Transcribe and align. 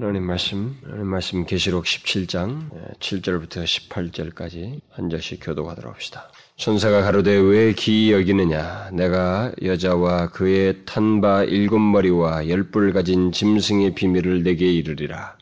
하나님 0.00 0.22
말씀, 0.22 0.76
하나님 0.84 1.08
말씀 1.08 1.44
계시록 1.44 1.84
17장 1.84 2.70
7절부터 3.00 3.64
18절까지 3.64 4.80
한 4.90 5.10
절씩 5.10 5.40
교도하도록 5.42 5.92
합시다. 5.92 6.30
천사가 6.56 7.02
가로되 7.02 7.34
왜 7.34 7.72
기이 7.72 8.12
여기느냐? 8.12 8.90
내가 8.92 9.52
여자와 9.60 10.28
그의 10.28 10.84
탄바 10.84 11.44
일곱 11.44 11.80
머리와 11.80 12.48
열뿔 12.48 12.92
가진 12.92 13.32
짐승의 13.32 13.96
비밀을 13.96 14.44
내게 14.44 14.70
이르리라. 14.70 15.36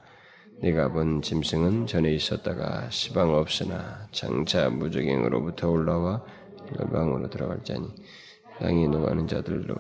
네가 0.63 0.89
본 0.89 1.21
짐승은 1.21 1.87
전에 1.87 2.15
있었다가 2.15 2.89
시방 2.89 3.35
없으나 3.35 4.09
장차 4.11 4.71
무적행으로부터 4.71 5.69
올라와 5.69 6.25
열방으로 6.81 7.29
들어갈 7.29 7.63
자니 7.63 7.87
땅이 8.61 8.89
노하는 8.89 9.29
자들로 9.29 9.75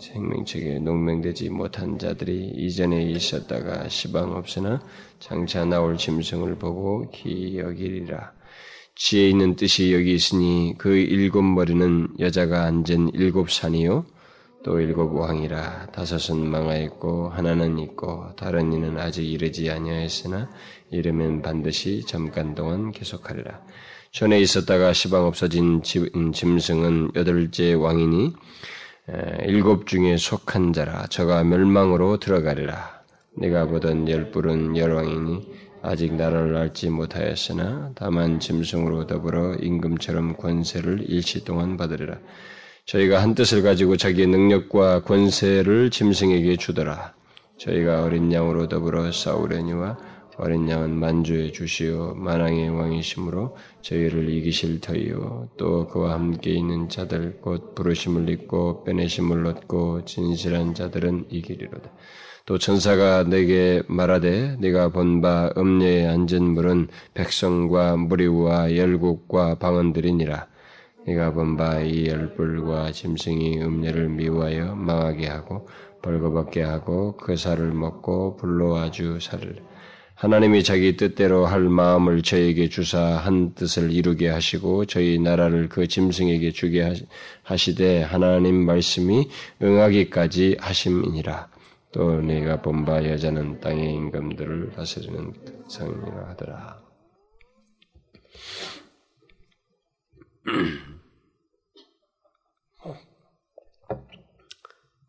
생명책에 0.00 0.78
농명되지 0.78 1.50
못한 1.50 1.98
자들이 1.98 2.52
이전에 2.56 3.02
있었다가 3.02 3.88
시방 3.88 4.32
없으나 4.32 4.80
장차 5.18 5.64
나올 5.64 5.96
짐승을 5.96 6.56
보고 6.56 7.10
기여기리라. 7.10 8.32
지혜 8.94 9.30
있는 9.30 9.56
뜻이 9.56 9.92
여기 9.92 10.14
있으니 10.14 10.74
그 10.78 10.94
일곱 10.94 11.42
머리는 11.42 12.08
여자가 12.18 12.64
앉은 12.64 13.10
일곱 13.14 13.50
산이요 13.50 14.04
또 14.64 14.78
일곱 14.78 15.14
왕이라 15.14 15.86
다섯은 15.86 16.38
망하였고 16.38 17.30
하나는 17.30 17.78
있고 17.80 18.36
다른 18.36 18.72
이는 18.72 18.98
아직 18.98 19.28
이르지 19.28 19.70
아니하였으나 19.70 20.48
이르면 20.90 21.42
반드시 21.42 22.04
잠깐 22.06 22.54
동안 22.54 22.92
계속하리라. 22.92 23.60
전에 24.12 24.40
있었다가 24.40 24.92
시방 24.92 25.24
없어진 25.24 25.80
음, 26.14 26.32
짐승은 26.32 27.12
여덟째 27.16 27.72
왕이니 27.72 28.34
일곱 29.46 29.86
중에 29.86 30.18
속한 30.18 30.74
자라 30.74 31.06
저가 31.06 31.44
멸망으로 31.44 32.18
들어가리라. 32.18 33.00
내가 33.38 33.66
보던 33.66 34.10
열불은 34.10 34.76
열왕이니 34.76 35.48
아직 35.80 36.12
나라를 36.14 36.54
알지 36.56 36.90
못하였으나 36.90 37.92
다만 37.94 38.38
짐승으로 38.38 39.06
더불어 39.06 39.54
임금처럼 39.54 40.36
권세를 40.36 41.06
일시 41.08 41.42
동안 41.42 41.78
받으리라. 41.78 42.18
저희가 42.84 43.22
한 43.22 43.34
뜻을 43.34 43.62
가지고 43.62 43.96
자기의 43.96 44.26
능력과 44.26 45.04
권세를 45.04 45.90
짐승에게 45.90 46.58
주더라. 46.58 47.14
저희가 47.56 48.02
어린 48.02 48.30
양으로 48.30 48.68
더불어 48.68 49.10
싸우려니와 49.10 49.96
어린 50.38 50.68
양은 50.68 50.98
만주에 50.98 51.52
주시어 51.52 52.14
만왕의 52.16 52.70
왕이심으로 52.70 53.56
저희를 53.82 54.28
이기실 54.30 54.80
터이요 54.80 55.48
또 55.56 55.86
그와 55.88 56.12
함께 56.14 56.50
있는 56.52 56.88
자들 56.88 57.40
곧 57.40 57.74
부르심을 57.74 58.28
입고 58.30 58.84
빼내심을 58.84 59.46
얻고 59.46 60.04
진실한 60.04 60.74
자들은 60.74 61.26
이기리로다. 61.30 61.90
또 62.44 62.58
천사가 62.58 63.24
내게 63.24 63.82
말하되 63.86 64.56
네가 64.60 64.88
본 64.90 65.20
바 65.20 65.52
음녀에 65.56 66.06
앉은 66.08 66.42
물은 66.42 66.88
백성과 67.14 67.96
무리와 67.96 68.74
열국과 68.76 69.56
방언들이니라. 69.56 70.48
네가 71.06 71.32
본 71.34 71.56
바 71.56 71.80
이 71.82 72.06
열불과 72.06 72.92
짐승이 72.92 73.60
음녀를 73.62 74.08
미워하여 74.08 74.74
망하게 74.76 75.26
하고 75.28 75.68
벌거벗게 76.02 76.62
하고 76.62 77.16
그 77.16 77.36
살을 77.36 77.72
먹고 77.72 78.36
불로 78.36 78.76
아주 78.76 79.18
살을 79.20 79.56
하나님이 80.22 80.62
자기 80.62 80.96
뜻대로 80.96 81.46
할 81.46 81.62
마음을 81.62 82.22
저에게 82.22 82.68
주사 82.68 83.00
한 83.00 83.54
뜻을 83.54 83.90
이루게 83.90 84.28
하시고 84.28 84.84
저희 84.84 85.18
나라를 85.18 85.68
그 85.68 85.88
짐승에게 85.88 86.52
주게 86.52 86.94
하시되 87.42 88.02
하나님 88.02 88.64
말씀이 88.64 89.28
응하기까지 89.60 90.58
하심이니라. 90.60 91.48
또 91.90 92.20
내가 92.20 92.62
본 92.62 92.84
바 92.84 93.04
여자는 93.04 93.58
땅의 93.58 93.94
임금들을 93.94 94.70
다스리는 94.76 95.32
성이라 95.66 96.28
하더라. 96.28 96.80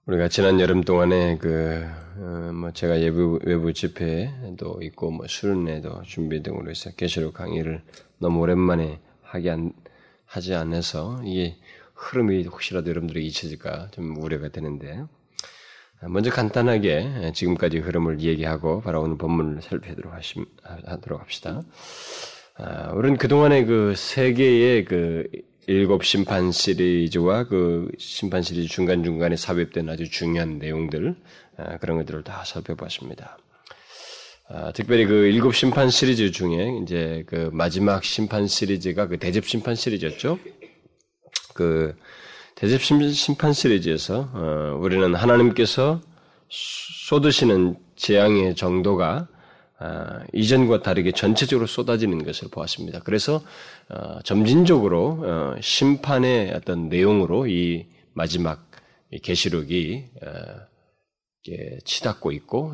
우리가 0.05 0.27
지난 0.27 0.59
여름 0.59 0.81
동안에 0.81 1.37
그, 1.37 1.81
어, 2.17 2.51
뭐 2.53 2.71
제가 2.71 2.95
외부, 2.95 3.39
외부 3.45 3.71
집회도 3.71 4.81
있고, 4.81 5.11
뭐 5.11 5.27
수련회도 5.29 6.01
준비 6.03 6.43
등으로 6.43 6.69
해서 6.69 6.89
계시록 6.91 7.35
강의를 7.35 7.81
너무 8.17 8.41
오랜만에 8.41 8.99
하기 9.21 9.49
안, 9.49 9.71
하지 10.25 10.55
않아서 10.55 11.21
이게 11.23 11.55
흐름이 11.93 12.43
혹시라도 12.43 12.89
여러분들이 12.89 13.25
잊혀질까 13.27 13.91
좀 13.91 14.17
우려가 14.17 14.49
되는데, 14.49 15.05
먼저 16.01 16.31
간단하게 16.31 17.31
지금까지 17.33 17.77
흐름을 17.77 18.19
얘기하고 18.19 18.81
바로 18.81 19.03
오늘 19.03 19.17
본문을 19.17 19.61
살펴보도록 19.61 20.11
하심, 20.11 20.45
하도록 20.63 21.21
합시다. 21.21 21.63
아, 22.55 22.91
우리는 22.91 23.15
그동안에 23.15 23.63
그 23.63 23.93
세계의 23.95 24.83
그 24.83 25.27
일곱 25.67 26.03
심판 26.03 26.51
시리즈와 26.51 27.45
그 27.45 27.89
심판 27.97 28.41
시리즈 28.41 28.67
중간중간에 28.67 29.35
삽입된 29.35 29.89
아주 29.89 30.09
중요한 30.09 30.59
내용들, 30.59 31.15
아, 31.57 31.77
그런 31.77 31.97
것들을 31.97 32.23
다 32.23 32.43
살펴봤습니다. 32.45 33.37
아, 34.49 34.71
특별히 34.73 35.05
그 35.05 35.27
일곱 35.27 35.55
심판 35.55 35.89
시리즈 35.89 36.31
중에 36.31 36.79
이제 36.83 37.23
그 37.27 37.49
마지막 37.53 38.03
심판 38.03 38.47
시리즈가 38.47 39.07
그 39.07 39.17
대접 39.17 39.45
심판 39.45 39.75
시리즈였죠. 39.75 40.37
그 41.53 41.95
대접 42.55 42.81
심판 42.81 43.53
시리즈에서 43.53 44.29
어, 44.33 44.77
우리는 44.81 45.15
하나님께서 45.15 46.01
쏟으시는 46.49 47.77
재앙의 47.95 48.55
정도가 48.55 49.27
아, 49.31 49.32
이전과 50.33 50.81
다르게 50.81 51.11
전체적으로 51.11 51.67
쏟아지는 51.67 52.23
것을 52.23 52.49
보았습니다. 52.49 53.01
그래서 53.01 53.43
어, 53.89 54.19
점진적으로 54.23 55.19
어, 55.21 55.55
심판의 55.61 56.51
어떤 56.51 56.89
내용으로 56.89 57.47
이 57.47 57.85
마지막 58.13 58.69
계시록이 59.21 60.05
어, 60.21 61.47
치닫고 61.83 62.31
있고 62.31 62.73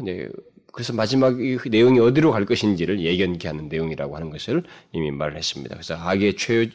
그래서 0.71 0.93
마지막 0.93 1.35
내용이 1.37 1.99
어디로 1.99 2.31
갈 2.31 2.45
것인지를 2.45 3.01
예견케 3.01 3.47
하는 3.47 3.67
내용이라고 3.67 4.15
하는 4.15 4.29
것을 4.29 4.63
이미 4.91 5.11
말을 5.11 5.35
했습니다. 5.35 5.75
그래서 5.75 5.95
악의 5.95 6.37
최후 6.37 6.69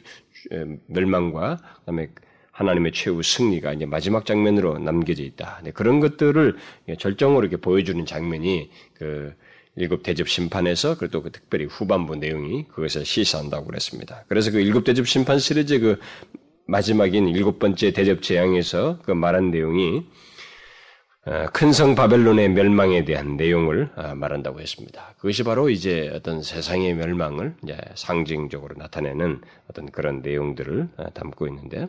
멸망과 0.86 1.58
그다음에 1.80 2.08
하나님의 2.50 2.92
최후 2.92 3.22
승리가 3.22 3.72
이제 3.72 3.86
마지막 3.86 4.26
장면으로 4.26 4.78
남겨져 4.78 5.22
있다. 5.22 5.60
네, 5.64 5.70
그런 5.72 6.00
것들을 6.00 6.56
절정으로 6.98 7.42
이렇게 7.42 7.56
보여주는 7.56 8.04
장면이 8.06 8.70
그 8.94 9.34
일곱 9.76 10.02
대접 10.02 10.28
심판에서 10.28 10.96
그리고 10.96 11.22
그 11.22 11.32
특별히 11.32 11.64
후반부 11.64 12.16
내용이 12.16 12.66
그것을 12.68 13.04
시사한다고 13.04 13.66
그랬습니다. 13.66 14.24
그래서 14.28 14.50
그 14.50 14.60
일곱 14.60 14.84
대접 14.84 15.06
심판 15.06 15.38
시리즈 15.38 15.78
그 15.80 15.98
마지막인 16.66 17.28
일곱 17.28 17.58
번째 17.58 17.92
대접 17.92 18.22
재앙에서 18.22 18.98
그 19.02 19.10
말한 19.10 19.50
내용이 19.50 20.04
어, 21.26 21.46
큰성 21.54 21.94
바벨론의 21.94 22.50
멸망에 22.50 23.04
대한 23.06 23.38
내용을 23.38 23.90
어, 23.96 24.14
말한다고 24.14 24.60
했습니다. 24.60 25.14
그것이 25.16 25.42
바로 25.42 25.70
이제 25.70 26.10
어떤 26.14 26.42
세상의 26.42 26.94
멸망을 26.94 27.54
이제 27.62 27.78
상징적으로 27.94 28.74
나타내는 28.76 29.40
어떤 29.70 29.90
그런 29.90 30.20
내용들을 30.20 30.88
어, 30.98 31.06
담고 31.14 31.46
있는데 31.48 31.88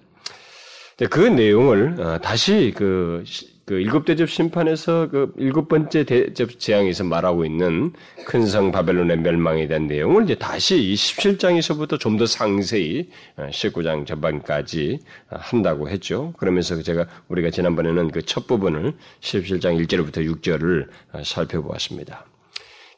그 1.10 1.20
내용을 1.20 2.20
다시 2.22 2.74
그 2.76 3.24
그 3.66 3.80
일곱 3.80 4.06
대접 4.06 4.30
심판에서 4.30 5.10
그 5.10 5.34
일곱 5.38 5.68
번째 5.68 6.04
대접 6.04 6.60
재앙에서 6.60 7.04
말하고 7.04 7.46
있는 7.46 7.94
큰 8.26 8.46
성 8.46 8.72
바벨론의 8.72 9.18
멸망에 9.18 9.68
대한 9.68 9.88
내용을 9.88 10.24
이제 10.24 10.36
다시 10.36 10.78
이 10.78 10.94
17장에서부터 10.94 12.00
좀 12.00 12.16
더 12.16 12.26
상세히 12.26 13.10
19장 13.38 14.04
어, 14.04 14.06
전반까지 14.06 15.00
어, 15.32 15.38
한다고 15.40 15.90
했죠. 15.90 16.32
그러면서 16.38 16.82
제가 16.82 17.08
우리가 17.28 17.50
지난번에는 17.50 18.12
그 18.12 18.22
첫 18.22 18.48
부분을 18.48 18.94
17장 19.22 19.84
1절부터 19.86 20.26
6절을 20.42 20.88
어, 21.14 21.24
살펴보았습니다. 21.24 22.26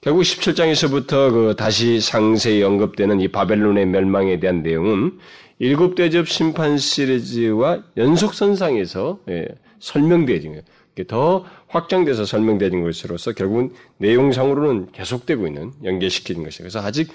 결국 0.07 0.21
17장에서부터 0.21 1.33
그 1.33 1.55
다시 1.57 1.99
상세히 1.99 2.63
언급되는 2.63 3.19
이 3.19 3.27
바벨론의 3.27 3.87
멸망에 3.87 4.39
대한 4.39 4.63
내용은 4.63 5.19
일곱 5.59 5.95
대접 5.95 6.29
심판 6.29 6.77
시리즈와 6.77 7.83
연속 7.97 8.33
선상에서 8.33 9.19
예, 9.27 9.49
설명되어진 9.79 10.51
거예요. 10.51 10.63
더 11.09 11.43
확장돼서 11.67 12.23
설명되는 12.23 12.83
것으로서 12.83 13.33
결국은 13.33 13.73
내용상으로는 13.97 14.93
계속되고 14.93 15.45
있는 15.45 15.73
연계시키는 15.83 16.41
것이에요. 16.41 16.69
그래서 16.69 16.79
아직 16.79 17.11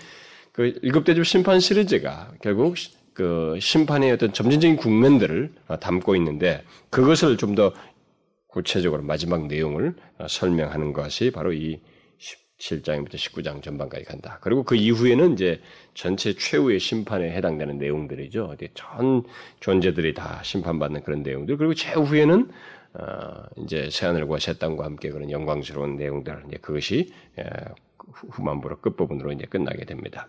그 0.53 0.79
일곱 0.83 1.07
대접 1.07 1.25
심판 1.25 1.61
시리즈가 1.61 2.31
결국 2.43 2.75
그 3.15 3.57
심판의 3.59 4.13
어떤 4.13 4.35
점진적인 4.35 4.77
국면들을 4.77 5.51
담고 5.81 6.15
있는데 6.17 6.63
그것을 6.91 7.39
좀 7.39 7.55
더 7.55 7.73
구체적으로 8.53 9.03
마지막 9.03 9.47
내용을 9.47 9.95
설명하는 10.29 10.93
것이 10.93 11.31
바로 11.31 11.55
이 11.55 11.81
17장부터 12.63 13.15
19장 13.15 13.63
전반까지 13.63 14.05
간다. 14.05 14.39
그리고 14.41 14.63
그 14.63 14.77
이후에는 14.77 15.33
이제 15.33 15.61
전체 15.95 16.35
최후의 16.35 16.79
심판에 16.79 17.31
해당되는 17.33 17.79
내용들이죠. 17.79 18.57
전 18.75 19.25
존재들이 19.61 20.15
다 20.15 20.41
심판받는 20.43 21.03
그런 21.03 21.23
내용들. 21.23 21.57
그리고 21.57 21.75
최후에는 21.75 22.51
어, 22.95 23.45
이제 23.57 23.89
새하늘과 23.91 24.39
새 24.39 24.59
땅과 24.59 24.85
함께 24.85 25.11
그런 25.11 25.31
영광스러운 25.31 25.97
내용들 25.97 26.45
이제 26.47 26.59
그것이 26.59 27.13
예, 27.39 27.45
후반부로 28.31 28.81
끝부분으로 28.81 29.33
이제 29.33 29.47
끝나게 29.47 29.85
됩니다. 29.85 30.29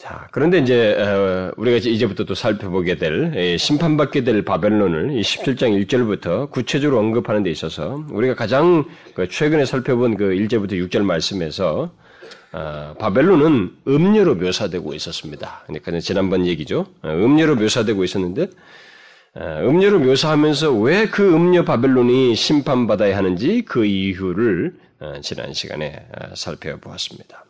자, 0.00 0.26
그런데 0.30 0.56
이제 0.60 0.94
어, 0.98 1.52
우리가 1.58 1.76
이제부터 1.76 2.24
또 2.24 2.34
살펴보게 2.34 2.94
될 2.94 3.58
심판받게 3.58 4.24
될 4.24 4.42
바벨론을 4.46 5.10
17장 5.20 5.86
1절부터 5.86 6.50
구체적으로 6.50 6.98
언급하는 6.98 7.42
데 7.42 7.50
있어서 7.50 8.02
우리가 8.08 8.34
가장 8.34 8.86
그 9.12 9.28
최근에 9.28 9.66
살펴본 9.66 10.16
그 10.16 10.30
1절부터 10.30 10.72
6절 10.88 11.02
말씀에서 11.02 11.90
어, 12.52 12.94
바벨론은 12.98 13.76
음료로 13.86 14.36
묘사되고 14.36 14.94
있었습니다. 14.94 15.64
그러니까 15.66 16.00
지난번 16.00 16.46
얘기죠. 16.46 16.86
어, 17.02 17.10
음료로 17.10 17.56
묘사되고 17.56 18.02
있었는데 18.02 18.48
음료로 19.36 19.98
묘사하면서 19.98 20.72
왜 20.76 21.08
그 21.10 21.34
음료 21.34 21.62
바벨론이 21.62 22.34
심판받아야 22.34 23.18
하는지 23.18 23.62
그 23.66 23.84
이유를 23.84 24.72
지난 25.22 25.52
시간에 25.52 26.06
살펴보았습니다. 26.34 27.44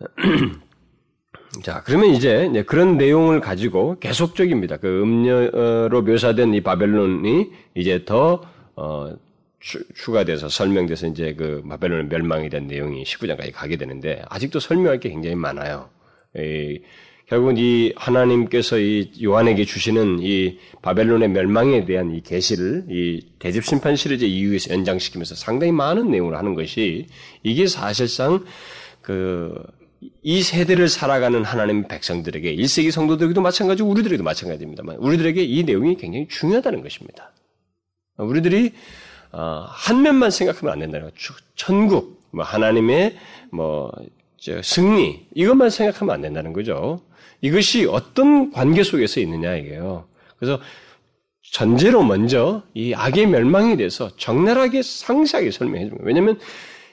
자, 1.62 1.82
그러면 1.84 2.10
이제 2.10 2.64
그런 2.66 2.96
내용을 2.96 3.40
가지고 3.40 3.98
계속적입니다. 4.00 4.78
그 4.78 5.02
음료로 5.02 6.02
묘사된 6.02 6.54
이 6.54 6.60
바벨론이 6.60 7.50
이제 7.74 8.04
더 8.04 8.42
어, 8.76 9.14
추, 9.60 10.12
가돼서 10.12 10.48
설명돼서 10.48 11.06
이제 11.06 11.34
그 11.34 11.62
바벨론 11.68 12.08
멸망에 12.08 12.48
대한 12.48 12.66
내용이 12.66 13.04
19장까지 13.04 13.52
가게 13.52 13.76
되는데 13.76 14.22
아직도 14.28 14.60
설명할 14.60 15.00
게 15.00 15.08
굉장히 15.10 15.36
많아요. 15.36 15.88
이, 16.36 16.80
결국은 17.26 17.56
이 17.56 17.92
하나님께서 17.96 18.78
이 18.78 19.10
요한에게 19.22 19.64
주시는 19.64 20.18
이 20.20 20.58
바벨론의 20.82 21.30
멸망에 21.30 21.86
대한 21.86 22.14
이 22.14 22.20
계시를 22.20 22.86
이 22.90 23.26
대집 23.38 23.64
심판 23.64 23.96
시리즈 23.96 24.26
이후에서 24.26 24.74
연장시키면서 24.74 25.34
상당히 25.34 25.72
많은 25.72 26.10
내용을 26.10 26.36
하는 26.36 26.54
것이 26.54 27.06
이게 27.42 27.66
사실상 27.66 28.44
그 29.00 29.54
이 30.22 30.42
세대를 30.42 30.88
살아가는 30.88 31.44
하나님 31.44 31.88
백성들에게 31.88 32.54
1세기 32.56 32.90
성도들에게도 32.90 33.40
마찬가지고 33.40 33.88
우리들에게도 33.90 34.22
마찬가지입니다만 34.22 34.96
우리들에게 34.96 35.42
이 35.42 35.64
내용이 35.64 35.96
굉장히 35.96 36.28
중요하다는 36.28 36.82
것입니다. 36.82 37.32
우리들이 38.16 38.72
어, 39.32 39.66
한 39.68 40.02
면만 40.02 40.30
생각하면 40.30 40.72
안 40.72 40.78
된다는 40.78 41.10
거죠. 41.10 41.34
천국, 41.56 42.22
뭐 42.30 42.44
하나님의 42.44 43.16
뭐 43.50 43.90
승리 44.62 45.26
이것만 45.34 45.70
생각하면 45.70 46.14
안 46.14 46.20
된다는 46.20 46.52
거죠. 46.52 47.00
이것이 47.40 47.86
어떤 47.86 48.52
관계 48.52 48.82
속에서 48.82 49.20
있느냐 49.20 49.56
이게요. 49.56 50.06
그래서 50.38 50.60
전제로 51.42 52.02
먼저 52.02 52.62
이 52.74 52.94
악의 52.94 53.26
멸망에 53.26 53.76
대해서 53.76 54.10
적나라하게 54.16 54.82
상세하게 54.82 55.50
설명해 55.50 55.86
줍니다. 55.86 56.04
왜냐하면 56.06 56.38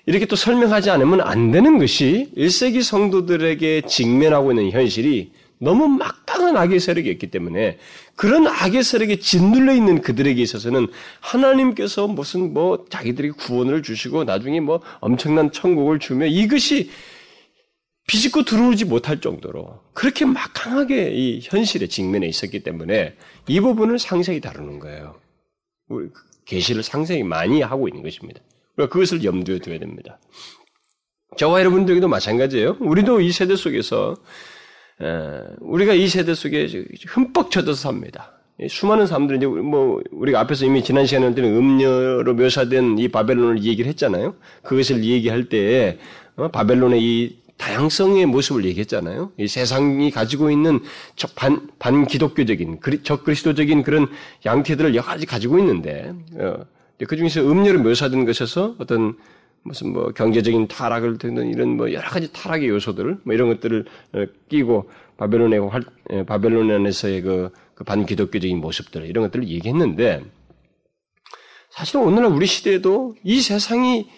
이렇게 0.05 0.25
또 0.25 0.35
설명하지 0.35 0.89
않으면 0.89 1.21
안 1.21 1.51
되는 1.51 1.77
것이 1.77 2.31
1세기 2.35 2.81
성도들에게 2.81 3.81
직면하고 3.81 4.51
있는 4.51 4.71
현실이 4.71 5.31
너무 5.59 5.87
막강한 5.87 6.57
악의 6.57 6.79
세력이 6.79 7.09
있기 7.11 7.29
때문에 7.29 7.77
그런 8.15 8.47
악의 8.47 8.83
세력에 8.83 9.19
짓눌려 9.19 9.73
있는 9.75 10.01
그들에게 10.01 10.41
있어서는 10.41 10.87
하나님께서 11.19 12.07
무슨 12.07 12.51
뭐 12.53 12.85
자기들에게 12.89 13.35
구원을 13.35 13.83
주시고 13.83 14.23
나중에 14.23 14.59
뭐 14.59 14.81
엄청난 14.99 15.51
천국을 15.51 15.99
주며 15.99 16.25
이것이 16.25 16.89
비집고 18.07 18.43
들어오지 18.43 18.85
못할 18.85 19.21
정도로 19.21 19.79
그렇게 19.93 20.25
막강하게 20.25 21.11
이 21.13 21.39
현실에 21.43 21.87
직면해 21.87 22.27
있었기 22.27 22.61
때문에 22.63 23.15
이 23.47 23.59
부분을 23.59 23.99
상세히 23.99 24.41
다루는 24.41 24.79
거예요. 24.79 25.15
우리 25.87 26.09
계시를 26.45 26.81
상세히 26.81 27.21
많이 27.21 27.61
하고 27.61 27.87
있는 27.87 28.01
것입니다. 28.01 28.41
우리가 28.77 28.89
그것을 28.91 29.23
염두에 29.23 29.59
둬야 29.59 29.79
됩니다. 29.79 30.17
저와 31.37 31.59
여러분들에게도 31.59 32.07
마찬가지예요. 32.07 32.77
우리도 32.79 33.21
이 33.21 33.31
세대 33.31 33.55
속에서 33.55 34.15
우리가 35.59 35.93
이 35.93 36.07
세대 36.07 36.33
속에 36.33 36.67
흠뻑 37.07 37.51
젖어서 37.51 37.89
삽니다. 37.89 38.37
수많은 38.69 39.07
사람들이 39.07 39.37
이제 39.37 39.47
뭐 39.47 40.01
우리가 40.11 40.39
앞에서 40.41 40.65
이미 40.65 40.83
지난 40.83 41.05
시간에 41.05 41.27
음녀로 41.27 42.33
묘사된 42.35 42.99
이 42.99 43.07
바벨론을 43.07 43.63
얘기를 43.63 43.89
했잖아요. 43.89 44.35
그것을 44.63 45.03
얘기할 45.03 45.49
때 45.49 45.97
어, 46.35 46.47
바벨론의 46.49 47.01
이 47.01 47.41
다양성의 47.57 48.25
모습을 48.25 48.65
얘기했잖아요. 48.65 49.31
이 49.37 49.47
세상이 49.47 50.09
가지고 50.11 50.49
있는 50.49 50.79
반, 51.35 51.69
반기독교적인, 51.77 52.79
적그리스도적인 53.03 53.83
그런 53.83 54.07
양태들을 54.45 54.95
여러 54.95 55.05
가지 55.05 55.27
가지고 55.27 55.59
있는데, 55.59 56.13
어, 56.39 56.55
그 57.07 57.17
중에서 57.17 57.41
음료를 57.41 57.79
묘사된 57.79 58.25
것에서 58.25 58.75
어떤 58.79 59.17
무슨 59.63 59.93
뭐 59.93 60.11
경제적인 60.11 60.67
타락을 60.67 61.17
듣는 61.17 61.49
이런 61.49 61.77
뭐 61.77 61.93
여러 61.93 62.09
가지 62.09 62.31
타락의 62.31 62.67
요소들, 62.69 63.19
뭐 63.23 63.33
이런 63.33 63.49
것들을 63.49 63.85
어, 64.13 64.25
끼고 64.49 64.89
바벨론의 65.17 65.59
활, 65.69 65.83
바벨론 66.25 66.71
안에서의 66.71 67.21
그, 67.21 67.51
그 67.75 67.83
반기독교적인 67.83 68.59
모습들, 68.59 69.05
이런 69.05 69.23
것들을 69.25 69.47
얘기했는데, 69.47 70.23
사실은 71.69 72.01
오늘날 72.01 72.31
우리 72.31 72.47
시대에도 72.47 73.15
이 73.23 73.39
세상이 73.39 74.09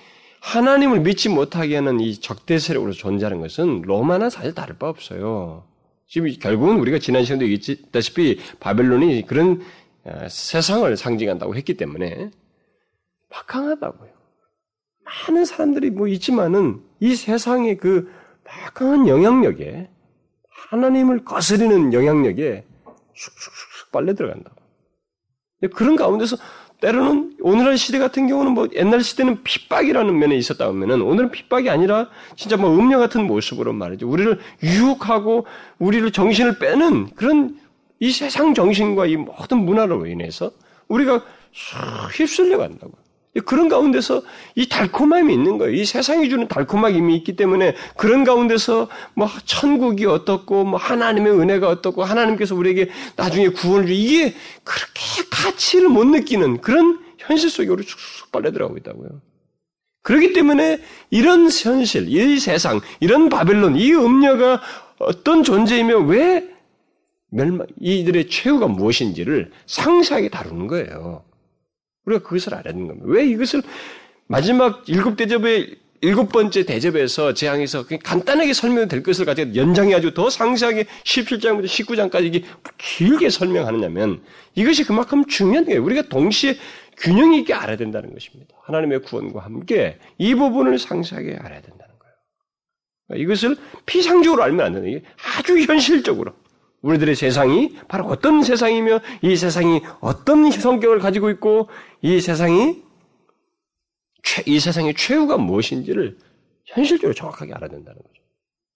하나님을 0.42 1.02
믿지 1.02 1.30
못하게 1.30 1.76
하는 1.76 2.00
이 2.00 2.20
적대 2.20 2.58
세력으로 2.58 2.94
존재하는 2.94 3.42
것은 3.42 3.82
로마나 3.84 4.30
사실 4.30 4.54
다를 4.54 4.78
바 4.78 4.90
없어요. 4.90 5.66
지금 6.08 6.32
결국은 6.40 6.80
우리가 6.80 7.00
지난 7.00 7.24
시간도 7.24 7.46
얘기했다시피 7.46 8.40
바벨론이 8.60 9.26
그런 9.26 9.62
어, 10.06 10.28
세상을 10.30 10.96
상징한다고 10.96 11.56
했기 11.56 11.76
때문에 11.76 12.32
막강하다고요. 13.34 14.10
많은 15.04 15.46
사람들이 15.46 15.90
뭐 15.90 16.08
있지만은 16.08 16.82
이 17.00 17.16
세상의 17.16 17.78
그 17.78 18.12
막강한 18.46 19.08
영향력에 19.08 19.90
하나님을 20.70 21.26
거스리는 21.26 21.94
영향력에 21.94 22.66
쑥쑥쑥 23.16 23.92
빨려 23.92 24.14
들어간다고. 24.14 24.56
그런 25.74 25.96
가운데서 25.96 26.38
때로는 26.82 27.38
오늘날 27.40 27.78
시대 27.78 27.98
같은 27.98 28.28
경우는 28.28 28.52
뭐 28.52 28.68
옛날 28.74 29.02
시대는 29.02 29.44
핍박이라는 29.44 30.18
면에 30.20 30.36
있었다 30.36 30.70
면은 30.72 31.02
오늘은 31.02 31.32
핍박이 31.32 31.70
아니라 31.70 32.10
진짜 32.36 32.58
뭐 32.58 32.78
음녀 32.78 33.00
같은 33.00 33.26
모습으로 33.26 33.72
말이죠. 33.72 34.10
우리를 34.10 34.40
유혹하고 34.62 35.46
우리를 35.80 36.12
정신을 36.12 36.60
빼는 36.60 37.12
그런 37.16 37.58
이 38.00 38.12
세상 38.12 38.54
정신과 38.54 39.06
이 39.06 39.16
모든 39.16 39.60
문화로 39.60 40.06
인해서 40.08 40.52
우리가 40.90 41.24
휩쓸려 42.18 42.58
간다고. 42.58 43.03
그런 43.42 43.68
가운데서 43.68 44.22
이 44.56 44.70
달콤함이 44.70 45.34
있는 45.34 45.58
거예요. 45.58 45.74
이 45.74 45.86
세상이 45.86 46.30
주는 46.30 46.48
달콤함이 46.48 47.16
있기 47.18 47.36
때문에 47.36 47.76
그런 47.98 48.24
가운데서 48.24 48.90
뭐 49.16 49.28
천국이 49.46 50.06
어떻고 50.06 50.64
뭐 50.64 50.80
하나님의 50.80 51.34
은혜가 51.34 51.68
어떻고 51.68 52.04
하나님께서 52.04 52.56
우리에게 52.56 52.90
나중에 53.16 53.50
구원을 53.50 53.88
주 53.88 53.94
이게 53.94 54.36
그렇게 54.64 55.30
가치를 55.32 55.90
못 55.90 56.06
느끼는 56.06 56.62
그런 56.62 57.00
현실 57.18 57.50
속에 57.50 57.70
우리 57.70 57.84
쑥쑥 57.84 58.32
빨려 58.32 58.52
들어가고 58.52 58.78
있다고요. 58.78 59.10
그렇기 60.04 60.34
때문에 60.34 60.80
이런 61.10 61.50
현실, 61.50 62.08
이 62.10 62.40
세상, 62.40 62.82
이런 63.00 63.30
바벨론, 63.30 63.78
이 63.78 63.94
음녀가 63.94 64.62
어떤 65.00 65.44
존재이며 65.44 66.00
왜 66.00 66.50
멸망, 67.30 67.66
이들의 67.80 68.30
최후가 68.30 68.68
무엇인지를 68.68 69.50
상세하게 69.66 70.30
다루는 70.30 70.68
거예요. 70.68 71.24
우리가 72.06 72.24
그것을 72.24 72.54
알아야 72.54 72.74
되는 72.74 72.88
겁니다. 72.88 73.08
왜 73.10 73.26
이것을 73.28 73.62
마지막 74.28 74.84
일곱 74.88 75.16
대접의 75.16 75.78
일곱 76.02 76.34
번째 76.34 76.66
대접에서 76.66 77.34
재앙에서 77.34 77.86
간단하게 78.04 78.52
설명될 78.52 79.04
것을 79.04 79.24
가지고 79.24 79.56
연장해가지고 79.56 80.14
더 80.14 80.30
상세하게 80.30 80.84
17장부터 81.06 81.64
19장까지 81.66 82.26
이게 82.26 82.44
길게 82.78 83.30
설명하느냐면 83.30 84.22
이것이 84.54 84.84
그만큼 84.84 85.26
중요한 85.28 85.64
거예요. 85.64 85.82
우리가 85.82 86.10
동시에 86.10 86.58
균형 86.98 87.34
있게 87.34 87.54
알아야 87.54 87.78
된다는 87.78 88.14
것입니다. 88.14 88.54
하나님의 88.64 89.04
구원과 89.04 89.40
함께 89.40 89.98
이 90.18 90.36
부분을 90.36 90.78
상세하게 90.78 91.38
알아야 91.40 91.62
된다는 91.62 91.94
거예요. 93.08 93.24
이것을 93.24 93.56
피상적으로 93.86 94.44
알면 94.44 94.66
안 94.66 94.74
되는 94.74 94.92
게 94.92 95.04
아주 95.38 95.58
현실적으로 95.58 96.34
우리들의 96.84 97.16
세상이 97.16 97.78
바로 97.88 98.06
어떤 98.06 98.44
세상이며 98.44 99.00
이 99.22 99.36
세상이 99.36 99.82
어떤 100.02 100.52
성격을 100.52 101.00
가지고 101.00 101.30
있고 101.32 101.70
이 102.02 102.22
세상이 102.22 102.84
이 104.46 104.60
세상의 104.60 104.94
최후가 104.96 105.38
무엇인지를 105.38 106.18
현실적으로 106.66 107.14
정확하게 107.14 107.54
알아야 107.54 107.70
된다는 107.70 108.02
거죠. 108.02 108.22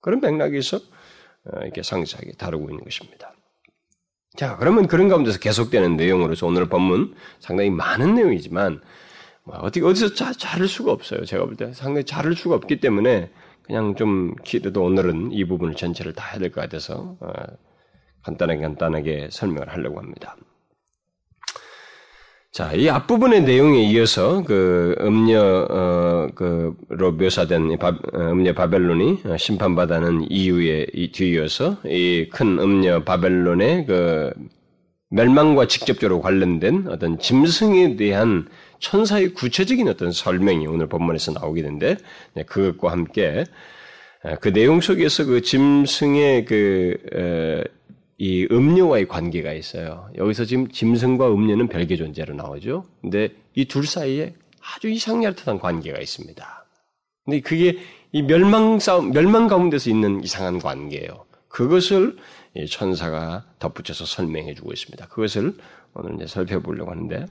그런 0.01 0.19
맥락에서 0.21 0.77
어, 0.77 1.59
이렇게 1.61 1.83
상세하게 1.83 2.33
다루고 2.33 2.69
있는 2.69 2.83
것입니다. 2.83 3.33
자, 4.35 4.55
그러면 4.57 4.87
그런 4.87 5.07
가운데서 5.07 5.39
계속되는 5.39 5.95
내용으로서 5.97 6.47
오늘 6.47 6.67
본문 6.69 7.15
상당히 7.39 7.69
많은 7.69 8.15
내용이지만 8.15 8.81
뭐 9.43 9.55
어떻게 9.57 9.85
어디서 9.85 10.13
자, 10.13 10.31
자를 10.33 10.67
수가 10.67 10.91
없어요. 10.91 11.25
제가 11.25 11.45
볼 11.45 11.55
때 11.55 11.73
상당히 11.73 12.05
자를 12.05 12.35
수가 12.35 12.55
없기 12.55 12.79
때문에 12.79 13.31
그냥 13.63 13.95
좀 13.95 14.33
그래도 14.49 14.83
오늘은 14.83 15.31
이 15.33 15.43
부분을 15.45 15.75
전체를 15.75 16.13
다 16.13 16.25
해야 16.31 16.39
될 16.39 16.51
것 16.51 16.61
같아서 16.61 17.17
어, 17.19 17.31
간단하게 18.23 18.61
간단하게 18.61 19.29
설명을 19.31 19.69
하려고 19.69 19.99
합니다. 19.99 20.35
자, 22.51 22.73
이 22.73 22.89
앞부분의 22.89 23.43
내용에 23.43 23.83
이어서 23.83 24.41
그 24.43 24.95
음녀 25.01 25.39
어 25.69 26.27
그로 26.33 27.11
묘사된 27.11 27.77
바, 27.77 27.89
어, 27.89 28.19
음녀 28.31 28.53
바벨론이 28.53 29.19
심판받아는 29.37 30.25
이후에 30.31 30.87
이 30.93 31.11
뒤이어서 31.11 31.77
이 31.85 32.29
큰 32.31 32.57
음녀 32.59 33.03
바벨론의 33.03 33.85
그 33.85 34.31
멸망과 35.09 35.67
직접적으로 35.67 36.21
관련된 36.21 36.87
어떤 36.89 37.19
짐승에 37.19 37.95
대한 37.95 38.47
천사의 38.79 39.33
구체적인 39.33 39.87
어떤 39.87 40.11
설명이 40.11 40.67
오늘 40.67 40.87
본문에서 40.87 41.33
나오게 41.33 41.61
되는데 41.61 41.97
네, 42.33 42.43
그것과 42.43 42.91
함께 42.91 43.43
그 44.41 44.51
내용 44.51 44.81
속에서 44.81 45.25
그 45.25 45.41
짐승의 45.41 46.45
그 46.45 46.97
이 48.17 48.47
음료와의 48.51 49.07
관계가 49.07 49.53
있어요. 49.53 50.09
여기서 50.17 50.45
지금 50.45 50.67
짐승과 50.69 51.31
음료는 51.31 51.67
별개 51.67 51.95
존재로 51.95 52.33
나오죠. 52.33 52.85
근데 53.01 53.29
이 53.55 53.65
둘 53.65 53.85
사이에 53.85 54.33
아주 54.75 54.89
이상야릇한 54.89 55.59
관계가 55.59 55.99
있습니다. 55.99 56.65
근데 57.25 57.41
그게 57.41 57.79
이 58.11 58.21
멸망 58.23 58.79
싸움, 58.79 59.11
멸망 59.11 59.47
가운데서 59.47 59.89
있는 59.89 60.23
이상한 60.23 60.59
관계예요. 60.59 61.25
그것을 61.49 62.17
천사가 62.69 63.45
덧붙여서 63.59 64.05
설명해 64.05 64.55
주고 64.55 64.71
있습니다. 64.73 65.07
그것을 65.07 65.53
오늘 65.93 66.15
이제 66.15 66.27
살펴보려고 66.27 66.91
하는데, 66.91 67.25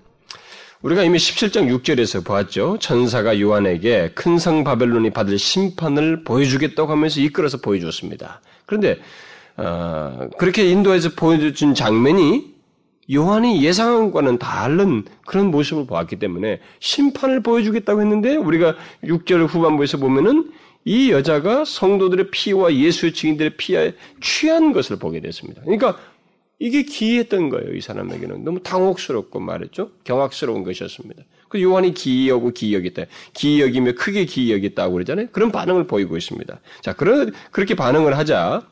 우리가 0.82 1.02
이미 1.02 1.18
17장 1.18 1.68
6절에서 1.80 2.24
보았죠. 2.24 2.78
천사가 2.80 3.40
요한에게 3.40 4.12
큰 4.14 4.38
성 4.38 4.62
바벨론이 4.62 5.10
받을 5.10 5.38
심판을 5.38 6.22
보여주겠다고 6.24 6.92
하면서 6.92 7.20
이끌어서 7.20 7.58
보여주었습니다. 7.58 8.40
그런데 8.66 8.98
어, 9.56 10.28
그렇게 10.38 10.68
인도에서 10.70 11.10
보여준 11.16 11.74
장면이 11.74 12.56
요한이 13.12 13.64
예상한 13.64 14.10
과는 14.10 14.38
다른 14.38 15.04
그런 15.26 15.50
모습을 15.50 15.86
보았기 15.86 16.16
때문에 16.16 16.60
심판을 16.80 17.42
보여주겠다고 17.42 18.00
했는데 18.00 18.36
우리가 18.36 18.74
6절 19.04 19.46
후반부에서 19.46 19.98
보면은 19.98 20.50
이 20.84 21.10
여자가 21.10 21.64
성도들의 21.64 22.30
피와 22.30 22.74
예수의 22.74 23.12
증인들의 23.12 23.56
피에 23.56 23.94
취한 24.20 24.72
것을 24.72 24.98
보게 24.98 25.20
됐습니다. 25.20 25.62
그러니까 25.62 25.98
이게 26.58 26.84
기이했던 26.84 27.50
거예요, 27.50 27.74
이 27.74 27.80
사람에게는. 27.80 28.44
너무 28.44 28.62
당혹스럽고 28.62 29.40
말했죠? 29.40 29.90
경악스러운 30.04 30.62
것이었습니다. 30.64 31.22
그 31.48 31.60
요한이 31.60 31.92
기이하고 31.92 32.50
기이하겠다. 32.50 33.04
기이하기며 33.34 33.92
크게 33.94 34.24
기이하겠다고 34.24 34.92
그러잖아요? 34.94 35.26
그런 35.32 35.52
반응을 35.52 35.86
보이고 35.86 36.16
있습니다. 36.16 36.60
자, 36.80 36.92
그러, 36.94 37.26
그렇게 37.50 37.74
반응을 37.74 38.16
하자 38.16 38.66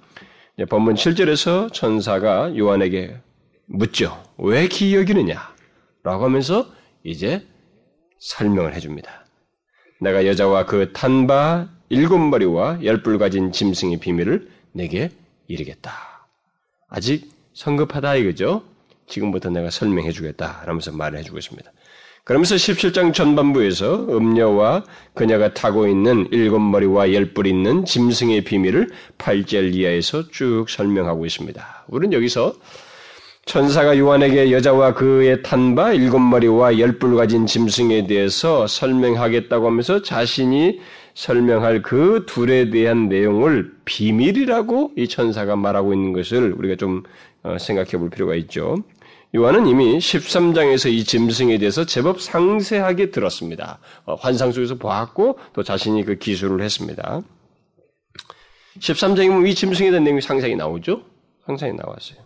본문 0.63 0.95
7절에서 0.95 1.73
천사가 1.73 2.57
요한에게 2.57 3.17
묻죠. 3.67 4.23
왜 4.39 4.69
기이 4.69 4.95
여기느냐? 4.95 5.53
라고 6.05 6.25
하면서 6.25 6.71
이제 7.03 7.45
설명을 8.21 8.75
해줍니다. 8.75 9.25
내가 10.01 10.27
여자와 10.27 10.67
그 10.67 10.93
탄바 10.93 11.69
일곱 11.89 12.19
마리와 12.19 12.85
열불 12.85 13.19
가진 13.19 13.51
짐승의 13.51 13.99
비밀을 13.99 14.49
내게 14.73 15.11
이르겠다. 15.49 16.29
아직 16.89 17.31
성급하다 17.55 18.15
이거죠? 18.17 18.63
지금부터 19.07 19.51
내가 19.51 19.71
설명해 19.71 20.13
주겠다. 20.13 20.63
라면서 20.67 20.93
말을 20.93 21.19
해주고 21.19 21.39
있습니다. 21.39 21.71
그러면서 22.25 22.54
17장 22.54 23.12
전반부에서 23.12 24.07
음녀와 24.09 24.85
그녀가 25.14 25.52
타고 25.52 25.87
있는 25.87 26.26
일곱 26.31 26.59
머리와 26.61 27.12
열 27.12 27.35
뿔 27.35 27.47
있는 27.47 27.85
짐승의 27.85 28.45
비밀을 28.45 28.88
8절 29.19 29.75
이하에서 29.75 30.28
쭉 30.31 30.64
설명하고 30.69 31.26
있습니다. 31.26 31.85
우리는 31.88 32.14
여기서 32.14 32.54
천사가 33.45 33.99
요한에게 33.99 34.52
여자와 34.52 34.95
그의 34.95 35.43
탄바 35.43 35.93
일곱 35.93 36.21
머리와 36.21 36.78
열 36.78 36.99
뿔 36.99 37.14
가진 37.14 37.45
짐승에 37.45 38.07
대해서 38.07 38.66
설명하겠다고 38.66 39.66
하면서 39.66 40.00
자신이 40.00 40.81
설명할 41.12 41.83
그 41.83 42.25
둘에 42.26 42.71
대한 42.71 43.11
내용을 43.11 43.71
비밀이라고 43.85 44.93
이 44.97 45.09
천사가 45.09 45.57
말하고 45.57 45.93
있는 45.93 46.14
것을 46.14 46.54
우리가 46.57 46.76
좀 46.76 47.02
어, 47.43 47.59
생각해 47.59 47.90
볼 47.99 48.09
필요가 48.09 48.35
있죠. 48.37 48.76
요한은 49.35 49.67
이미 49.67 49.99
13장에서 49.99 50.93
이 50.93 51.03
짐승에 51.03 51.59
대해서 51.59 51.85
제법 51.85 52.21
상세하게 52.21 53.11
들었습니다. 53.11 53.81
어, 54.05 54.14
환상 54.14 54.53
속에서 54.53 54.76
보았고 54.76 55.38
또 55.53 55.64
자신이 55.64 56.05
그 56.05 56.17
기술을 56.19 56.62
했습니다. 56.62 57.21
13장에 58.79 59.29
보면 59.29 59.47
이 59.49 59.55
짐승에 59.55 59.91
대한 59.91 60.05
내용이 60.05 60.21
상상이 60.21 60.55
나오죠? 60.55 61.03
상상이 61.47 61.73
나왔어요. 61.73 62.19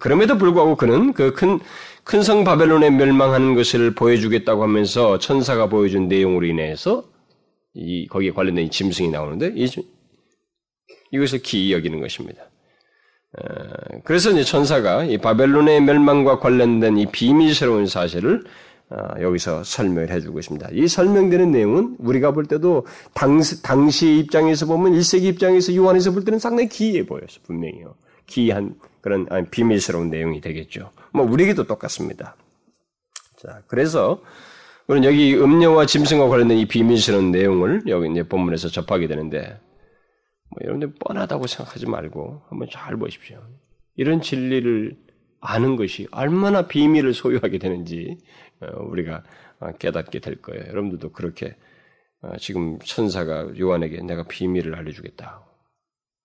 그럼에도 0.00 0.36
불구하고 0.36 0.76
그는 0.76 1.14
그 1.14 1.32
큰, 1.32 1.60
큰 2.04 2.22
성 2.22 2.44
바벨론에 2.44 2.90
멸망하는 2.90 3.54
것을 3.54 3.94
보여주겠다고 3.94 4.62
하면서 4.62 5.18
천사가 5.18 5.68
보여준 5.68 6.08
내용으로 6.08 6.46
인해서 6.46 7.04
이, 7.72 8.06
거기에 8.06 8.32
관련된 8.32 8.66
이 8.66 8.70
짐승이 8.70 9.08
나오는데 9.08 9.54
이, 9.56 9.66
이것을 11.10 11.40
기이 11.40 11.72
여기는 11.72 12.00
것입니다. 12.00 12.49
그래서 14.04 14.30
이제 14.30 14.42
천사가 14.42 15.04
이 15.04 15.18
바벨론의 15.18 15.82
멸망과 15.82 16.40
관련된 16.40 16.98
이 16.98 17.06
비밀스러운 17.06 17.86
사실을 17.86 18.44
어, 18.90 19.20
여기서 19.20 19.62
설명을 19.62 20.10
해주고 20.10 20.40
있습니다. 20.40 20.68
이 20.72 20.88
설명되는 20.88 21.52
내용은 21.52 21.94
우리가 22.00 22.32
볼 22.32 22.46
때도 22.46 22.86
당시, 23.14 23.62
당시 23.62 24.18
입장에서 24.18 24.66
보면 24.66 24.94
1세기 24.94 25.24
입장에서 25.26 25.74
요한에서 25.76 26.10
볼 26.10 26.24
때는 26.24 26.40
상당히 26.40 26.68
기이해 26.68 27.06
보여요. 27.06 27.24
분명히요. 27.46 27.94
기이한 28.26 28.74
그런 29.00 29.28
아니, 29.30 29.46
비밀스러운 29.46 30.10
내용이 30.10 30.40
되겠죠. 30.40 30.90
뭐 31.12 31.24
우리에게도 31.24 31.68
똑같습니다. 31.68 32.34
자, 33.36 33.62
그래서 33.68 34.20
우리는 34.88 35.08
여기 35.08 35.36
음료와 35.36 35.86
짐승과 35.86 36.28
관련된 36.28 36.58
이 36.58 36.66
비밀스러운 36.66 37.30
내용을 37.30 37.82
여기 37.86 38.10
이제 38.10 38.24
본문에서 38.24 38.70
접하게 38.70 39.06
되는데 39.06 39.56
뭐 40.50 40.58
여러분들 40.62 40.94
뻔하다고 40.98 41.46
생각하지 41.46 41.86
말고 41.86 42.42
한번 42.48 42.68
잘 42.70 42.96
보십시오. 42.96 43.40
이런 43.96 44.20
진리를 44.20 44.96
아는 45.40 45.76
것이 45.76 46.06
얼마나 46.10 46.66
비밀을 46.66 47.14
소유하게 47.14 47.58
되는지 47.58 48.18
어, 48.60 48.82
우리가 48.82 49.22
어, 49.60 49.72
깨닫게 49.72 50.20
될 50.20 50.40
거예요. 50.42 50.64
여러분들도 50.68 51.12
그렇게 51.12 51.56
어, 52.22 52.36
지금 52.38 52.78
천사가 52.80 53.58
요한에게 53.58 54.02
내가 54.02 54.24
비밀을 54.24 54.74
알려주겠다. 54.74 55.44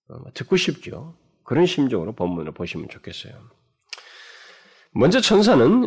뭐 0.08 0.32
듣고 0.34 0.58
싶죠. 0.58 1.17
그런 1.44 1.65
심정으로 1.65 2.13
본문을 2.13 2.53
보시면 2.53 2.89
좋겠어요. 2.89 3.34
먼저 4.98 5.20
천사는 5.20 5.84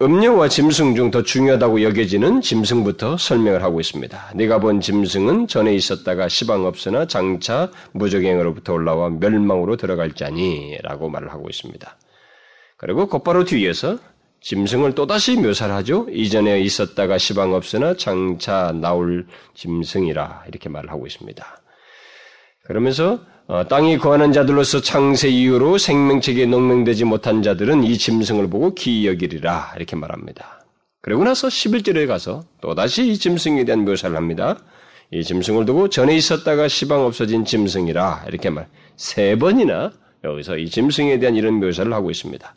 음료와 0.00 0.48
짐승 0.48 0.94
중 0.94 1.10
더 1.10 1.24
중요하다고 1.24 1.82
여겨지는 1.82 2.40
짐승부터 2.42 3.16
설명을 3.16 3.64
하고 3.64 3.80
있습니다. 3.80 4.32
네가 4.36 4.60
본 4.60 4.80
짐승은 4.80 5.48
전에 5.48 5.74
있었다가 5.74 6.28
시방 6.28 6.64
없으나 6.64 7.06
장차 7.06 7.72
무적행으로부터 7.90 8.72
올라와 8.72 9.10
멸망으로 9.10 9.76
들어갈 9.76 10.12
자니라고 10.12 11.08
말을 11.08 11.32
하고 11.32 11.48
있습니다. 11.48 11.96
그리고 12.76 13.08
곧바로 13.08 13.44
뒤에서 13.44 13.98
짐승을 14.42 14.94
또다시 14.94 15.36
묘사를 15.40 15.74
하죠. 15.74 16.06
이전에 16.08 16.60
있었다가 16.60 17.18
시방 17.18 17.52
없으나 17.52 17.96
장차 17.96 18.70
나올 18.70 19.26
짐승이라 19.54 20.44
이렇게 20.46 20.68
말을 20.68 20.92
하고 20.92 21.08
있습니다. 21.08 21.44
그러면서 22.64 23.14
어, 23.14 23.18
땅이 23.68 23.98
거하는 23.98 24.32
자들로서 24.32 24.80
창세 24.80 25.28
이후로 25.28 25.78
생명체계에 25.78 26.46
농명되지 26.46 27.04
못한 27.04 27.42
자들은 27.42 27.84
이 27.84 27.96
짐승을 27.96 28.48
보고 28.50 28.74
기이 28.74 29.06
여기리라 29.06 29.74
이렇게 29.76 29.94
말합니다. 29.94 30.64
그리고 31.00 31.22
나서 31.22 31.46
11절에 31.46 32.08
가서 32.08 32.42
또다시 32.60 33.08
이 33.08 33.16
짐승에 33.16 33.64
대한 33.64 33.84
묘사를 33.84 34.16
합니다. 34.16 34.58
이 35.12 35.22
짐승을 35.22 35.64
두고 35.64 35.88
전에 35.88 36.16
있었다가 36.16 36.66
시방 36.66 37.02
없어진 37.02 37.44
짐승이라 37.44 38.24
이렇게 38.26 38.50
말. 38.50 38.66
세 38.96 39.36
번이나 39.36 39.92
여기서 40.24 40.58
이 40.58 40.68
짐승에 40.68 41.20
대한 41.20 41.36
이런 41.36 41.60
묘사를 41.60 41.92
하고 41.92 42.10
있습니다. 42.10 42.54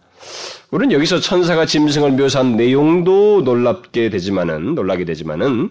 우리는 0.72 0.92
여기서 0.92 1.20
천사가 1.20 1.68
짐승을 1.68 2.14
묘사한 2.14 2.58
내용도 2.58 3.42
놀랍게 3.42 4.10
되지만은 4.10 4.74
놀라게 4.74 5.06
되지만은 5.06 5.70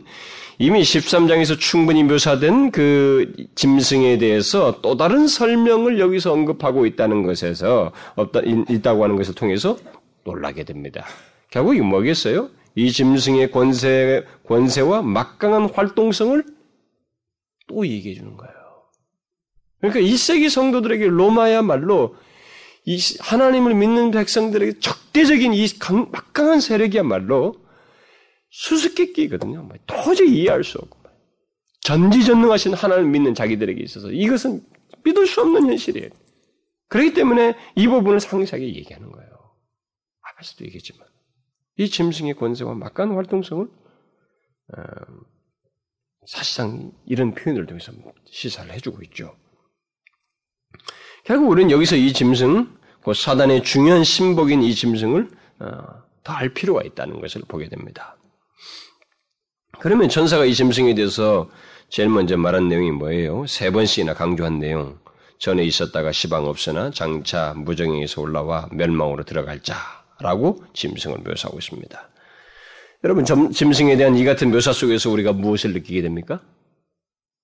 이미 0.61 0.81
13장에서 0.81 1.59
충분히 1.59 2.03
묘사된 2.03 2.73
그 2.73 3.33
짐승에 3.55 4.19
대해서 4.19 4.81
또 4.83 4.97
다른 4.97 5.29
설명을 5.29 6.01
여기서 6.01 6.33
언급하고 6.33 6.85
있다는 6.85 7.23
것에서 7.23 7.93
없다, 8.17 8.41
있다고 8.41 9.05
하는 9.05 9.17
것을 9.17 9.35
통해서 9.35 9.79
놀라게 10.25 10.65
됩니다. 10.65 11.05
결국 11.51 11.77
이 11.77 11.81
뭐겠어요? 11.81 12.51
이 12.75 12.91
짐승의 12.91 13.53
권세, 13.53 14.25
권세와 14.47 15.03
막강한 15.03 15.71
활동성을 15.71 16.45
또 17.69 17.87
얘기해 17.87 18.17
주는 18.17 18.37
거예요. 18.37 18.55
그러니까 19.81 20.01
1세기 20.01 20.51
성도들에게 20.51 21.07
로마야말로 21.07 22.17
이 22.85 22.99
하나님을 23.21 23.75
믿는 23.75 24.11
백성들에게 24.11 24.81
적대적인 24.81 25.55
이 25.55 25.69
강, 25.79 26.11
막강한 26.11 26.61
세력이야말로 26.61 27.55
수수께끼거든요. 28.51 29.63
뭐 29.63 29.77
도저히 29.87 30.43
이해할 30.43 30.65
수 30.65 30.79
없고 30.79 30.99
전지전능하신 31.83 32.75
하나님을 32.75 33.11
믿는 33.11 33.35
자기들에게 33.35 33.83
있어서 33.83 34.11
이것은 34.11 34.63
믿을 35.05 35.27
수 35.27 35.41
없는 35.41 35.67
현실이에요. 35.69 36.11
그렇기 36.89 37.15
때문에 37.15 37.55
이 37.77 37.87
부분을 37.87 38.21
상세하게 38.21 38.75
얘기하는 38.75 39.11
거예요. 39.13 39.31
앞에서도 40.23 40.65
얘기했지만 40.67 41.07
이 41.77 41.89
짐승의 41.89 42.35
권세와 42.35 42.75
막간 42.75 43.13
활동성을 43.13 43.67
어, 43.67 44.83
사실상 46.27 46.93
이런 47.07 47.35
표현을 47.35 47.67
통해서 47.67 47.93
시사를 48.27 48.71
해주고 48.73 49.03
있죠. 49.05 49.35
결국 51.25 51.49
우리는 51.49 51.71
여기서 51.71 51.97
이 51.97 52.13
짐승, 52.13 52.79
그 53.03 53.15
사단의 53.15 53.63
중요한 53.63 54.05
신복인 54.05 54.63
이 54.63 54.75
짐승을 54.75 55.31
어, 55.61 56.09
더 56.23 56.35
알 56.35 56.51
필요가 56.51 56.83
있다는 56.83 57.21
것을 57.21 57.43
보게 57.49 57.71
됩니다. 57.71 58.18
그러면 59.81 60.09
천사가 60.09 60.45
이 60.45 60.55
짐승에 60.55 60.95
대해서 60.95 61.49
제일 61.89 62.09
먼저 62.09 62.37
말한 62.37 62.69
내용이 62.69 62.91
뭐예요? 62.91 63.47
세 63.47 63.71
번씩이나 63.71 64.15
강조한 64.15 64.59
내용. 64.59 64.99
전에 65.39 65.63
있었다가 65.65 66.11
시방 66.11 66.47
없으나 66.47 66.91
장차 66.91 67.55
무정에서 67.55 68.21
올라와 68.21 68.69
멸망으로 68.73 69.23
들어갈 69.23 69.61
자라고 69.63 70.65
짐승을 70.75 71.19
묘사하고 71.19 71.59
있습니다. 71.59 72.09
여러분, 73.05 73.25
짐승에 73.25 73.97
대한 73.97 74.17
이 74.17 74.25
같은 74.25 74.51
묘사 74.51 74.73
속에서 74.73 75.11
우리가 75.11 75.33
무엇을 75.33 75.73
느끼게 75.75 76.03
됩니까? 76.03 76.43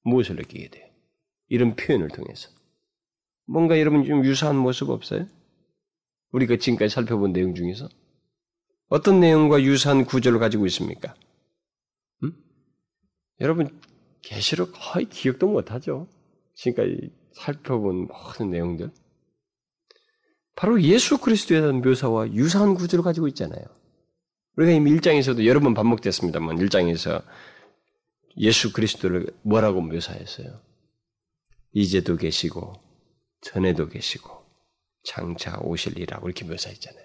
무엇을 0.03 0.35
느끼게 0.35 0.71
돼요? 0.71 0.85
이런 1.49 1.77
표현을 1.77 2.09
통해서. 2.09 2.49
뭔가 3.47 3.79
여러분 3.79 4.05
좀 4.05 4.25
유사한 4.25 4.57
모습 4.57 4.91
없어요? 4.91 5.29
우리가 6.33 6.57
지금까지 6.57 6.93
살펴본 6.93 7.33
내용 7.33 7.55
중에서? 7.55 7.89
어떤 8.89 9.21
내용과 9.21 9.63
유사한 9.63 10.05
구조를 10.05 10.41
가지고 10.41 10.67
있습니까? 10.67 11.15
음? 13.41 13.43
여러분, 13.43 13.81
계시록 14.23 14.73
거의 14.75 15.07
기억도 15.07 15.49
못하죠? 15.49 16.09
지금까지 16.55 17.11
살펴본 17.33 18.09
모든 18.09 18.51
내용들. 18.51 18.91
바로 20.57 20.81
예수 20.83 21.19
그리스도에 21.19 21.61
대한 21.61 21.81
묘사와 21.81 22.33
유사한 22.33 22.75
구조를 22.75 23.03
가지고 23.03 23.27
있잖아요. 23.29 23.65
우리가 24.57 24.73
이미 24.73 24.93
1장에서도 24.93 25.45
여러 25.47 25.61
번 25.61 25.75
반복됐습니다만 25.75 26.59
1장에서 26.59 27.25
예수 28.37 28.73
그리스도를 28.73 29.27
뭐라고 29.43 29.81
묘사했어요? 29.81 30.61
이제도 31.73 32.17
계시고 32.17 32.73
전에도 33.41 33.89
계시고 33.89 34.31
장차 35.03 35.59
오실이라고 35.61 36.29
이렇게 36.29 36.45
묘사했잖아요. 36.45 37.05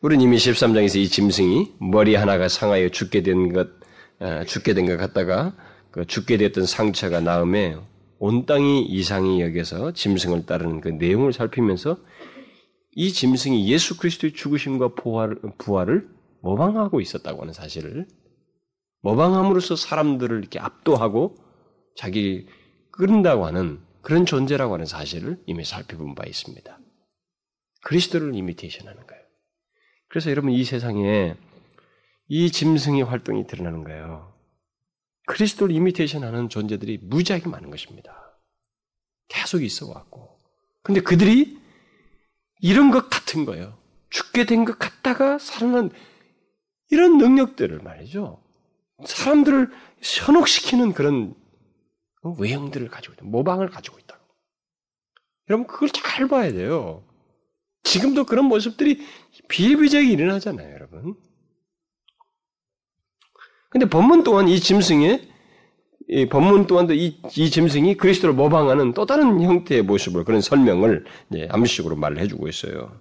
우리는 0.00 0.24
이미 0.24 0.36
13장에서 0.36 0.96
이 0.98 1.08
짐승이 1.08 1.74
머리 1.80 2.14
하나가 2.14 2.48
상하여 2.48 2.88
죽게 2.88 3.22
된 3.22 3.52
것, 3.52 3.68
어, 3.68 3.82
죽게 4.46 4.74
된 4.74 4.86
것 4.86 4.96
같다가 4.96 5.54
그 5.90 6.06
죽게 6.06 6.36
됐던 6.36 6.66
상처가 6.66 7.20
나음에 7.20 7.76
온 8.18 8.46
땅이 8.46 8.82
이상히 8.82 9.40
여겨서 9.40 9.92
짐승을 9.92 10.46
따르는 10.46 10.80
그 10.80 10.88
내용을 10.88 11.32
살피면서 11.32 11.96
이 12.92 13.12
짐승이 13.12 13.70
예수 13.70 13.96
그리스도의 13.96 14.32
죽으심과 14.34 14.94
부활, 14.94 15.36
부활을 15.58 16.08
모방하고 16.40 17.00
있었다고 17.00 17.42
하는 17.42 17.52
사실을 17.52 18.06
모방함으로써 19.02 19.76
사람들을 19.76 20.38
이렇게 20.38 20.58
압도하고 20.58 21.34
자기 21.96 22.46
끓는다고 22.92 23.46
하는 23.46 23.80
그런 24.02 24.26
존재라고 24.26 24.74
하는 24.74 24.86
사실을 24.86 25.38
이미 25.46 25.64
살펴본 25.64 26.14
바 26.14 26.24
있습니다. 26.26 26.78
그리스도를 27.84 28.34
이미테이션 28.34 28.86
하는 28.86 29.06
거예요. 29.06 29.22
그래서 30.08 30.30
여러분 30.30 30.52
이 30.52 30.62
세상에 30.64 31.34
이 32.34 32.50
짐승의 32.50 33.02
활동이 33.02 33.46
드러나는 33.46 33.84
거예요. 33.84 34.32
그리스도를 35.26 35.74
이미테이션 35.74 36.24
하는 36.24 36.48
존재들이 36.48 37.00
무지하게 37.02 37.50
많은 37.50 37.68
것입니다. 37.70 38.38
계속 39.28 39.62
있어 39.62 39.86
왔고. 39.90 40.38
근데 40.82 41.02
그들이 41.02 41.58
이런 42.62 42.90
것 42.90 43.10
같은 43.10 43.44
거예요. 43.44 43.76
죽게 44.08 44.46
된 44.46 44.64
것 44.64 44.78
같다가 44.78 45.36
살아난 45.36 45.90
이런 46.88 47.18
능력들을 47.18 47.80
말이죠. 47.80 48.42
사람들을 49.04 49.70
현혹시키는 50.00 50.94
그런 50.94 51.34
외형들을 52.38 52.88
가지고 52.88 53.12
있다. 53.12 53.26
모방을 53.26 53.68
가지고 53.68 53.98
있다. 53.98 54.18
여러분, 55.50 55.66
그걸 55.66 55.90
잘 55.90 56.28
봐야 56.28 56.50
돼요. 56.50 57.04
지금도 57.82 58.24
그런 58.24 58.46
모습들이 58.46 59.06
비일비재하게 59.48 60.10
일어나잖아요, 60.12 60.72
여러분. 60.72 61.14
근데 63.72 63.86
본문 63.86 64.22
또한 64.22 64.48
이 64.48 64.60
짐승의 64.60 65.28
이 66.08 66.26
본문 66.28 66.66
또한도 66.66 66.92
이, 66.92 67.16
이 67.36 67.50
짐승이 67.50 67.96
그리스도를 67.96 68.34
모방하는 68.34 68.92
또 68.92 69.06
다른 69.06 69.40
형태의 69.40 69.82
모습을 69.82 70.24
그런 70.24 70.42
설명을 70.42 71.04
이제 71.30 71.48
암시적으로 71.50 71.96
말을 71.96 72.18
해주고 72.18 72.48
있어요. 72.48 72.92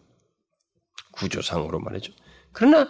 구조상으로 1.11 1.79
말이죠. 1.79 2.13
그러나 2.53 2.87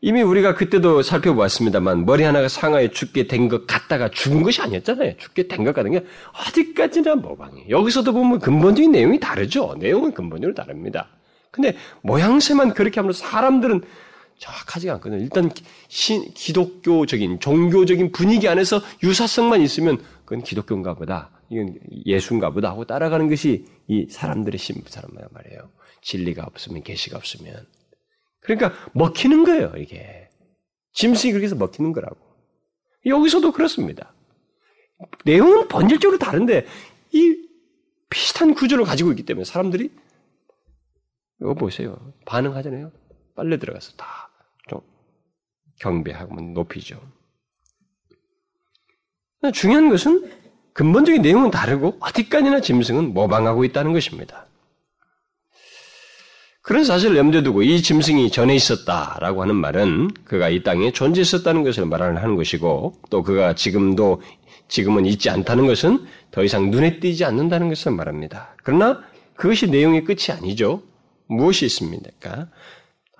이미 0.00 0.22
우리가 0.22 0.54
그때도 0.54 1.02
살펴보았습니다만 1.02 2.06
머리 2.06 2.22
하나가 2.22 2.48
상하에 2.48 2.88
죽게 2.90 3.26
된 3.26 3.48
것 3.50 3.66
같다가 3.66 4.08
죽은 4.10 4.42
것이 4.42 4.62
아니었잖아요. 4.62 5.18
죽게 5.18 5.46
된 5.46 5.62
것 5.62 5.74
같은 5.74 5.90
게 5.90 6.06
어디까지나 6.48 7.16
모방이. 7.16 7.66
여기서도 7.68 8.14
보면 8.14 8.38
근본적인 8.38 8.92
내용이 8.92 9.20
다르죠. 9.20 9.74
내용은 9.78 10.14
근본적으로 10.14 10.54
다릅니다. 10.54 11.08
근데 11.50 11.76
모양새만 12.00 12.72
그렇게 12.72 13.00
하면 13.00 13.12
사람들은 13.12 13.82
정확하지가 14.40 14.94
않거든요. 14.94 15.22
일단 15.22 15.50
신, 15.88 16.32
기독교적인 16.34 17.40
종교적인 17.40 18.10
분위기 18.10 18.48
안에서 18.48 18.80
유사성만 19.02 19.60
있으면 19.60 20.02
그건 20.24 20.42
기독교인가 20.42 20.94
보다. 20.94 21.30
이건 21.50 21.78
예수인가 22.06 22.50
보다 22.50 22.70
하고 22.70 22.84
따라가는 22.84 23.28
것이 23.28 23.66
이 23.86 24.06
사람들의 24.08 24.58
신부 24.58 24.88
사람 24.88 25.10
말이에요. 25.30 25.68
진리가 26.02 26.44
없으면 26.44 26.82
계시가 26.82 27.18
없으면 27.18 27.66
그러니까 28.40 28.72
먹히는 28.94 29.44
거예요, 29.44 29.74
이게. 29.76 30.28
짐승이 30.92 31.32
그렇게 31.32 31.44
해서 31.44 31.56
먹히는 31.56 31.92
거라고. 31.92 32.16
여기서도 33.06 33.52
그렇습니다. 33.52 34.12
내용은 35.24 35.68
본질적으로 35.68 36.18
다른데 36.18 36.66
이 37.12 37.48
비슷한 38.08 38.54
구조를 38.54 38.84
가지고 38.84 39.10
있기 39.10 39.24
때문에 39.24 39.44
사람들이 39.44 39.90
이거 41.40 41.54
보세요. 41.54 42.12
반응하잖아요. 42.26 42.92
빨래 43.34 43.58
들어가서 43.58 43.92
다좀 43.92 44.29
경배하고 45.80 46.34
뭐 46.34 46.42
높이죠. 46.42 47.00
중요한 49.52 49.88
것은 49.88 50.30
근본적인 50.72 51.22
내용은 51.22 51.50
다르고 51.50 51.96
어디까지나 52.00 52.60
짐승은 52.60 53.12
모방하고 53.12 53.64
있다는 53.64 53.92
것입니다. 53.92 54.46
그런 56.62 56.84
사실을 56.84 57.16
염두에 57.16 57.42
두고 57.42 57.62
이 57.62 57.82
짐승이 57.82 58.30
전에 58.30 58.54
있었다라고 58.54 59.42
하는 59.42 59.56
말은 59.56 60.10
그가 60.24 60.50
이 60.50 60.62
땅에 60.62 60.92
존재했었다는 60.92 61.64
것을 61.64 61.86
말하는 61.86 62.36
것이고 62.36 62.94
또 63.08 63.22
그가 63.22 63.54
지금도 63.54 64.22
지금은 64.68 65.06
있지 65.06 65.30
않다는 65.30 65.66
것은 65.66 66.06
더 66.30 66.44
이상 66.44 66.70
눈에 66.70 67.00
띄지 67.00 67.24
않는다는 67.24 67.70
것을 67.70 67.92
말합니다. 67.92 68.54
그러나 68.62 69.02
그것이 69.34 69.68
내용의 69.68 70.04
끝이 70.04 70.30
아니죠. 70.30 70.82
무엇이 71.26 71.64
있습니까? 71.64 72.48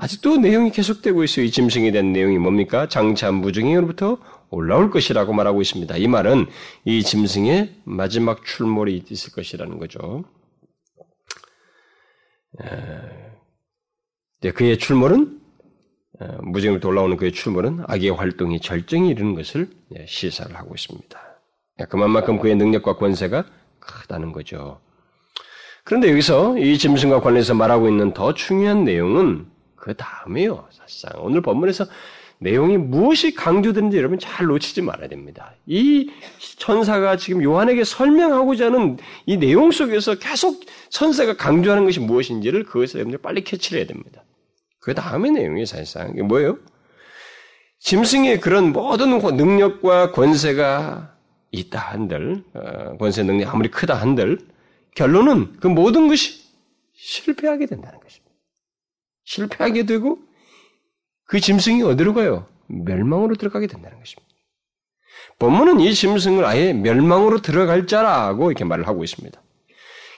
아직도 0.00 0.38
내용이 0.38 0.70
계속되고 0.70 1.22
있어요. 1.24 1.44
이 1.44 1.50
짐승에 1.50 1.90
대한 1.92 2.12
내용이 2.12 2.38
뭡니까? 2.38 2.88
장차 2.88 3.30
무중행으로부터 3.30 4.16
올라올 4.48 4.90
것이라고 4.90 5.34
말하고 5.34 5.60
있습니다. 5.60 5.94
이 5.98 6.08
말은 6.08 6.46
이 6.86 7.02
짐승의 7.02 7.82
마지막 7.84 8.44
출몰이 8.44 9.04
있을 9.10 9.32
것이라는 9.32 9.78
거죠. 9.78 10.24
그의 14.54 14.78
출몰은 14.78 15.38
무정으로 16.44 16.88
올라오는 16.88 17.18
그의 17.18 17.32
출몰은 17.32 17.84
악의 17.86 18.10
활동이 18.10 18.60
절정이 18.60 19.10
이르는 19.10 19.34
것을 19.34 19.68
시사를 20.06 20.56
하고 20.56 20.74
있습니다. 20.74 21.20
그만큼 21.90 22.38
그의 22.38 22.56
능력과 22.56 22.96
권세가 22.96 23.44
크다는 23.78 24.32
거죠. 24.32 24.80
그런데 25.84 26.10
여기서 26.10 26.56
이 26.58 26.78
짐승과 26.78 27.20
관련해서 27.20 27.54
말하고 27.54 27.88
있는 27.88 28.14
더 28.14 28.32
중요한 28.32 28.84
내용은 28.84 29.49
그 29.80 29.94
다음에요. 29.96 30.68
사실상 30.70 31.12
오늘 31.24 31.40
본문에서 31.40 31.86
내용이 32.38 32.78
무엇이 32.78 33.34
강조되는지 33.34 33.96
여러분 33.98 34.18
잘 34.18 34.46
놓치지 34.46 34.82
말아야 34.82 35.08
됩니다. 35.08 35.54
이 35.66 36.10
천사가 36.56 37.16
지금 37.16 37.42
요한에게 37.42 37.84
설명하고자 37.84 38.66
하는 38.66 38.98
이 39.26 39.36
내용 39.36 39.70
속에서 39.70 40.14
계속 40.14 40.64
천사가 40.88 41.36
강조하는 41.36 41.84
것이 41.84 42.00
무엇인지를 42.00 42.64
그것을 42.64 43.00
여러분들 43.00 43.18
빨리 43.18 43.42
캐치를 43.42 43.80
해야 43.80 43.86
됩니다. 43.86 44.22
그 44.80 44.94
다음의 44.94 45.32
내용이 45.32 45.66
사실상 45.66 46.10
이게 46.10 46.22
뭐예요? 46.22 46.58
짐승의 47.80 48.40
그런 48.40 48.72
모든 48.72 49.18
능력과 49.18 50.12
권세가 50.12 51.14
있다 51.52 51.78
한들, 51.78 52.44
어, 52.54 52.96
권세 52.98 53.22
능력 53.22 53.52
아무리 53.52 53.70
크다 53.70 53.94
한들, 53.94 54.38
결론은 54.94 55.56
그 55.60 55.66
모든 55.66 56.08
것이 56.08 56.42
실패하게 56.94 57.66
된다는 57.66 57.98
것입니다. 58.00 58.29
실패하게 59.30 59.84
되고 59.86 60.18
그 61.24 61.38
짐승이 61.38 61.82
어디로 61.82 62.14
가요? 62.14 62.46
멸망으로 62.66 63.36
들어가게 63.36 63.68
된다는 63.68 63.98
것입니다. 63.98 64.28
본문은 65.38 65.80
이 65.80 65.94
짐승을 65.94 66.44
아예 66.44 66.72
멸망으로 66.72 67.40
들어갈 67.40 67.86
자라고 67.86 68.50
이렇게 68.50 68.64
말을 68.64 68.88
하고 68.88 69.04
있습니다. 69.04 69.40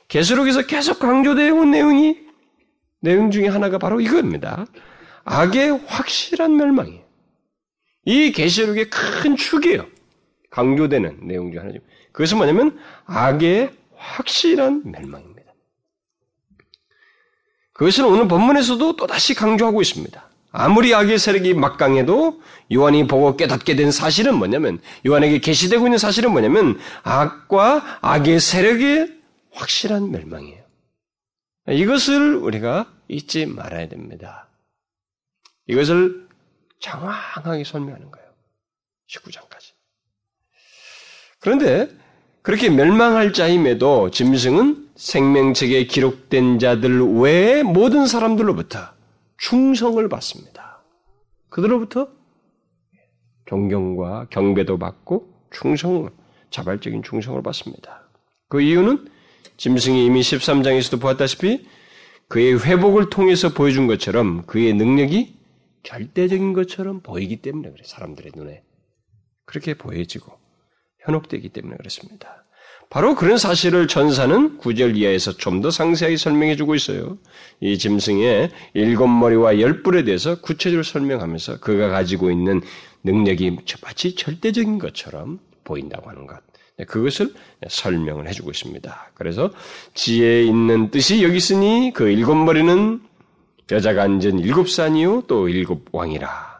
계시록에서 0.08 0.66
계속 0.66 0.98
강조되어 0.98 1.54
온 1.54 1.70
내용이 1.70 2.18
내용 3.00 3.30
중에 3.30 3.48
하나가 3.48 3.78
바로 3.78 4.00
이겁니다. 4.00 4.66
악의 5.24 5.80
확실한 5.86 6.56
멸망이에요. 6.56 7.02
이 8.06 8.32
계시록의 8.32 8.88
큰 8.90 9.36
축이에요. 9.36 9.86
강조되는 10.50 11.26
내용 11.26 11.52
중 11.52 11.60
하나죠. 11.60 11.78
그것은 12.12 12.38
뭐냐면 12.38 12.78
악의 13.04 13.72
확실한 13.94 14.82
멸망입니다. 14.90 15.31
그것은 17.72 18.04
오늘 18.04 18.28
본문에서도 18.28 18.96
또다시 18.96 19.34
강조하고 19.34 19.80
있습니다. 19.82 20.28
아무리 20.52 20.94
악의 20.94 21.18
세력이 21.18 21.54
막강해도 21.54 22.42
요한이 22.72 23.06
보고 23.06 23.36
깨닫게 23.36 23.74
된 23.74 23.90
사실은 23.90 24.36
뭐냐면 24.36 24.80
요한에게 25.06 25.38
계시되고 25.38 25.86
있는 25.86 25.98
사실은 25.98 26.30
뭐냐면 26.32 26.78
악과 27.02 27.98
악의 28.02 28.38
세력의 28.38 29.18
확실한 29.52 30.10
멸망이에요. 30.10 30.62
이것을 31.70 32.34
우리가 32.36 32.92
잊지 33.08 33.46
말아야 33.46 33.88
됩니다. 33.88 34.48
이것을 35.68 36.28
정확하게 36.80 37.64
설명하는 37.64 38.10
거예요. 38.10 38.28
19장까지. 39.08 39.72
그런데 41.38 41.88
그렇게 42.42 42.68
멸망할 42.68 43.32
자임에도 43.32 44.10
짐승은 44.10 44.81
생명책에 45.02 45.86
기록된 45.86 46.60
자들 46.60 47.02
외에 47.18 47.64
모든 47.64 48.06
사람들로부터 48.06 48.78
충성을 49.36 50.08
받습니다. 50.08 50.80
그들로부터 51.48 52.08
존경과 53.46 54.28
경배도 54.30 54.78
받고 54.78 55.28
충성, 55.50 56.08
자발적인 56.50 57.02
충성을 57.02 57.42
받습니다. 57.42 58.08
그 58.48 58.60
이유는 58.60 59.08
짐승이 59.56 60.06
이미 60.06 60.20
13장에서도 60.20 61.00
보았다시피 61.00 61.66
그의 62.28 62.64
회복을 62.64 63.10
통해서 63.10 63.52
보여준 63.52 63.88
것처럼 63.88 64.46
그의 64.46 64.72
능력이 64.72 65.34
절대적인 65.82 66.52
것처럼 66.52 67.00
보이기 67.00 67.42
때문에 67.42 67.72
그래 67.72 67.82
사람들의 67.84 68.32
눈에 68.36 68.62
그렇게 69.46 69.74
보여지고 69.74 70.32
현혹되기 71.00 71.48
때문에 71.48 71.76
그렇습니다. 71.76 72.41
바로 72.92 73.14
그런 73.14 73.38
사실을 73.38 73.88
전사는 73.88 74.58
구절 74.58 74.98
이하에서 74.98 75.32
좀 75.38 75.62
더 75.62 75.70
상세하게 75.70 76.18
설명해 76.18 76.56
주고 76.56 76.74
있어요. 76.74 77.16
이 77.60 77.78
짐승의 77.78 78.50
일곱 78.74 79.06
머리와 79.06 79.60
열 79.60 79.82
뿔에 79.82 80.04
대해서 80.04 80.38
구체적으로 80.42 80.82
설명하면서 80.82 81.60
그가 81.60 81.88
가지고 81.88 82.30
있는 82.30 82.60
능력이 83.02 83.56
마치 83.82 84.14
절대적인 84.14 84.78
것처럼 84.78 85.38
보인다고 85.64 86.10
하는 86.10 86.26
것. 86.26 86.36
네, 86.76 86.84
그것을 86.84 87.32
설명을 87.66 88.28
해주고 88.28 88.50
있습니다. 88.50 89.12
그래서 89.14 89.50
지혜에 89.94 90.42
있는 90.42 90.90
뜻이 90.90 91.22
여기 91.22 91.38
있으니 91.38 91.92
그 91.94 92.10
일곱 92.10 92.34
머리는 92.34 93.00
여자가 93.70 94.02
앉은 94.02 94.40
일곱 94.40 94.68
산이요 94.68 95.22
또 95.28 95.48
일곱 95.48 95.86
왕이라. 95.92 96.51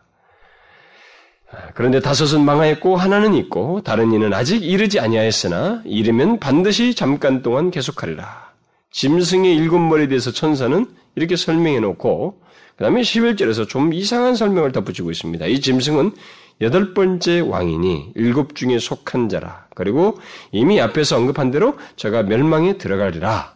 그런데 1.75 2.01
다섯은 2.01 2.45
망하였고 2.45 2.97
하나는 2.97 3.35
있고 3.35 3.83
다른 3.83 4.13
이는 4.13 4.33
아직 4.33 4.63
이르지 4.63 5.01
아니하였으나 5.01 5.83
이르면 5.85 6.39
반드시 6.39 6.95
잠깐 6.95 7.43
동안 7.43 7.71
계속하리라. 7.71 8.53
짐승의 8.91 9.57
일곱 9.57 9.79
머리에 9.79 10.09
대해서 10.09 10.31
천사는 10.31 10.87
이렇게 11.15 11.37
설명해 11.37 11.81
놓고 11.81 12.43
그 12.77 12.85
다음에 12.85 13.03
11절에서 13.03 13.69
좀 13.69 13.93
이상한 13.93 14.35
설명을 14.35 14.73
덧붙이고 14.73 15.11
있습니다. 15.11 15.47
이 15.47 15.61
짐승은 15.61 16.13
여덟 16.61 16.95
번째 16.95 17.41
왕이니 17.41 18.13
일곱 18.15 18.55
중에 18.55 18.79
속한 18.79 19.29
자라. 19.29 19.67
그리고 19.75 20.19
이미 20.53 20.81
앞에서 20.81 21.17
언급한 21.17 21.51
대로 21.51 21.77
저가 21.97 22.23
멸망에 22.23 22.79
들어가리라. 22.79 23.55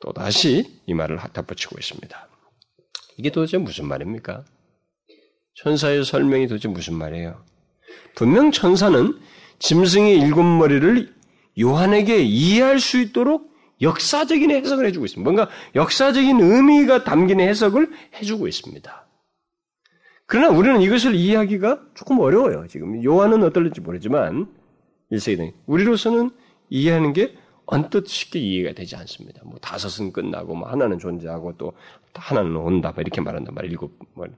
또 0.00 0.12
다시 0.12 0.80
이 0.86 0.94
말을 0.94 1.18
덧붙이고 1.32 1.76
있습니다. 1.78 2.28
이게 3.16 3.30
도대체 3.30 3.58
무슨 3.58 3.86
말입니까? 3.86 4.44
천사의 5.62 6.04
설명이 6.04 6.46
도대체 6.46 6.68
무슨 6.68 6.94
말이에요? 6.94 7.42
분명 8.14 8.52
천사는 8.52 9.18
짐승의 9.58 10.18
일곱 10.20 10.44
머리를 10.44 11.12
요한에게 11.60 12.22
이해할 12.22 12.78
수 12.78 12.98
있도록 13.00 13.50
역사적인 13.80 14.50
해석을 14.50 14.86
해주고 14.86 15.06
있습니다. 15.06 15.30
뭔가 15.30 15.50
역사적인 15.74 16.40
의미가 16.40 17.04
담긴 17.04 17.40
해석을 17.40 17.90
해주고 18.14 18.46
있습니다. 18.46 19.06
그러나 20.26 20.56
우리는 20.56 20.80
이것을 20.80 21.14
이해하기가 21.14 21.86
조금 21.94 22.20
어려워요. 22.20 22.66
지금 22.68 23.02
요한은 23.02 23.42
어떨지 23.42 23.80
모르지만 23.80 24.46
1세기는 25.10 25.54
우리로서는 25.66 26.30
이해하는 26.70 27.12
게 27.12 27.36
언뜻 27.66 28.06
쉽게 28.06 28.38
이해가 28.38 28.74
되지 28.74 28.94
않습니다. 28.96 29.42
뭐 29.44 29.58
다섯은 29.60 30.12
끝나고 30.12 30.54
뭐 30.54 30.68
하나는 30.68 30.98
존재하고 30.98 31.56
또 31.56 31.72
하나는 32.14 32.56
온다 32.56 32.94
이렇게 32.96 33.20
말한단 33.20 33.54
말이에요. 33.54 33.72
일곱 33.72 33.98
머리. 34.14 34.32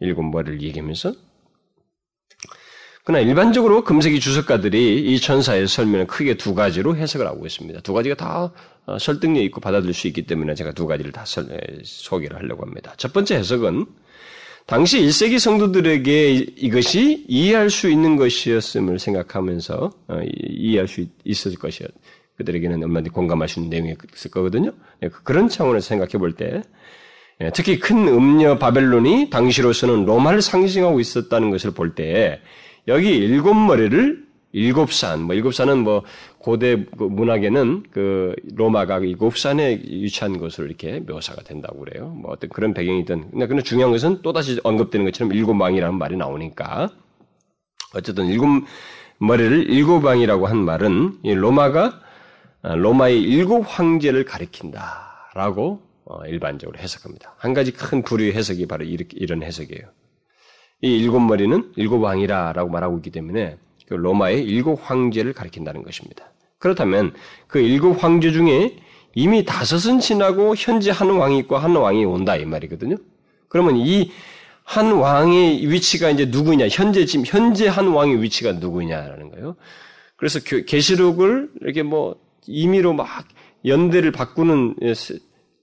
일곱 0.00 0.22
머리를 0.24 0.62
얘기하면서 0.62 1.14
그러나 3.06 3.20
일반적으로 3.20 3.84
금세기 3.84 4.18
주석가들이 4.18 5.12
이 5.12 5.20
천사의 5.20 5.68
설명을 5.68 6.08
크게 6.08 6.36
두 6.36 6.54
가지로 6.54 6.96
해석을 6.96 7.24
하고 7.24 7.46
있습니다. 7.46 7.80
두 7.82 7.92
가지가 7.92 8.16
다 8.16 8.52
어, 8.84 8.98
설득력 8.98 9.42
있고 9.42 9.60
받아들일 9.60 9.94
수 9.94 10.08
있기 10.08 10.26
때문에 10.26 10.56
제가 10.56 10.72
두 10.72 10.88
가지를 10.88 11.12
다 11.12 11.24
소개를 11.84 12.36
하려고 12.36 12.64
합니다. 12.64 12.94
첫 12.96 13.12
번째 13.12 13.36
해석은 13.36 13.86
당시 14.66 15.00
1세기 15.00 15.38
성도들에게 15.38 16.32
이것이 16.32 17.24
이해할 17.28 17.70
수 17.70 17.88
있는 17.88 18.16
것이었음을 18.16 18.98
생각하면서 18.98 19.92
어, 20.08 20.20
이해할 20.48 20.88
수 20.88 21.06
있을 21.22 21.54
것이었. 21.54 21.88
그들에게는 22.38 22.82
얼마든지 22.82 23.10
공감할 23.10 23.48
수 23.48 23.60
있는 23.60 23.70
내용이었을 23.70 24.32
거거든요. 24.32 24.72
네, 25.00 25.10
그런 25.22 25.48
차원에서 25.48 25.86
생각해 25.86 26.18
볼때 26.18 26.46
예, 26.56 26.62
특히 27.52 27.78
큰 27.78 28.08
음녀 28.08 28.58
바벨론이 28.58 29.30
당시로서는 29.30 30.04
로마를 30.06 30.40
상징하고 30.40 31.00
있었다는 31.00 31.50
것을 31.50 31.72
볼 31.72 31.94
때 31.94 32.40
여기 32.88 33.10
일곱 33.16 33.54
머리를 33.54 34.26
일곱 34.52 34.92
산, 34.92 35.22
뭐 35.22 35.34
일곱 35.34 35.52
산은 35.52 35.80
뭐 35.80 36.02
고대 36.38 36.86
그 36.96 37.04
문학에는 37.04 37.84
그 37.90 38.34
로마가 38.54 39.00
일곱 39.00 39.36
산에 39.36 39.82
위치한 39.84 40.38
것으로 40.38 40.66
이렇게 40.66 41.00
묘사가 41.00 41.42
된다고 41.42 41.80
그래요. 41.80 42.08
뭐 42.16 42.30
어떤 42.30 42.48
그런 42.48 42.72
배경이든. 42.72 43.32
근데 43.32 43.62
중요한 43.62 43.92
것은 43.92 44.22
또다시 44.22 44.58
언급되는 44.64 45.04
것처럼 45.04 45.34
일곱 45.34 45.60
왕이라는 45.60 45.98
말이 45.98 46.16
나오니까 46.16 46.90
어쨌든 47.94 48.26
일곱 48.26 48.46
머리를 49.18 49.70
일곱 49.70 50.04
왕이라고 50.04 50.46
한 50.46 50.58
말은 50.58 51.18
로마가 51.22 52.00
로마의 52.62 53.20
일곱 53.22 53.60
황제를 53.66 54.24
가리킨다라고 54.24 55.82
어, 55.82 55.85
일반적으로 56.26 56.78
해석합니다. 56.78 57.34
한 57.38 57.54
가지 57.54 57.72
큰 57.72 58.02
부류의 58.02 58.32
해석이 58.34 58.66
바로 58.66 58.84
이런 58.84 59.42
해석이에요. 59.42 59.82
이 60.82 60.96
일곱 60.98 61.20
머리는 61.20 61.72
일곱 61.76 62.02
왕이라라고 62.02 62.70
말하고 62.70 62.96
있기 62.98 63.10
때문에 63.10 63.56
그 63.88 63.94
로마의 63.94 64.44
일곱 64.44 64.80
황제를 64.82 65.32
가리킨다는 65.32 65.82
것입니다. 65.82 66.30
그렇다면 66.58 67.12
그 67.46 67.58
일곱 67.58 68.02
황제 68.02 68.32
중에 68.32 68.76
이미 69.14 69.44
다섯은 69.44 70.00
지나고 70.00 70.54
현재 70.56 70.90
한 70.90 71.10
왕이 71.10 71.38
있고 71.40 71.56
한 71.56 71.74
왕이 71.74 72.04
온다 72.04 72.36
이 72.36 72.44
말이거든요. 72.44 72.96
그러면 73.48 73.76
이 73.76 74.10
한 74.66 74.90
왕의 74.90 75.70
위치가 75.70 76.10
이제 76.10 76.26
누구냐? 76.26 76.66
현재 76.68 77.06
지금 77.06 77.24
현재 77.24 77.68
한 77.68 77.86
왕의 77.86 78.20
위치가 78.20 78.52
누구냐라는 78.52 79.30
거예요. 79.30 79.54
그래서 80.16 80.40
계시록을 80.40 81.50
이렇게 81.60 81.84
뭐 81.84 82.16
임의로 82.46 82.92
막 82.92 83.06
연대를 83.64 84.10
바꾸는 84.10 84.74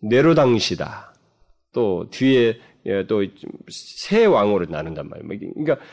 네로당시다. 0.04 1.14
또 1.72 2.08
뒤에 2.12 2.60
예, 2.86 3.08
또새 3.08 4.26
왕으로 4.26 4.66
나눈단 4.70 5.10
말이에요. 5.10 5.28
뭐 5.28 5.38
그러니까 5.56 5.86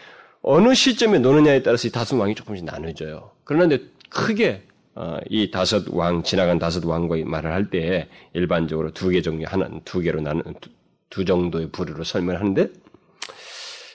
어느 0.43 0.75
시점에 0.75 1.19
노느냐에 1.19 1.63
따라서 1.63 1.87
이 1.89 1.91
다섯 1.93 2.17
왕이 2.17 2.35
조금씩 2.35 2.65
나눠져요. 2.65 3.31
그런데 3.45 3.79
크게 4.09 4.63
어, 4.97 5.19
이 5.29 5.51
다섯 5.51 5.85
왕 5.89 6.23
지나간 6.23 6.59
다섯 6.59 6.85
왕과 6.85 7.17
말을 7.25 7.53
할 7.53 7.71
때 7.71 8.09
일반적으로 8.33 8.93
두개 8.93 9.23
종류 9.23 9.47
하나 9.47 9.69
두 9.85 10.01
개로 10.01 10.21
나눈 10.21 10.43
두, 10.61 10.71
두 11.09 11.25
정도의 11.25 11.71
부류로 11.71 12.03
설명하는데 12.05 12.69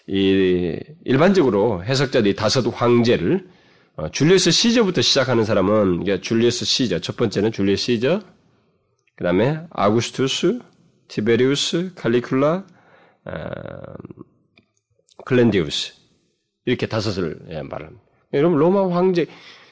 이 0.07 0.79
일반적으로 1.03 1.83
해석자들이 1.83 2.35
다섯 2.35 2.65
황제를 2.67 3.47
어, 3.97 4.09
줄리우스 4.09 4.51
시저부터 4.51 5.01
시작하는 5.01 5.43
사람은 5.43 6.03
그러니까 6.03 6.21
줄리우스 6.21 6.63
시저 6.63 6.99
첫 6.99 7.17
번째는 7.17 7.51
줄리우스 7.51 7.85
시저 7.85 8.21
그 9.15 9.23
다음에 9.23 9.61
아우구스투스, 9.69 10.59
티베리우스, 11.07 11.93
칼리굴라, 11.95 12.65
어, 13.25 13.31
클라우디우스 15.25 15.93
이렇게 16.65 16.87
다섯을 16.87 17.39
예, 17.49 17.61
말합니다. 17.61 18.03
여러분 18.33 18.57
로마 18.57 18.89
황제 18.89 19.25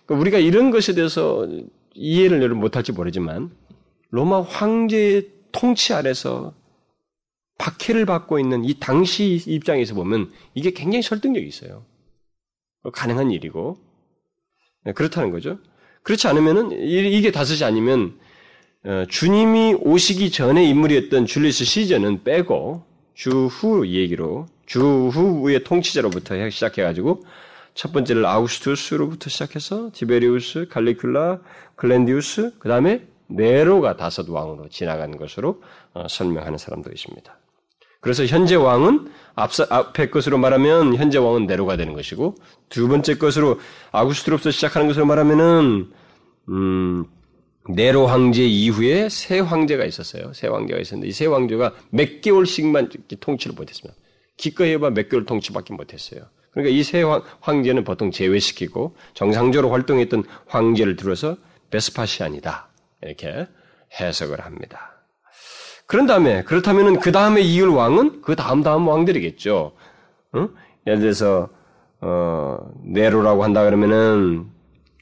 그러니까 0.05 0.21
우리가 0.21 0.37
이런 0.39 0.71
것에 0.71 0.93
대해서 0.93 1.47
이해를 1.93 2.41
여러분 2.41 2.59
못할지 2.59 2.91
모르지만 2.91 3.51
로마 4.09 4.41
황제의 4.41 5.29
통치 5.51 5.93
아래서 5.93 6.53
박해를 7.57 8.05
받고 8.05 8.39
있는 8.39 8.63
이 8.63 8.79
당시 8.79 9.41
입장에서 9.45 9.93
보면 9.93 10.31
이게 10.53 10.71
굉장히 10.71 11.03
설득력이 11.03 11.47
있어요. 11.47 11.85
가능한 12.91 13.31
일이고 13.31 13.77
네, 14.85 14.93
그렇다는 14.93 15.31
거죠. 15.31 15.59
그렇지 16.03 16.27
않으면은 16.27 16.71
이게 16.71 17.31
다섯이 17.31 17.63
아니면 17.63 18.19
어, 18.19 18.22
주님이 19.09 19.75
오시기 19.79 20.31
전에 20.31 20.65
인물이었던 20.65 21.25
줄리스 21.25 21.63
시저는 21.63 22.23
빼고 22.23 22.83
주후 23.13 23.87
얘기로 23.87 24.47
주후의 24.65 25.63
통치자로부터 25.63 26.49
시작해가지고 26.49 27.23
첫 27.73 27.91
번째를 27.91 28.25
아우스투스로부터 28.25 29.29
시작해서 29.29 29.89
티베리우스, 29.93 30.67
갈리큘라, 30.69 31.41
글렌디우스, 31.75 32.53
그 32.59 32.69
다음에 32.69 33.05
네로가 33.27 33.97
다섯 33.97 34.29
왕으로 34.29 34.69
지나간 34.69 35.17
것으로 35.17 35.61
어, 35.93 36.07
설명하는 36.07 36.57
사람도 36.57 36.91
있습니다. 36.91 37.39
그래서 37.99 38.25
현재 38.25 38.55
왕은 38.55 39.09
앞서, 39.33 39.65
앞에 39.69 40.09
것으로 40.09 40.37
말하면 40.37 40.95
현재 40.97 41.17
왕은 41.17 41.47
네로가 41.47 41.77
되는 41.77 41.93
것이고 41.93 42.35
두 42.69 42.87
번째 42.87 43.17
것으로 43.17 43.59
아구스트로부터 43.91 44.51
시작하는 44.51 44.87
것으로 44.87 45.05
말하면은 45.05 45.91
음, 46.49 47.05
네로 47.69 48.07
황제 48.07 48.43
이후에 48.45 49.07
세 49.09 49.39
황제가 49.39 49.85
있었어요. 49.85 50.33
세 50.33 50.47
황제가 50.47 50.79
있었는데 50.79 51.07
이 51.07 51.11
세 51.11 51.25
황제가 51.27 51.73
몇 51.91 52.21
개월씩만 52.21 52.89
통치를 53.19 53.55
못했습니다. 53.55 53.97
기껏 54.37 54.65
해봐 54.65 54.89
몇 54.91 55.09
개월 55.09 55.25
통치밖에 55.25 55.73
못했어요. 55.73 56.21
그러니까 56.51 56.75
이 56.75 56.83
세 56.83 57.03
황제는 57.41 57.83
보통 57.83 58.11
제외시키고 58.11 58.95
정상적으로 59.13 59.71
활동했던 59.71 60.23
황제를 60.47 60.95
들어서 60.97 61.37
베스파시안이다 61.71 62.69
이렇게 63.01 63.47
해석을 63.99 64.41
합니다. 64.41 64.91
그런 65.87 66.05
다음에 66.05 66.43
그렇다면은 66.43 66.99
그 66.99 67.11
다음에 67.11 67.41
이을 67.41 67.67
왕은 67.67 68.21
그 68.21 68.35
다음 68.35 68.61
다음 68.63 68.87
왕들이겠죠. 68.87 69.73
응? 70.35 70.49
예를 70.87 70.99
들어서 70.99 71.49
어, 72.01 72.57
네로라고 72.83 73.43
한다 73.43 73.63
그러면은 73.63 74.47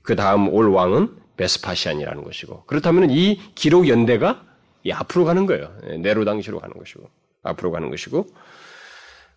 그 0.03 0.15
다음 0.15 0.49
올 0.53 0.69
왕은 0.69 1.09
베스파시안이라는 1.41 2.23
것이고 2.23 2.65
그렇다면 2.65 3.09
이 3.09 3.39
기록 3.55 3.87
연대가 3.87 4.45
이 4.83 4.91
앞으로 4.91 5.25
가는 5.25 5.45
거예요. 5.45 5.75
예, 5.89 5.97
네로 5.97 6.25
당시로 6.25 6.59
가는 6.59 6.77
것이고 6.77 7.09
앞으로 7.43 7.71
가는 7.71 7.89
것이고 7.89 8.27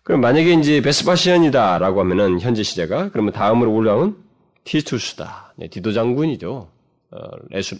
그럼 0.03 0.21
만약에 0.21 0.53
이제 0.53 0.81
베스파시안이다라고 0.81 1.99
하면은 2.01 2.39
현재 2.39 2.61
시제가 2.61 3.09
그러면 3.09 3.33
다음으로 3.33 3.73
올 3.73 3.87
왕은 3.87 4.15
티투스다. 4.63 5.53
네, 5.57 5.67
디도 5.67 5.93
장군이죠. 5.93 6.69
어, 7.11 7.19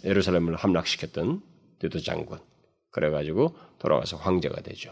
예루살렘을 0.04 0.56
함락시켰던 0.56 1.42
디도 1.80 2.00
장군. 2.00 2.40
그래가지고 2.92 3.56
돌아와서 3.78 4.18
황제가 4.18 4.62
되죠. 4.62 4.92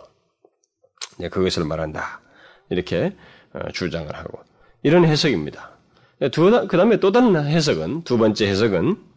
네, 1.17 1.29
그것을 1.29 1.65
말한다. 1.65 2.21
이렇게 2.69 3.15
어, 3.53 3.71
주장을 3.71 4.13
하고 4.15 4.39
이런 4.83 5.05
해석입니다. 5.05 5.71
네, 6.19 6.29
그 6.29 6.77
다음에 6.77 6.97
또 6.99 7.11
다른 7.11 7.35
해석은 7.35 8.03
두 8.03 8.17
번째 8.19 8.47
해석은 8.47 9.12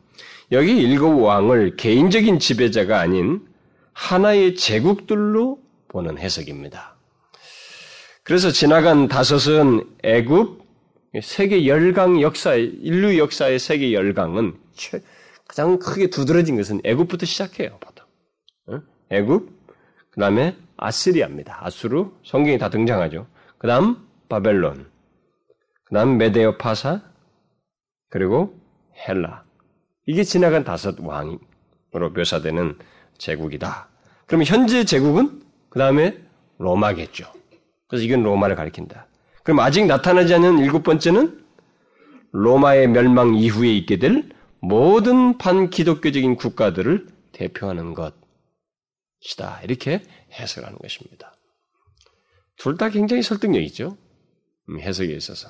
여기 0.52 0.76
일곱 0.76 1.20
왕을 1.20 1.76
개인적인 1.76 2.38
지배자가 2.38 3.00
아닌 3.00 3.46
하나의 3.92 4.54
제국들로 4.54 5.60
보는 5.88 6.18
해석입니다. 6.18 6.96
그래서 8.22 8.50
지나간 8.50 9.08
다섯은 9.08 9.84
애굽 10.02 10.64
세계 11.22 11.66
열강 11.66 12.20
역사 12.20 12.54
인류 12.54 13.18
역사의 13.18 13.58
세계 13.58 13.92
열강은 13.92 14.56
가장 15.48 15.78
크게 15.78 16.10
두드러진 16.10 16.56
것은 16.56 16.80
애굽부터 16.84 17.24
시작해요. 17.24 17.78
애굽, 19.10 19.48
그 20.10 20.20
다음에 20.20 20.56
아시리아입니다. 20.76 21.64
아수르, 21.64 22.10
성경이 22.24 22.58
다 22.58 22.68
등장하죠. 22.68 23.26
그 23.58 23.66
다음 23.66 24.06
바벨론, 24.28 24.90
그 25.84 25.94
다음 25.94 26.18
메데오 26.18 26.58
파사, 26.58 27.00
그리고 28.10 28.60
헬라. 29.08 29.45
이게 30.06 30.22
지나간 30.24 30.64
다섯 30.64 30.96
왕으로 31.00 32.10
묘사되는 32.14 32.78
제국이다. 33.18 33.88
그러면 34.26 34.46
현재 34.46 34.84
제국은 34.84 35.42
그 35.68 35.78
다음에 35.78 36.18
로마겠죠. 36.58 37.32
그래서 37.88 38.04
이건 38.04 38.22
로마를 38.22 38.56
가리킨다. 38.56 39.06
그럼 39.42 39.60
아직 39.60 39.86
나타나지 39.86 40.34
않은 40.34 40.58
일곱 40.58 40.82
번째는 40.82 41.44
로마의 42.32 42.88
멸망 42.88 43.34
이후에 43.34 43.72
있게 43.74 43.98
될 43.98 44.28
모든 44.60 45.38
반기독교적인 45.38 46.36
국가들을 46.36 47.06
대표하는 47.32 47.94
것이다. 47.94 49.60
이렇게 49.62 50.02
해석하는 50.32 50.78
것입니다. 50.78 51.34
둘 52.58 52.76
다 52.76 52.88
굉장히 52.90 53.22
설득력이죠. 53.22 53.96
음, 54.70 54.80
해석에 54.80 55.12
있어서. 55.14 55.48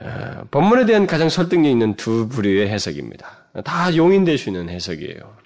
어, 0.00 0.44
본문에 0.50 0.86
대한 0.86 1.06
가장 1.06 1.28
설득력 1.28 1.68
있는 1.70 1.94
두 1.94 2.28
부류의 2.28 2.68
해석입니다. 2.68 3.48
다 3.64 3.94
용인될 3.94 4.38
수 4.38 4.48
있는 4.48 4.68
해석이에요. 4.68 5.36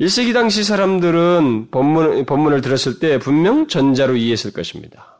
1세기 0.00 0.32
당시 0.32 0.62
사람들은 0.62 1.68
본문, 1.70 2.24
본문을 2.24 2.60
들었을 2.60 3.00
때 3.00 3.18
분명 3.18 3.66
전자로 3.66 4.16
이해했을 4.16 4.52
것입니다. 4.52 5.18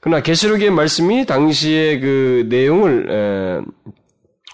그러나 0.00 0.22
계시록의 0.22 0.70
말씀이 0.70 1.26
당시의 1.26 2.00
그 2.00 2.46
내용을 2.48 3.10
에, 3.10 3.60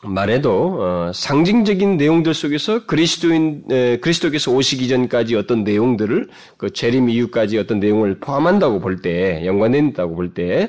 말해도 0.03 0.79
어, 0.81 1.13
상징적인 1.15 1.97
내용들 1.97 2.35
속에서 2.35 2.85
그리스도인 2.85 3.65
에, 3.71 3.99
그리스도께서 4.01 4.53
오시기 4.53 4.89
전까지 4.89 5.35
어떤 5.37 5.65
내용들을 5.65 6.29
그 6.59 6.71
재림 6.71 7.09
이후까지 7.09 7.59
어떤 7.59 7.81
내용을 7.81 8.21
포함한다고 8.21 8.81
볼 8.81 9.01
때 9.01 9.47
연관된다고 9.47 10.15
볼때 10.15 10.69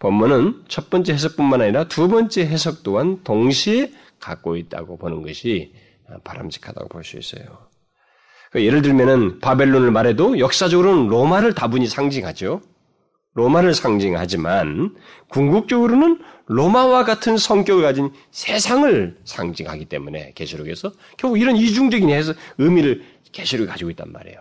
본문은 0.00 0.64
첫 0.68 0.90
번째 0.90 1.12
해석뿐만 1.12 1.60
아니라 1.62 1.84
두 1.84 2.08
번째 2.08 2.42
해석 2.46 2.82
또한 2.82 3.22
동시에 3.22 3.92
갖고 4.18 4.56
있다고 4.56 4.96
보는 4.98 5.22
것이 5.22 5.72
바람직하다고 6.24 6.88
볼 6.88 7.04
수 7.04 7.16
있어요. 7.18 7.68
그러니까 8.50 8.66
예를 8.66 8.82
들면은 8.82 9.38
바벨론을 9.38 9.92
말해도 9.92 10.40
역사적으로는 10.40 11.06
로마를 11.08 11.54
다분히 11.54 11.86
상징하죠. 11.86 12.60
로마를 13.34 13.74
상징하지만 13.74 14.96
궁극적으로는 15.28 16.18
로마와 16.46 17.04
같은 17.04 17.36
성격을 17.36 17.82
가진 17.82 18.10
세상을 18.32 19.18
상징하기 19.24 19.84
때문에 19.84 20.32
계시록에서 20.34 20.90
결국 21.16 21.38
이런 21.38 21.56
이중적인 21.56 22.10
해석 22.10 22.34
의미를 22.58 23.04
계시록이 23.30 23.68
가지고 23.70 23.90
있단 23.90 24.10
말이에요. 24.10 24.40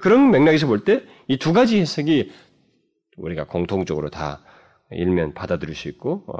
그런 0.00 0.30
맥락에서 0.30 0.66
볼 0.66 0.84
때 0.84 1.04
이 1.28 1.36
두 1.38 1.52
가지 1.52 1.78
해석이 1.78 2.32
우리가 3.18 3.44
공통적으로 3.44 4.08
다 4.08 4.40
일면 4.90 5.34
받아들일 5.34 5.74
수 5.74 5.88
있고 5.88 6.24
어, 6.26 6.36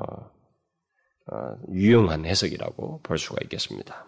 어, 1.32 1.56
유용한 1.72 2.24
해석이라고 2.24 3.00
볼 3.02 3.18
수가 3.18 3.38
있겠습니다. 3.44 4.06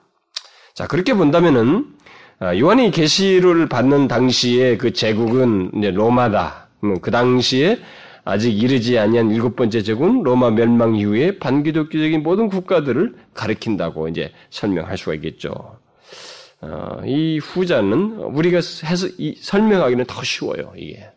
자 0.74 0.86
그렇게 0.86 1.14
본다면은 1.14 1.96
아, 2.40 2.56
요한이 2.56 2.92
계시를 2.92 3.68
받는 3.68 4.06
당시에 4.06 4.76
그 4.76 4.92
제국은 4.92 5.72
이제 5.76 5.90
로마다. 5.90 6.68
그 7.02 7.10
당시에 7.10 7.80
아직 8.24 8.56
이르지 8.56 8.98
아니한 8.98 9.32
일곱 9.32 9.56
번째 9.56 9.82
제국은 9.82 10.22
로마 10.22 10.50
멸망 10.50 10.94
이후에 10.94 11.38
반기독교적인 11.38 12.22
모든 12.22 12.48
국가들을 12.48 13.16
가리킨다고 13.34 14.06
이제 14.06 14.32
설명할 14.50 14.96
수가 14.96 15.14
있겠죠. 15.14 15.80
어, 16.60 17.00
이 17.04 17.38
후자는 17.38 18.18
우리가 18.18 18.58
해서 18.58 19.08
설명하기는 19.40 20.04
더 20.06 20.22
쉬워요. 20.22 20.72
이게 20.76 21.10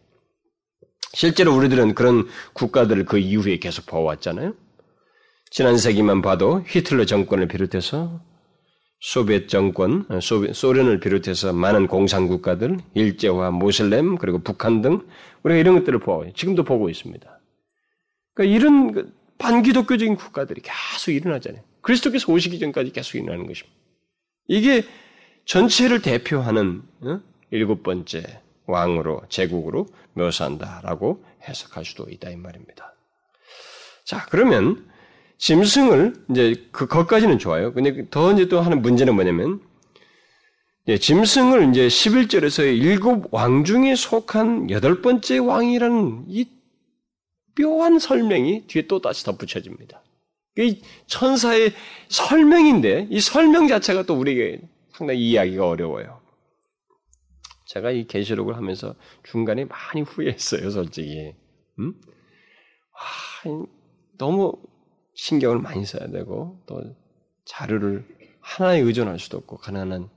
실제로 1.13 1.55
우리들은 1.55 1.93
그런 1.93 2.27
국가들을 2.53 3.05
그 3.05 3.17
이후에 3.17 3.57
계속 3.57 3.85
봐왔잖아요. 3.85 4.53
지난 5.49 5.77
세기만 5.77 6.21
봐도 6.21 6.63
히틀러 6.67 7.05
정권을 7.05 7.47
비롯해서 7.47 8.21
소비에트 9.01 9.47
정권, 9.47 10.05
소비, 10.21 10.53
소련을 10.53 10.99
비롯해서 10.99 11.53
많은 11.53 11.87
공산 11.87 12.27
국가들, 12.27 12.77
일제화, 12.93 13.51
모슬렘, 13.51 14.17
그리고 14.17 14.39
북한 14.39 14.81
등 14.81 15.01
우리가 15.43 15.59
이런 15.59 15.79
것들을 15.79 15.99
보고 15.99 16.31
지금도 16.33 16.63
보고 16.63 16.89
있습니다. 16.89 17.39
그러니까 18.33 18.55
이런 18.55 18.91
그 18.91 19.11
반기독교적인 19.39 20.15
국가들이 20.15 20.61
계속 20.61 21.11
일어나잖아요. 21.11 21.63
그리스도께서 21.81 22.31
오시기 22.31 22.59
전까지 22.59 22.91
계속 22.91 23.17
일어나는 23.17 23.47
것입니다. 23.47 23.75
이게 24.47 24.83
전체를 25.45 26.03
대표하는 26.03 26.83
어? 27.01 27.19
일곱 27.49 27.81
번째 27.81 28.41
왕으로 28.67 29.23
제국으로 29.29 29.87
묘사한다라고 30.13 31.23
해석할 31.47 31.85
수도 31.85 32.09
있다 32.09 32.29
이 32.29 32.35
말입니다. 32.35 32.93
자 34.03 34.25
그러면 34.29 34.89
짐승을 35.37 36.25
이제 36.29 36.67
그 36.71 36.87
것까지는 36.87 37.39
좋아요. 37.39 37.73
근데 37.73 38.07
더 38.09 38.31
이제 38.31 38.47
또 38.47 38.61
하는 38.61 38.81
문제는 38.81 39.15
뭐냐면 39.15 39.59
예, 40.87 40.97
짐승을 40.97 41.69
이제 41.69 41.87
11절에서 41.87 42.63
일곱 42.63 43.33
왕 43.33 43.63
중에 43.63 43.95
속한 43.95 44.69
여덟 44.71 45.01
번째 45.01 45.37
왕이라는 45.37 46.25
이 46.27 46.47
묘한 47.59 47.99
설명이 47.99 48.67
뒤에 48.67 48.87
또 48.87 48.99
다시 48.99 49.23
덧붙여집니다. 49.25 50.01
이 50.57 50.81
천사의 51.07 51.73
설명인데 52.09 53.07
이 53.09 53.19
설명 53.19 53.67
자체가 53.67 54.03
또 54.03 54.15
우리에게 54.15 54.61
상당히 54.93 55.21
이해하기가 55.21 55.67
어려워요. 55.67 56.20
제가 57.71 57.91
이 57.91 58.05
계시록을 58.05 58.57
하면서 58.57 58.95
중간에 59.23 59.63
많이 59.63 60.01
후회했어요, 60.01 60.69
솔직히. 60.71 61.33
음? 61.79 61.93
와, 63.45 63.65
너무 64.17 64.61
신경을 65.13 65.59
많이 65.59 65.85
써야 65.85 66.07
되고 66.07 66.61
또 66.65 66.83
자료를 67.45 68.05
하나에 68.41 68.79
의존할 68.79 69.19
수도 69.19 69.37
없고 69.37 69.55
가난한 69.57 70.09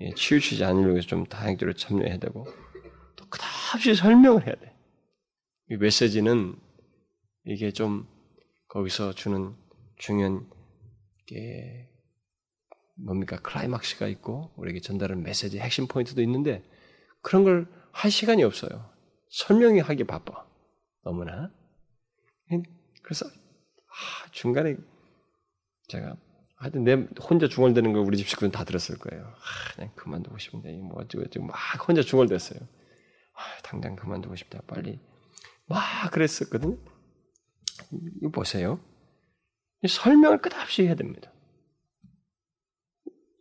예, 0.00 0.14
치우치지 0.14 0.64
않으려고 0.64 0.96
해서 0.96 1.06
좀 1.06 1.26
다양적으로 1.26 1.74
참여해야 1.74 2.18
되고 2.18 2.46
또 3.16 3.26
끝없이 3.28 3.94
설명을 3.94 4.46
해야 4.46 4.54
돼. 4.54 4.74
이 5.70 5.76
메시지는 5.76 6.56
이게 7.44 7.72
좀 7.72 8.06
거기서 8.68 9.12
주는 9.12 9.54
중요한 9.98 10.48
게 11.26 11.90
뭡니까 12.94 13.38
클라이막스가 13.40 14.06
있고 14.08 14.50
우리에게 14.56 14.80
전달하는 14.80 15.22
메시지 15.22 15.58
핵심 15.58 15.86
포인트도 15.86 16.22
있는데 16.22 16.62
그런 17.26 17.42
걸 17.44 17.76
할 17.96 18.10
시간이 18.10 18.44
없어요. 18.44 18.90
설명이 19.30 19.80
하기 19.80 20.04
바빠. 20.04 20.46
너무나. 21.02 21.50
그래서 23.02 23.24
아, 23.26 24.30
중간에 24.32 24.76
제가 25.88 26.14
하여튼 26.56 26.84
내 26.84 26.92
혼자 27.22 27.48
중얼대는 27.48 27.94
거 27.94 28.02
우리 28.02 28.18
집 28.18 28.28
식구는 28.28 28.52
다 28.52 28.64
들었을 28.64 28.98
거예요. 28.98 29.24
아, 29.24 29.74
그냥 29.74 29.94
그만두고 29.94 30.36
싶은데 30.36 30.76
뭐 30.76 31.00
어쩌고 31.00 31.24
저쩌고 31.24 31.46
막 31.46 31.56
혼자 31.88 32.02
중얼댔어요. 32.02 32.60
아, 32.60 33.62
당장 33.62 33.96
그만두고 33.96 34.36
싶다. 34.36 34.60
빨리 34.66 35.00
막 35.64 35.80
그랬었거든요. 36.12 36.76
이거 38.20 38.28
보세요. 38.30 38.78
설명을 39.88 40.42
끝없이 40.42 40.82
해야 40.82 40.96
됩니다. 40.96 41.32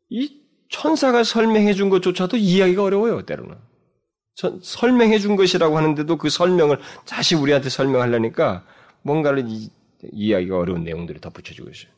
이 0.10 0.46
천사가 0.70 1.26
설명해 1.26 1.74
준 1.74 1.90
것조차도 1.90 2.38
이해하기가 2.38 2.84
어려워요, 2.84 3.26
때로는. 3.26 3.75
설명해 4.36 5.20
준 5.20 5.36
것이라고 5.36 5.78
하는데도 5.78 6.18
그 6.18 6.30
설명을 6.30 6.80
다시 7.06 7.36
우리한테 7.36 7.70
설명하려니까 7.70 8.66
뭔가를 9.02 9.46
이, 9.48 9.70
이해하기가 10.12 10.58
어려운 10.58 10.84
내용들이 10.84 11.22
덧붙여지고 11.22 11.70
있어요. 11.70 11.92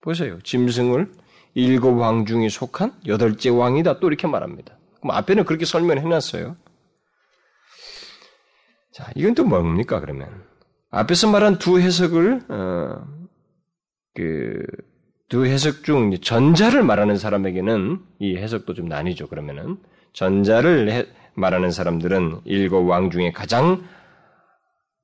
보세요. 0.00 0.38
짐승을 0.42 1.12
일곱 1.54 1.98
왕 1.98 2.26
중에 2.26 2.48
속한 2.48 2.92
여덟째 3.06 3.50
왕이다. 3.50 4.00
또 4.00 4.08
이렇게 4.08 4.26
말합니다. 4.26 4.76
그럼 5.00 5.16
앞에는 5.16 5.44
그렇게 5.44 5.64
설명해 5.64 6.02
놨어요. 6.02 6.56
자, 8.92 9.10
이건 9.14 9.34
또 9.34 9.44
뭡니까, 9.44 10.00
그러면? 10.00 10.44
앞에서 10.90 11.30
말한 11.30 11.58
두 11.58 11.80
해석을, 11.80 12.42
어, 12.48 13.06
그, 14.14 14.62
두 15.28 15.46
해석 15.46 15.84
중 15.84 16.12
전자를 16.20 16.82
말하는 16.82 17.16
사람에게는 17.16 18.00
이 18.18 18.36
해석도 18.36 18.74
좀 18.74 18.88
나뉘죠, 18.88 19.28
그러면은. 19.28 19.78
전자를 20.12 20.90
해, 20.90 21.06
말하는 21.40 21.70
사람들은 21.72 22.42
일곱 22.44 22.86
왕 22.86 23.10
중에 23.10 23.32
가장 23.32 23.82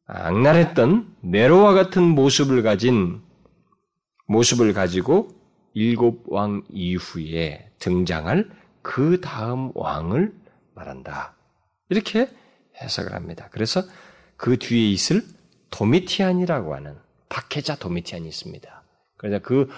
악랄했던 0.07 1.16
네로와 1.22 1.72
같은 1.75 2.03
모습을 2.03 2.62
가진 2.62 3.20
모습을 4.29 4.72
가지고 4.72 5.29
일곱 5.75 6.25
왕 6.33 6.62
이후에 6.70 7.70
등장할 7.79 8.49
그 8.83 9.20
다음 9.20 9.72
왕을 9.75 10.33
말한다. 10.75 11.35
이렇게 11.88 12.29
해석을 12.81 13.14
합니다. 13.14 13.49
그래서 13.51 13.83
그 14.37 14.59
뒤에 14.59 14.90
있을 14.90 15.22
도미티안이라고 15.70 16.75
하는 16.75 16.96
박해자 17.29 17.77
도미티안이 17.77 18.29
있습니다. 18.29 18.83
그래서 19.16 19.40
그 19.42 19.68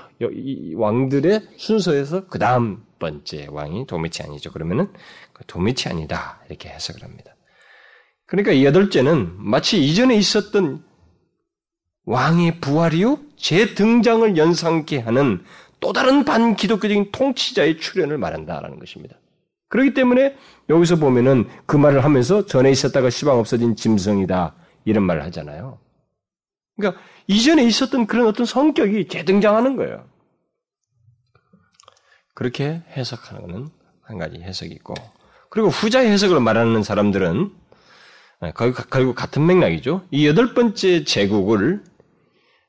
왕들의 0.77 1.49
순서에서 1.57 2.27
그 2.27 2.39
다음 2.39 2.85
번째 2.99 3.47
왕이 3.51 3.87
도미티안이죠. 3.87 4.53
그러면은 4.53 4.93
그 5.33 5.45
도미티안이다 5.47 6.41
이렇게 6.49 6.69
해석을 6.69 7.03
합니다. 7.03 7.35
그러니까 8.27 8.53
이 8.53 8.65
여덟째는 8.65 9.37
마치 9.39 9.85
이전에 9.85 10.15
있었던 10.17 10.85
왕의 12.05 12.61
부활이요 12.61 13.19
재등장을 13.37 14.37
연상케 14.37 14.99
하는 14.99 15.45
또 15.81 15.93
다른 15.93 16.25
반기독교적인 16.25 17.13
통치자의 17.13 17.79
출현을 17.79 18.19
말한다라는 18.19 18.79
것입니다. 18.79 19.17
그렇기 19.69 19.95
때문에 19.95 20.37
여기서 20.69 20.97
보면은 20.97 21.49
그 21.67 21.77
말을 21.77 22.05
하면서 22.05 22.47
전에 22.47 22.71
있었다가 22.71 23.11
시방 23.11 23.39
없어진 23.39 23.77
짐승이다 23.77 24.55
이런 24.85 25.05
말을 25.05 25.23
하잖아요. 25.25 25.79
그러니까 26.77 27.01
이전에 27.27 27.65
있었던 27.65 28.07
그런 28.07 28.27
어떤 28.27 28.47
성격이 28.47 29.09
재등장하는 29.09 29.77
거예요. 29.77 30.07
그렇게 32.39 32.83
해석하는 32.97 33.49
것은 33.49 33.69
한 34.01 34.17
가지 34.17 34.41
해석이 34.41 34.73
있고 34.75 34.95
그리고 35.51 35.71
후자의 35.71 36.09
해석을 36.13 36.39
말하는 36.39 36.85
사람들은 36.85 37.51
결국 38.55 39.17
같은 39.17 39.45
맥락이죠. 39.45 40.07
이 40.13 40.25
여덟 40.25 40.55
번째 40.55 41.03
제국을 41.03 41.83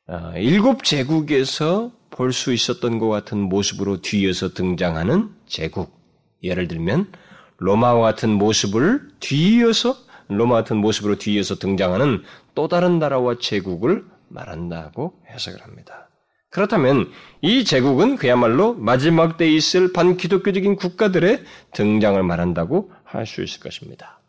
어, 0.07 0.33
일곱 0.37 0.83
제국에서 0.83 1.91
볼 2.09 2.33
수 2.33 2.51
있었던 2.51 2.97
것 2.97 3.09
같은 3.09 3.37
모습으로 3.37 4.01
뒤이어서 4.01 4.55
등장하는 4.55 5.29
제국. 5.45 5.99
예를 6.41 6.67
들면 6.67 7.11
로마와 7.57 8.01
같은 8.01 8.31
모습을 8.31 9.07
뒤이어서 9.19 9.95
로마 10.29 10.55
같은 10.55 10.77
모습으로 10.77 11.19
뒤이어서 11.19 11.59
등장하는 11.59 12.23
또 12.55 12.67
다른 12.67 12.97
나라와 12.97 13.37
제국을 13.39 14.03
말한다고 14.29 15.13
해석을 15.29 15.61
합니다. 15.61 16.08
그렇다면 16.51 17.11
이 17.41 17.63
제국은 17.63 18.15
그야말로 18.15 18.73
마지막 18.73 19.37
때에 19.37 19.49
있을 19.51 19.93
반기독교적인 19.93 20.75
국가들의 20.77 21.43
등장을 21.73 22.21
말한다고 22.23 22.91
할 23.03 23.25
수 23.25 23.43
있을 23.43 23.59
것입니다. 23.59 24.19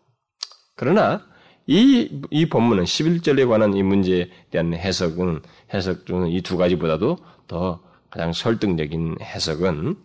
그러나 0.76 1.26
이, 1.66 2.20
이 2.30 2.48
본문은 2.48 2.84
11절에 2.84 3.48
관한 3.48 3.74
이 3.74 3.82
문제에 3.82 4.28
대한 4.50 4.74
해석은, 4.74 5.42
해석 5.72 6.04
중은 6.06 6.28
이 6.28 6.40
두 6.42 6.56
가지보다도 6.56 7.18
더 7.46 7.82
가장 8.10 8.32
설득적인 8.32 9.16
해석은 9.22 9.96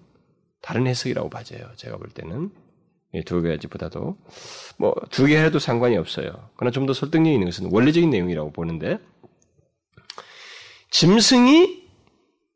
다른 0.62 0.88
해석이라고 0.88 1.30
봐져요. 1.30 1.67
제가 1.75 1.97
볼 1.97 2.10
때는. 2.10 2.51
이 3.13 3.23
두 3.23 3.41
가지보다도. 3.41 4.15
뭐, 4.78 4.93
두 5.10 5.25
개 5.28 5.38
해도 5.41 5.58
상관이 5.58 5.95
없어요. 5.97 6.49
그러나 6.58 6.71
좀 6.71 6.86
더 6.86 6.93
설득력 6.93 7.32
있는 7.32 7.45
것은 7.47 7.69
원리적인 7.71 8.10
내용이라고 8.10 8.51
보는데, 8.51 8.99
짐승이 10.91 11.85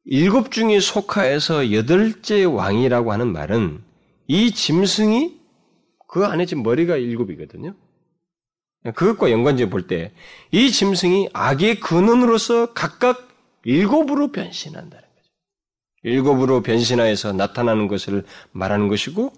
일곱 0.06 0.52
중에 0.52 0.80
속하여서 0.80 1.72
여덟째 1.72 2.44
왕이라고 2.46 3.12
하는 3.12 3.32
말은 3.32 3.84
이 4.28 4.52
짐승이 4.52 5.38
그 6.08 6.26
안에 6.26 6.46
지금 6.46 6.64
머리가 6.64 6.98
일곱이거든요. 6.98 7.76
그것과 8.96 9.32
연관지어 9.32 9.68
볼 9.70 9.88
때 9.88 10.12
이 10.52 10.72
짐승이 10.72 11.30
악의 11.34 11.80
근원으로서 11.82 12.74
각각 12.74 13.28
일곱으로 13.66 14.32
변신한다는 14.32 15.04
거죠. 15.04 15.30
일곱으로 16.04 16.62
변신하여서 16.64 17.34
나타나는 17.34 17.88
것을 17.88 18.24
말하는 18.52 18.88
것이고 18.88 19.34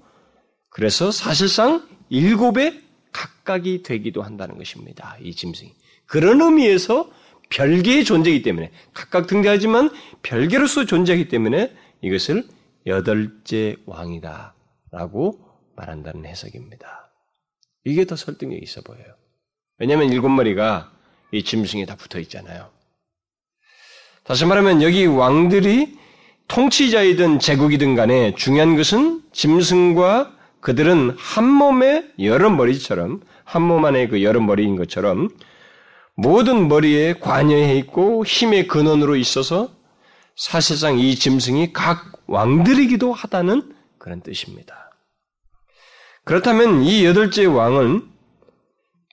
그래서 0.70 1.12
사실상 1.12 1.86
일곱의 2.10 2.82
각각이 3.12 3.84
되기도 3.84 4.22
한다는 4.22 4.58
것입니다. 4.58 5.18
이 5.22 5.34
짐승이. 5.34 5.74
그런 6.06 6.40
의미에서 6.42 7.12
별개의 7.52 8.04
존재이기 8.04 8.42
때문에 8.42 8.72
각각 8.94 9.28
등장하지만 9.28 9.92
별개로서 10.24 10.86
존재하기 10.86 11.28
때문에 11.28 11.72
이것을 12.02 12.46
여덟째 12.88 13.76
왕이다라고 13.86 15.40
말한다는 15.76 16.26
해석입니다. 16.26 17.12
이게 17.86 18.06
더 18.06 18.16
설득력이 18.16 18.64
있어 18.64 18.82
보여요. 18.82 19.06
왜냐하면 19.78 20.12
일곱 20.12 20.30
마리가 20.30 20.92
이 21.32 21.44
짐승에 21.44 21.86
다 21.86 21.96
붙어 21.96 22.20
있잖아요. 22.20 22.70
다시 24.24 24.46
말하면 24.46 24.82
여기 24.82 25.06
왕들이 25.06 25.98
통치자이든 26.48 27.40
제국이든 27.40 27.96
간에 27.96 28.36
중요한 28.36 28.76
것은 28.76 29.22
짐승과 29.32 30.38
그들은 30.60 31.16
한 31.18 31.46
몸의 31.46 32.12
여러 32.20 32.50
머리처럼 32.50 33.22
한 33.44 33.64
몸 33.64 33.84
안에 33.84 34.08
그 34.08 34.24
여러 34.24 34.40
머리인 34.40 34.76
것처럼 34.78 35.30
모든 36.16 36.68
머리에 36.68 37.14
관여해 37.14 37.78
있고 37.78 38.26
힘의 38.26 38.68
근원으로 38.68 39.16
있어서 39.16 39.74
사실상 40.36 41.00
이 41.00 41.16
짐승이 41.16 41.74
각 41.74 42.12
왕들이기도 42.28 43.14
하다는 43.14 43.74
그런 43.98 44.22
뜻입니다. 44.22 44.92
그렇다면 46.24 46.84
이 46.84 47.06
여덟째 47.06 47.46
왕은 47.46 48.10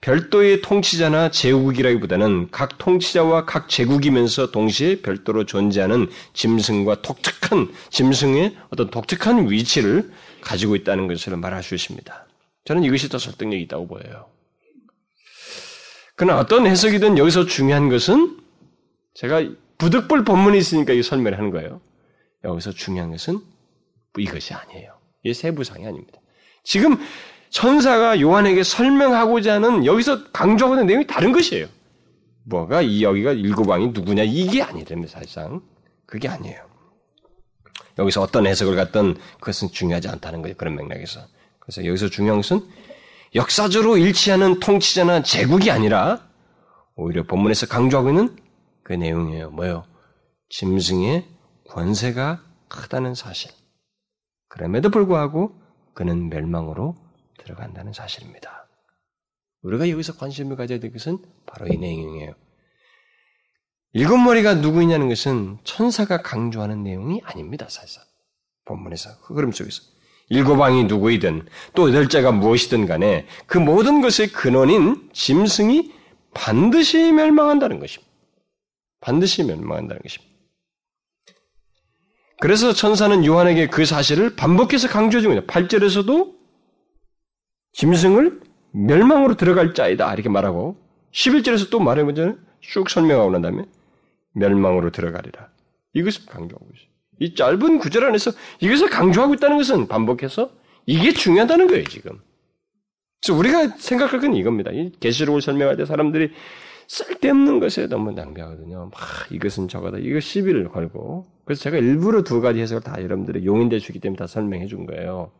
별도의 0.00 0.62
통치자나 0.62 1.30
제국이라기보다는 1.30 2.50
각 2.50 2.78
통치자와 2.78 3.46
각 3.46 3.68
제국이면서 3.68 4.52
동시에 4.52 5.00
별도로 5.00 5.44
존재하는 5.44 6.08
짐승과 6.34 7.02
독특한 7.02 7.72
짐승의 7.90 8.56
어떤 8.70 8.90
독특한 8.90 9.50
위치를 9.50 10.12
가지고 10.40 10.76
있다는 10.76 11.08
것을 11.08 11.36
말할 11.36 11.62
수 11.62 11.74
있습니다. 11.74 12.26
저는 12.64 12.84
이것이 12.84 13.08
더 13.08 13.18
설득력이 13.18 13.62
있다고 13.64 13.88
보여요. 13.88 14.26
그러나 16.18 16.40
어떤 16.40 16.66
해석이든 16.66 17.16
여기서 17.16 17.46
중요한 17.46 17.88
것은 17.88 18.38
제가 19.14 19.40
부득불 19.78 20.24
본문이 20.24 20.58
있으니까 20.58 20.92
이 20.92 21.00
설명을 21.00 21.38
하는 21.38 21.52
거예요. 21.52 21.80
여기서 22.42 22.72
중요한 22.72 23.12
것은 23.12 23.38
이것이 24.18 24.52
아니에요. 24.52 24.98
이 25.22 25.32
세부상이 25.32 25.86
아닙니다. 25.86 26.18
지금 26.64 26.98
천사가 27.50 28.20
요한에게 28.20 28.64
설명하고자 28.64 29.54
하는 29.54 29.86
여기서 29.86 30.32
강조하는 30.32 30.86
내용이 30.86 31.06
다른 31.06 31.30
것이에요. 31.30 31.68
뭐가 32.46 32.82
이 32.82 33.04
여기가 33.04 33.34
일곱 33.34 33.68
왕이 33.68 33.88
누구냐 33.88 34.24
이게 34.24 34.60
아니랍니다 34.60 35.12
사실상 35.12 35.62
그게 36.04 36.26
아니에요. 36.26 36.66
여기서 37.96 38.22
어떤 38.22 38.48
해석을 38.48 38.74
갖던 38.74 39.18
그것은 39.34 39.68
중요하지 39.68 40.08
않다는 40.08 40.42
거예요. 40.42 40.56
그런 40.56 40.74
맥락에서. 40.74 41.20
그래서 41.60 41.86
여기서 41.86 42.08
중요한 42.08 42.40
것은 42.40 42.60
역사적으로 43.34 43.98
일치하는 43.98 44.60
통치자나 44.60 45.22
제국이 45.22 45.70
아니라 45.70 46.26
오히려 46.94 47.24
본문에서 47.24 47.66
강조하고 47.66 48.08
있는 48.08 48.36
그 48.82 48.92
내용이에요. 48.92 49.50
뭐요? 49.50 49.84
짐승의 50.50 51.28
권세가 51.68 52.42
크다는 52.68 53.14
사실. 53.14 53.50
그럼에도 54.48 54.90
불구하고 54.90 55.60
그는 55.94 56.28
멸망으로 56.28 56.96
들어간다는 57.38 57.92
사실입니다. 57.92 58.66
우리가 59.62 59.90
여기서 59.90 60.16
관심을 60.16 60.56
가져야 60.56 60.80
될 60.80 60.92
것은 60.92 61.18
바로 61.46 61.66
이 61.66 61.76
내용이에요. 61.76 62.34
일곱 63.92 64.18
머리가 64.18 64.54
누구이냐는 64.54 65.08
것은 65.08 65.58
천사가 65.64 66.22
강조하는 66.22 66.82
내용이 66.82 67.20
아닙니다, 67.24 67.66
사실상. 67.68 68.04
본문에서, 68.64 69.20
그 69.22 69.34
흐름 69.34 69.50
속에서. 69.50 69.82
일곱 70.30 70.58
왕이 70.58 70.84
누구이든 70.84 71.46
또 71.74 71.88
여덟째가 71.88 72.32
무엇이든 72.32 72.86
간에 72.86 73.26
그 73.46 73.58
모든 73.58 74.00
것의 74.00 74.28
근원인 74.32 75.08
짐승이 75.12 75.92
반드시 76.34 77.12
멸망한다는 77.12 77.80
것입니다. 77.80 78.12
반드시 79.00 79.42
멸망한다는 79.44 80.02
것입니다. 80.02 80.28
그래서 82.40 82.72
천사는 82.72 83.24
요한에게 83.24 83.68
그 83.68 83.84
사실을 83.84 84.36
반복해서 84.36 84.88
강조해 84.88 85.22
줍니다. 85.22 85.46
8절에서도 85.46 86.36
짐승을 87.72 88.40
멸망으로 88.72 89.36
들어갈 89.36 89.74
자이다 89.74 90.12
이렇게 90.12 90.28
말하고 90.28 90.76
11절에서 91.12 91.70
또 91.70 91.80
말해보자면 91.80 92.46
쭉 92.60 92.90
설명하고 92.90 93.30
난 93.30 93.42
다음에 93.42 93.64
멸망으로 94.32 94.90
들어가리라. 94.90 95.48
이것을 95.94 96.26
강조하고 96.26 96.66
있어요. 96.74 96.97
이 97.20 97.34
짧은 97.34 97.78
구절 97.78 98.04
안에서 98.04 98.32
이것을 98.60 98.90
강조하고 98.90 99.34
있다는 99.34 99.56
것은 99.56 99.88
반복해서 99.88 100.50
이게 100.86 101.12
중요하다는 101.12 101.66
거예요, 101.68 101.84
지금. 101.84 102.20
그래서 103.20 103.38
우리가 103.38 103.76
생각할 103.76 104.20
건 104.20 104.34
이겁니다. 104.34 104.70
이 104.70 104.92
계시록을 105.00 105.42
설명할 105.42 105.76
때 105.76 105.84
사람들이 105.84 106.30
쓸데없는 106.86 107.60
것에 107.60 107.86
너무 107.86 108.12
낭비하거든요. 108.12 108.90
막 108.92 109.00
이것은 109.30 109.68
저거다. 109.68 109.98
이거 109.98 110.20
시비를 110.20 110.68
걸고. 110.70 111.26
그래서 111.44 111.62
제가 111.62 111.76
일부러 111.76 112.22
두 112.22 112.40
가지 112.40 112.60
해석을 112.60 112.82
다 112.82 113.02
여러분들이 113.02 113.44
용인될 113.44 113.80
수 113.80 113.92
있기 113.92 114.00
때문에 114.00 114.16
다 114.16 114.26
설명해 114.26 114.66
준 114.66 114.86
거예요. 114.86 115.30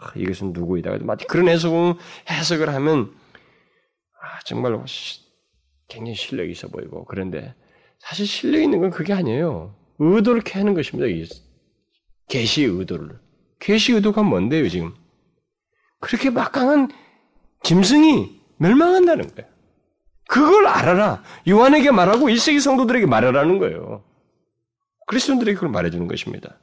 아, 0.00 0.12
이것은 0.16 0.52
누구이다. 0.52 0.98
마치 1.00 1.26
그런 1.26 1.48
해석을, 1.48 1.94
해석을 2.30 2.72
하면 2.74 3.12
아, 4.22 4.38
정말 4.44 4.78
굉장히 5.88 6.14
실력이 6.14 6.52
있어 6.52 6.68
보이고 6.68 7.04
그런데 7.06 7.52
사실 7.98 8.26
실력 8.26 8.62
있는 8.62 8.80
건 8.80 8.90
그게 8.90 9.12
아니에요. 9.12 9.74
의도를 10.00 10.40
캐는 10.40 10.74
것입니다. 10.74 11.06
계시 12.28 12.64
의도를. 12.64 13.20
계시 13.60 13.92
의도가 13.92 14.22
뭔데요, 14.22 14.68
지금? 14.68 14.94
그렇게 16.00 16.30
막강한 16.30 16.88
짐승이 17.62 18.40
멸망한다는 18.56 19.34
거예요. 19.34 19.50
그걸 20.26 20.66
알아라. 20.66 21.22
요한에게 21.48 21.90
말하고 21.90 22.28
1세기 22.28 22.60
성도들에게 22.60 23.06
말하라는 23.06 23.58
거예요. 23.58 24.02
그리스도인들에게 25.06 25.54
그걸 25.56 25.70
말해주는 25.70 26.06
것입니다. 26.08 26.58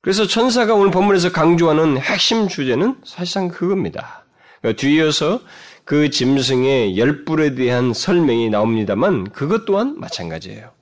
그래서 0.00 0.26
천사가 0.26 0.74
오늘 0.74 0.90
본문에서 0.90 1.30
강조하는 1.32 1.98
핵심 1.98 2.48
주제는 2.48 3.00
사실상 3.04 3.48
그겁니다. 3.48 4.24
그러니까 4.60 4.80
뒤이어서 4.80 5.40
그 5.84 6.10
짐승의 6.10 6.96
열불에 6.96 7.54
대한 7.54 7.92
설명이 7.92 8.50
나옵니다만 8.50 9.30
그것 9.30 9.64
또한 9.64 9.98
마찬가지예요. 9.98 10.72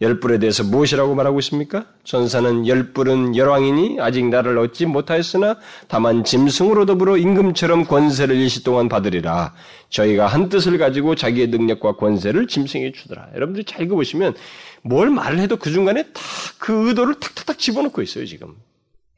열불에 0.00 0.38
대해서 0.38 0.62
무엇이라고 0.62 1.14
말하고 1.14 1.38
있습니까? 1.38 1.86
전사는 2.04 2.66
열불은 2.66 3.34
열왕이니 3.34 3.98
아직 4.00 4.26
나를 4.28 4.58
얻지 4.58 4.84
못하였으나 4.84 5.56
다만 5.88 6.22
짐승으로 6.22 6.84
더불어 6.84 7.16
임금처럼 7.16 7.84
권세를 7.84 8.36
일시 8.36 8.62
동안 8.62 8.90
받으리라. 8.90 9.54
저희가 9.88 10.26
한 10.26 10.50
뜻을 10.50 10.76
가지고 10.76 11.14
자기의 11.14 11.46
능력과 11.48 11.96
권세를 11.96 12.46
짐승에게 12.46 12.92
주더라. 12.92 13.30
여러분들이 13.34 13.64
잘 13.64 13.82
읽어보시면 13.82 14.34
뭘 14.82 15.08
말을 15.08 15.38
해도 15.38 15.56
그 15.56 15.70
중간에 15.70 16.02
다 16.12 16.20
그 16.66 16.88
의도를 16.88 17.20
탁탁탁 17.20 17.60
집어넣고 17.60 18.02
있어요, 18.02 18.26
지금. 18.26 18.56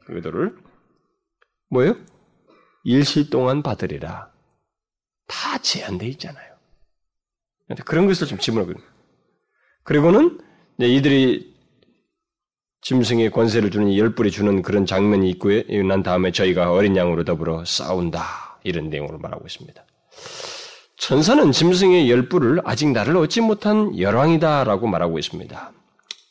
그 0.05 0.15
의도를. 0.17 0.55
뭐예요? 1.71 1.97
일시 2.85 3.31
동안 3.31 3.63
받으리라. 3.63 4.31
다 5.29 5.59
제한되어 5.59 6.09
있잖아요. 6.09 6.49
그런 7.85 8.07
것을 8.07 8.27
좀 8.27 8.39
집어넣고 8.39 8.73
그리고는 9.85 10.41
이들이 10.81 11.55
짐승의 12.81 13.31
권세를 13.31 13.71
주는 13.71 13.95
열불이 13.97 14.31
주는 14.31 14.63
그런 14.63 14.87
장면이 14.87 15.29
있고 15.31 15.51
난 15.87 16.03
다음에 16.03 16.33
저희가 16.33 16.73
어린 16.73 16.97
양으로 16.97 17.25
더불어 17.25 17.65
싸운다 17.65 18.59
이런 18.65 18.89
내용으로 18.91 19.19
말하고 19.19 19.47
있습니다. 19.47 19.85
천사는 20.97 21.53
짐승의 21.53 22.11
열불을 22.11 22.63
아직 22.65 22.89
나를 22.91 23.17
얻지 23.19 23.41
못한 23.43 23.97
열왕이다라고 23.99 24.87
말하고 24.87 25.19
있습니다. 25.19 25.73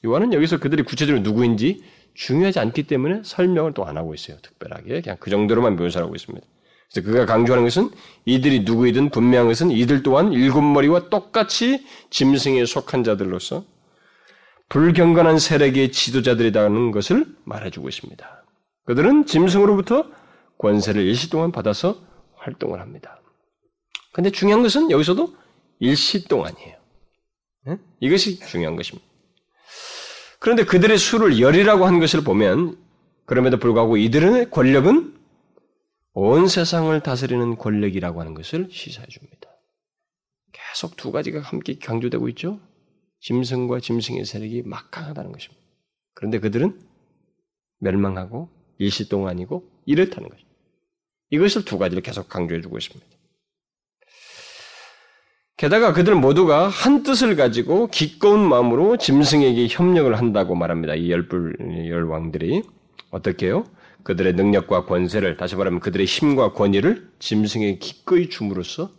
요한은 0.05 0.33
여기서 0.33 0.57
그들이 0.57 0.83
구체적으로 0.83 1.23
누구인지 1.23 1.83
중요하지 2.15 2.59
않기 2.59 2.83
때문에 2.83 3.21
설명을 3.23 3.73
또 3.73 3.85
안 3.85 3.97
하고 3.97 4.13
있어요. 4.13 4.37
특별하게 4.41 5.01
그냥 5.01 5.17
그 5.19 5.29
정도로만 5.29 5.75
묘사를 5.75 6.03
하고 6.03 6.15
있습니다. 6.15 6.45
그래서 6.91 7.05
그가 7.07 7.25
강조하는 7.25 7.65
것은 7.65 7.91
이들이 8.25 8.61
누구이든 8.61 9.09
분명한 9.09 9.47
것은 9.47 9.71
이들 9.71 10.03
또한 10.03 10.31
일곱 10.33 10.61
머리와 10.61 11.09
똑같이 11.09 11.85
짐승에 12.09 12.65
속한 12.65 13.03
자들로서 13.03 13.65
불경건한 14.69 15.39
세력의 15.39 15.91
지도자들이라는 15.91 16.91
것을 16.91 17.25
말해주고 17.45 17.87
있습니다. 17.89 18.43
그들은 18.85 19.25
짐승으로부터 19.25 20.05
권세를 20.57 21.03
일시 21.03 21.29
동안 21.29 21.51
받아서 21.51 22.01
활동을 22.35 22.79
합니다. 22.79 23.21
근데 24.13 24.29
중요한 24.31 24.63
것은 24.63 24.89
여기서도 24.89 25.35
일시 25.79 26.27
동안이에요. 26.27 26.75
네? 27.65 27.77
이것이 27.99 28.39
중요한 28.39 28.75
것입니다. 28.75 29.05
그런데 30.39 30.63
그들의 30.63 30.97
수를 30.97 31.39
열이라고 31.39 31.85
한 31.85 31.99
것을 31.99 32.23
보면 32.23 32.77
그럼에도 33.25 33.57
불구하고 33.57 33.97
이들의 33.97 34.49
권력은 34.51 35.16
온 36.19 36.47
세상을 36.47 36.99
다스리는 37.01 37.57
권력이라고 37.57 38.19
하는 38.21 38.33
것을 38.33 38.69
시사해 38.71 39.05
줍니다. 39.05 39.51
계속 40.51 40.97
두 40.97 41.11
가지가 41.11 41.41
함께 41.41 41.77
강조되고 41.77 42.27
있죠. 42.29 42.59
짐승과 43.19 43.81
짐승의 43.81 44.25
세력이 44.25 44.63
막강하다는 44.65 45.31
것입니다. 45.31 45.63
그런데 46.15 46.39
그들은 46.39 46.81
멸망하고 47.81 48.49
일시동안이고 48.79 49.69
이렇다는 49.85 50.29
것입니다. 50.29 50.57
이것을 51.29 51.65
두 51.65 51.77
가지를 51.77 52.01
계속 52.01 52.27
강조해 52.29 52.61
주고 52.61 52.79
있습니다. 52.79 53.05
게다가 55.55 55.93
그들 55.93 56.15
모두가 56.15 56.67
한 56.67 57.03
뜻을 57.03 57.35
가지고 57.35 57.89
기꺼운 57.89 58.39
마음으로 58.39 58.97
짐승에게 58.97 59.67
협력을 59.69 60.17
한다고 60.17 60.55
말합니다. 60.55 60.95
이 60.95 61.11
열불 61.11 61.89
열왕들이 61.91 62.63
어떻게 63.11 63.45
해요? 63.45 63.65
그들의 64.07 64.35
능력과 64.35 64.85
권세를 64.85 65.35
다시 65.35 65.57
말하면 65.57 65.81
그들의 65.81 66.05
힘과 66.05 66.53
권위를 66.53 67.11
짐승에게 67.19 67.77
기꺼이 67.77 68.29
줌으로써 68.29 68.89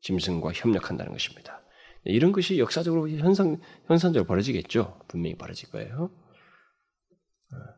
짐승과 0.00 0.50
협력한다는 0.52 1.12
것입니다. 1.12 1.60
이런 2.02 2.32
것이 2.32 2.58
역사적으로 2.58 3.08
현상, 3.08 3.60
현상적으로 3.86 4.26
벌어지겠죠. 4.26 4.98
분명히 5.06 5.36
벌어질 5.36 5.70
거예요. 5.70 6.10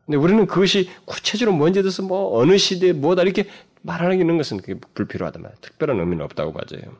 근데 0.07 0.17
우리는 0.17 0.47
그것이 0.47 0.89
구체적으로 1.05 1.55
뭔지에 1.55 1.83
대해서 1.83 2.01
뭐 2.01 2.39
어느 2.39 2.57
시대에 2.57 2.93
뭐다 2.93 3.21
이렇게 3.21 3.47
말하는 3.83 4.37
것은 4.37 4.57
그게 4.57 4.73
불필요하다 4.95 5.37
말 5.37 5.53
특별한 5.61 5.99
의미는 5.99 6.25
없다고 6.25 6.51
봐져요. 6.51 6.97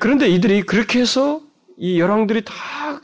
그런데 0.00 0.30
이들이 0.30 0.62
그렇게 0.62 1.00
해서 1.00 1.42
이 1.78 1.98
열왕들이 2.00 2.44
다 2.44 2.52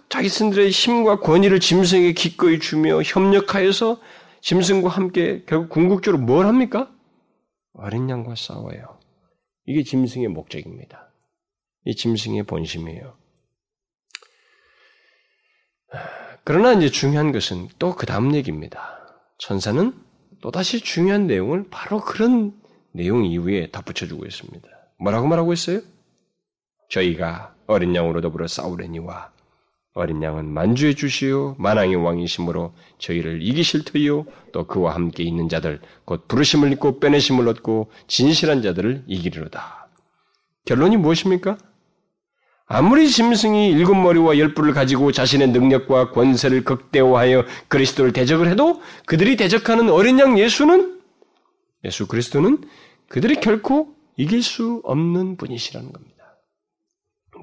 자기 0.09 0.29
스들의 0.29 0.71
힘과 0.71 1.21
권위를 1.21 1.61
짐승에게 1.61 2.13
기꺼이 2.13 2.59
주며 2.59 3.03
협력하여서 3.03 4.01
짐승과 4.41 4.89
함께 4.89 5.45
결국 5.47 5.69
궁극적으로 5.71 6.23
뭘 6.23 6.47
합니까? 6.47 6.91
어린 7.73 8.09
양과 8.09 8.35
싸워요. 8.37 8.99
이게 9.67 9.83
짐승의 9.83 10.29
목적입니다. 10.29 11.13
이 11.85 11.95
짐승의 11.95 12.45
본심이에요. 12.45 13.17
그러나 16.45 16.73
이제 16.73 16.89
중요한 16.89 17.33
것은 17.33 17.69
또 17.79 17.95
그 17.95 18.07
다음 18.07 18.35
얘기입니다. 18.35 18.99
천사는 19.39 19.93
또다시 20.41 20.81
중요한 20.81 21.27
내용을 21.27 21.67
바로 21.71 22.01
그런 22.01 22.59
내용 22.93 23.25
이후에 23.25 23.71
덧붙여주고 23.71 24.25
있습니다. 24.25 24.69
뭐라고 24.99 25.27
말하고 25.27 25.53
있어요? 25.53 25.81
저희가 26.89 27.55
어린 27.67 27.95
양으로 27.95 28.21
더불어 28.21 28.47
싸우려니와 28.47 29.31
어린 29.95 30.23
양은 30.23 30.47
만주해 30.47 30.95
주시오 30.95 31.57
만왕의 31.59 31.97
왕이심으로 31.97 32.73
저희를 32.99 33.43
이기실 33.43 33.85
터이요 33.85 34.27
또 34.53 34.67
그와 34.67 34.95
함께 34.95 35.25
있는 35.25 35.49
자들 35.49 35.81
곧 36.05 36.29
부르심을 36.29 36.73
입고 36.73 37.01
빼내심을 37.01 37.49
얻고 37.49 37.91
진실한 38.07 38.63
자들을 38.63 39.05
이기리로다. 39.07 39.89
결론이 40.67 40.97
무엇입니까? 40.99 41.59
아무리 42.67 43.09
짐승이 43.09 43.71
일곱 43.71 43.95
머리와 43.95 44.39
열 44.39 44.53
뿔을 44.53 44.75
가지고 44.75 45.11
자신의 45.11 45.49
능력과 45.49 46.11
권세를 46.11 46.65
극대화하여 46.65 47.45
그리스도를 47.69 48.13
대적을 48.13 48.49
해도 48.49 48.83
그들이 49.07 49.37
대적하는 49.37 49.89
어린 49.89 50.19
양 50.19 50.39
예수는 50.39 51.01
예수 51.85 52.07
그리스도는 52.07 52.69
그들이 53.09 53.37
결코 53.41 53.95
이길 54.17 54.43
수 54.43 54.83
없는 54.85 55.39
분이시라는 55.39 55.93
겁니다. 55.93 56.18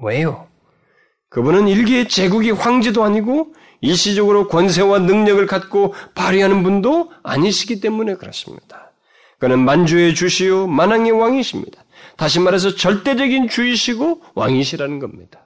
왜요? 0.02 0.46
그분은 1.28 1.68
일기의 1.68 2.08
제국의 2.08 2.52
황제도 2.52 3.04
아니고 3.04 3.54
일시적으로 3.80 4.48
권세와 4.48 5.00
능력을 5.00 5.44
갖고 5.46 5.94
발휘하는 6.14 6.62
분도 6.62 7.10
아니시기 7.22 7.80
때문에 7.80 8.14
그렇습니다. 8.14 8.92
그는 9.38 9.58
만주의 9.64 10.14
주시요 10.14 10.66
만왕의 10.66 11.12
왕이십니다. 11.12 11.84
다시 12.16 12.40
말해서 12.40 12.74
절대적인 12.74 13.48
주이시고 13.48 14.22
왕이시라는 14.34 14.98
겁니다. 14.98 15.40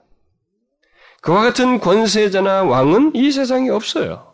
그와 1.23 1.43
같은 1.43 1.81
권세자나 1.81 2.63
왕은 2.63 3.13
이 3.15 3.31
세상에 3.31 3.69
없어요. 3.71 4.33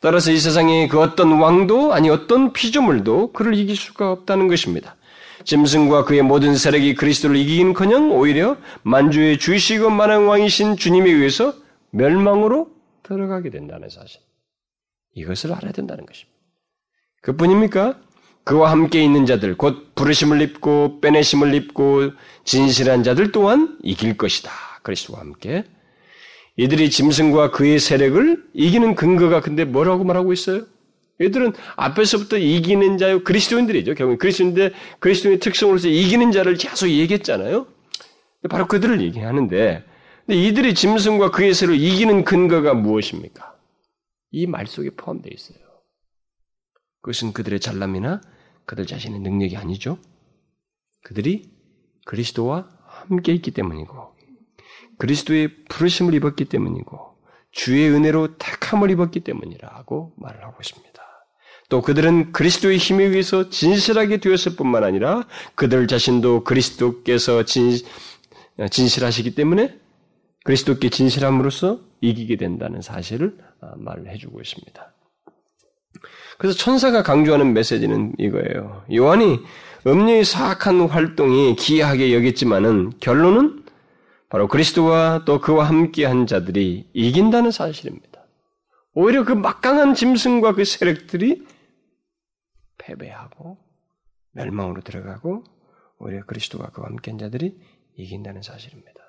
따라서 0.00 0.30
이 0.30 0.38
세상에 0.38 0.88
그 0.88 1.00
어떤 1.00 1.40
왕도 1.40 1.94
아니 1.94 2.10
어떤 2.10 2.52
피조물도 2.52 3.32
그를 3.32 3.54
이길 3.54 3.76
수가 3.76 4.10
없다는 4.12 4.48
것입니다. 4.48 4.95
짐승과 5.46 6.04
그의 6.04 6.22
모든 6.22 6.56
세력이 6.56 6.96
그리스도를 6.96 7.36
이기긴커녕 7.36 8.10
오히려 8.10 8.56
만주의 8.82 9.38
주시고 9.38 9.90
만왕 9.90 10.28
왕이신 10.28 10.76
주님에 10.76 11.08
의해서 11.10 11.54
멸망으로 11.90 12.68
들어가게 13.04 13.50
된다는 13.50 13.88
사실. 13.88 14.20
이것을 15.14 15.52
알아야 15.52 15.72
된다는 15.72 16.04
것입니다. 16.04 16.36
그뿐입니까? 17.22 17.98
그와 18.44 18.70
함께 18.70 19.02
있는 19.02 19.24
자들, 19.24 19.56
곧 19.56 19.94
부르심을 19.94 20.40
입고 20.42 21.00
빼내심을 21.00 21.54
입고 21.54 22.12
진실한 22.44 23.02
자들 23.02 23.32
또한 23.32 23.78
이길 23.82 24.16
것이다. 24.16 24.50
그리스도와 24.82 25.20
함께. 25.20 25.64
이들이 26.56 26.90
짐승과 26.90 27.50
그의 27.52 27.78
세력을 27.78 28.44
이기는 28.54 28.94
근거가 28.94 29.40
근데 29.40 29.64
뭐라고 29.64 30.04
말하고 30.04 30.32
있어요? 30.32 30.64
얘들은 31.20 31.54
앞에서부터 31.76 32.36
이기는 32.38 32.98
자요 32.98 33.24
그리스도인들이죠. 33.24 33.94
결국 33.94 34.18
그리스도인데 34.18 34.70
그리스도의 34.98 35.40
특성으로서 35.40 35.88
이기는 35.88 36.30
자를 36.32 36.54
계속 36.56 36.88
얘기했잖아요. 36.88 37.66
바로 38.50 38.66
그들을 38.66 39.00
얘기하는데 39.00 39.84
이들이 40.28 40.74
짐승과 40.74 41.30
그의 41.30 41.54
세를 41.54 41.76
이기는 41.76 42.24
근거가 42.24 42.74
무엇입니까? 42.74 43.54
이 44.32 44.46
말 44.46 44.66
속에 44.66 44.90
포함되어 44.90 45.30
있어요. 45.32 45.58
그것은 47.00 47.32
그들의 47.32 47.60
잘남이나 47.60 48.20
그들 48.66 48.86
자신의 48.86 49.20
능력이 49.20 49.56
아니죠. 49.56 49.98
그들이 51.02 51.50
그리스도와 52.04 52.68
함께 52.84 53.32
있기 53.32 53.52
때문이고 53.52 54.14
그리스도의 54.98 55.64
부르심을 55.68 56.14
입었기 56.14 56.46
때문이고 56.46 57.16
주의 57.52 57.88
은혜로 57.88 58.36
택함을 58.38 58.90
입었기 58.90 59.20
때문이라고 59.20 60.14
말을 60.16 60.42
하고 60.44 60.56
있습니다. 60.60 60.95
또 61.68 61.82
그들은 61.82 62.32
그리스도의 62.32 62.78
힘에 62.78 63.04
의해서 63.04 63.50
진실하게 63.50 64.18
되었을 64.18 64.56
뿐만 64.56 64.84
아니라 64.84 65.26
그들 65.54 65.88
자신도 65.88 66.44
그리스도께서 66.44 67.44
진, 67.44 67.72
진실하시기 68.70 69.34
때문에 69.34 69.76
그리스도께 70.44 70.90
진실함으로써 70.90 71.80
이기게 72.00 72.36
된다는 72.36 72.80
사실을 72.82 73.34
아, 73.60 73.72
말을 73.76 74.08
해주고 74.08 74.40
있습니다. 74.40 74.92
그래서 76.38 76.56
천사가 76.56 77.02
강조하는 77.02 77.52
메시지는 77.52 78.12
이거예요. 78.18 78.84
요한이 78.94 79.40
음녀의 79.86 80.24
사악한 80.24 80.88
활동이 80.88 81.56
기이하게 81.56 82.14
여겼지만은 82.14 82.92
결론은 83.00 83.64
바로 84.28 84.48
그리스도와 84.48 85.22
또 85.24 85.40
그와 85.40 85.68
함께한 85.68 86.26
자들이 86.26 86.88
이긴다는 86.92 87.50
사실입니다. 87.50 88.20
오히려 88.94 89.24
그 89.24 89.32
막강한 89.32 89.94
짐승과 89.94 90.54
그 90.54 90.64
세력들이 90.64 91.44
패배하고 92.78 93.58
멸망으로 94.32 94.82
들어가고 94.82 95.44
오히려 95.98 96.24
그리스도와 96.26 96.70
그와 96.70 96.88
함께한 96.88 97.18
자들이 97.18 97.58
이긴다는 97.96 98.42
사실입니다. 98.42 99.00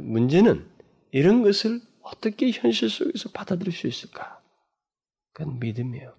문제는 0.00 0.68
이런 1.12 1.42
것을 1.42 1.80
어떻게 2.02 2.50
현실 2.50 2.90
속에서 2.90 3.30
받아들일 3.30 3.72
수 3.72 3.86
있을까? 3.86 4.40
그건 5.32 5.60
믿음이에요. 5.60 6.14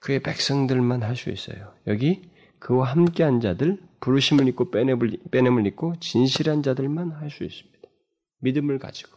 그의 0.00 0.20
백성들만 0.20 1.02
할 1.02 1.16
수 1.16 1.30
있어요. 1.30 1.76
여기 1.86 2.30
그와 2.58 2.90
함께한 2.90 3.40
자들, 3.40 3.80
부르심을 4.00 4.48
입고 4.48 4.70
빼냄을, 4.70 5.18
빼냄을 5.30 5.66
입고 5.66 6.00
진실한 6.00 6.62
자들만 6.62 7.12
할 7.12 7.30
수 7.30 7.44
있습니다. 7.44 7.88
믿음을 8.38 8.78
가지고. 8.78 9.16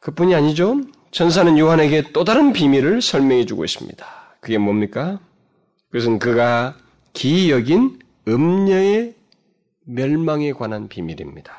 그뿐이 0.00 0.34
아니죠. 0.34 0.80
천사는 1.12 1.58
요한에게 1.58 2.04
또 2.14 2.24
다른 2.24 2.54
비밀을 2.54 3.02
설명해 3.02 3.44
주고 3.44 3.66
있습니다. 3.66 4.06
그게 4.40 4.56
뭡니까? 4.56 5.20
그것은 5.90 6.18
그가 6.18 6.74
기 7.12 7.50
여긴 7.50 7.98
음녀의 8.26 9.14
멸망에 9.84 10.52
관한 10.52 10.88
비밀입니다. 10.88 11.52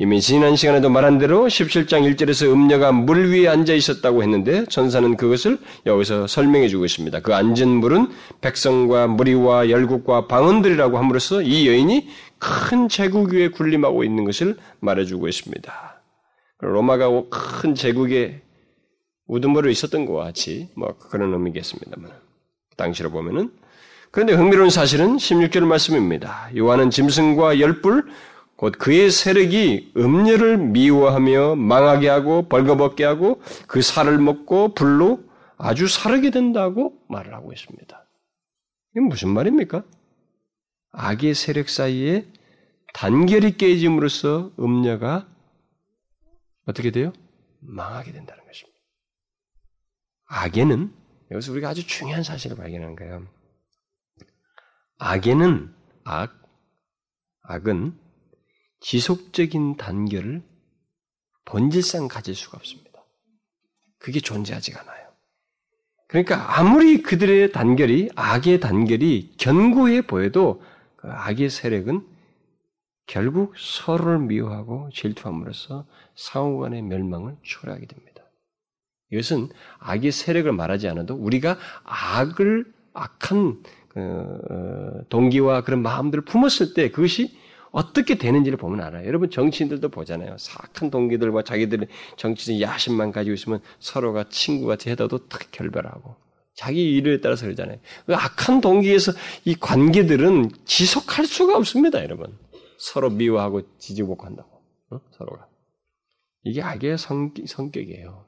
이미 0.00 0.20
지난 0.20 0.56
시간에도 0.56 0.90
말한 0.90 1.18
대로 1.18 1.46
17장 1.46 2.02
1절에서 2.16 2.52
음녀가 2.52 2.90
물 2.90 3.30
위에 3.30 3.46
앉아 3.46 3.74
있었다고 3.74 4.24
했는데 4.24 4.64
천사는 4.66 5.16
그것을 5.16 5.58
여기서 5.86 6.26
설명해 6.26 6.68
주고 6.68 6.84
있습니다. 6.84 7.20
그 7.20 7.36
앉은 7.36 7.68
물은 7.68 8.08
백성과 8.40 9.06
무리와 9.06 9.70
열국과 9.70 10.26
방언들이라고 10.26 10.98
함으로써 10.98 11.42
이 11.42 11.68
여인이 11.68 12.08
큰 12.40 12.88
제국 12.88 13.32
위에 13.32 13.48
군림하고 13.48 14.02
있는 14.02 14.24
것을 14.24 14.56
말해주고 14.80 15.28
있습니다. 15.28 16.02
로마가 16.60 17.08
큰 17.30 17.76
제국의 17.76 18.47
우두머리로 19.28 19.70
있었던 19.70 20.06
것과 20.06 20.24
같이 20.24 20.68
뭐 20.74 20.96
그런 20.98 21.32
의미겠습니다만 21.32 22.10
당시로 22.76 23.10
보면은 23.10 23.52
그런데 24.10 24.32
흥미로운 24.32 24.70
사실은 24.70 25.16
16절 25.16 25.64
말씀입니다. 25.64 26.50
요한은 26.56 26.90
짐승과 26.90 27.60
열불 27.60 28.06
곧 28.56 28.74
그의 28.76 29.10
세력이 29.10 29.92
음녀를 29.96 30.58
미워하며 30.58 31.54
망하게 31.56 32.08
하고 32.08 32.48
벌거벗게 32.48 33.04
하고 33.04 33.40
그 33.68 33.82
살을 33.82 34.18
먹고 34.18 34.74
불로 34.74 35.20
아주 35.56 35.86
사르게 35.86 36.30
된다고 36.30 36.98
말을 37.08 37.34
하고 37.34 37.52
있습니다. 37.52 38.04
이게 38.92 39.00
무슨 39.00 39.28
말입니까? 39.28 39.84
악의 40.90 41.34
세력 41.34 41.68
사이에 41.68 42.24
단결이 42.94 43.56
깨짐으로써 43.58 44.50
음녀가 44.58 45.28
어떻게 46.66 46.90
돼요? 46.90 47.12
망하게 47.60 48.12
된다는 48.12 48.44
것입니다. 48.44 48.67
악에는 50.28 50.94
여기서 51.30 51.52
우리가 51.52 51.70
아주 51.70 51.86
중요한 51.86 52.22
사실을 52.22 52.56
발견하는 52.56 52.96
거예요. 52.96 53.26
악에는 54.98 55.74
악, 56.04 56.42
악은 57.42 57.98
지속적인 58.80 59.76
단결을 59.76 60.42
본질상 61.44 62.08
가질 62.08 62.34
수가 62.34 62.58
없습니다. 62.58 63.04
그게 63.98 64.20
존재하지가 64.20 64.80
않아요. 64.82 65.08
그러니까 66.06 66.58
아무리 66.58 67.02
그들의 67.02 67.52
단결이 67.52 68.10
악의 68.14 68.60
단결이 68.60 69.34
견고해 69.36 70.02
보여도 70.02 70.62
그 70.96 71.08
악의 71.08 71.50
세력은 71.50 72.06
결국 73.06 73.54
서로를 73.58 74.18
미워하고 74.18 74.90
질투함으로써 74.92 75.86
상호간의 76.16 76.82
멸망을 76.82 77.36
초래하게 77.42 77.86
됩니다. 77.86 78.17
이것은 79.12 79.48
악의 79.78 80.12
세력을 80.12 80.50
말하지 80.52 80.88
않아도 80.88 81.14
우리가 81.14 81.58
악을 81.84 82.66
악한 82.92 83.62
어, 83.96 84.38
어, 84.50 85.00
동기와 85.08 85.62
그런 85.62 85.82
마음들을 85.82 86.24
품었을 86.24 86.74
때 86.74 86.90
그것이 86.90 87.36
어떻게 87.70 88.16
되는지를 88.16 88.58
보면 88.58 88.80
알아요. 88.80 89.06
여러분 89.06 89.30
정치인들도 89.30 89.88
보잖아요. 89.90 90.36
사악한 90.38 90.90
동기들과 90.90 91.42
자기들의 91.42 91.88
정치적 92.16 92.60
야심만 92.60 93.12
가지고 93.12 93.34
있으면 93.34 93.60
서로가 93.78 94.28
친구같이 94.30 94.90
해도 94.90 95.08
탁 95.28 95.50
결별하고 95.50 96.16
자기 96.54 96.96
일에 96.96 97.20
따라서 97.20 97.44
그러잖아요. 97.46 97.78
그 98.06 98.14
악한 98.14 98.60
동기에서 98.60 99.12
이 99.44 99.54
관계들은 99.54 100.50
지속할 100.64 101.26
수가 101.26 101.56
없습니다, 101.56 102.02
여러분. 102.02 102.36
서로 102.78 103.10
미워하고 103.10 103.62
지지고 103.78 104.16
한다고 104.20 104.62
어? 104.90 105.00
서로가 105.16 105.46
이게 106.44 106.62
악의 106.62 106.98
성, 106.98 107.32
성격이에요. 107.46 108.27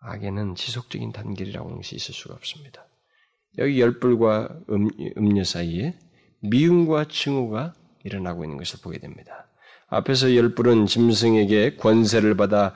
악에는 0.00 0.54
지속적인 0.54 1.12
단결이라고 1.12 1.66
하는 1.68 1.76
것이 1.78 1.96
있을 1.96 2.14
수가 2.14 2.34
없습니다. 2.34 2.86
여기 3.58 3.80
열불과 3.80 4.60
음, 4.70 4.88
음료 5.16 5.44
사이에 5.44 5.98
미움과 6.40 7.08
증오가 7.08 7.74
일어나고 8.04 8.44
있는 8.44 8.56
것을 8.56 8.80
보게 8.82 8.98
됩니다. 8.98 9.48
앞에서 9.88 10.34
열불은 10.34 10.86
짐승에게 10.86 11.76
권세를 11.76 12.36
받아 12.36 12.74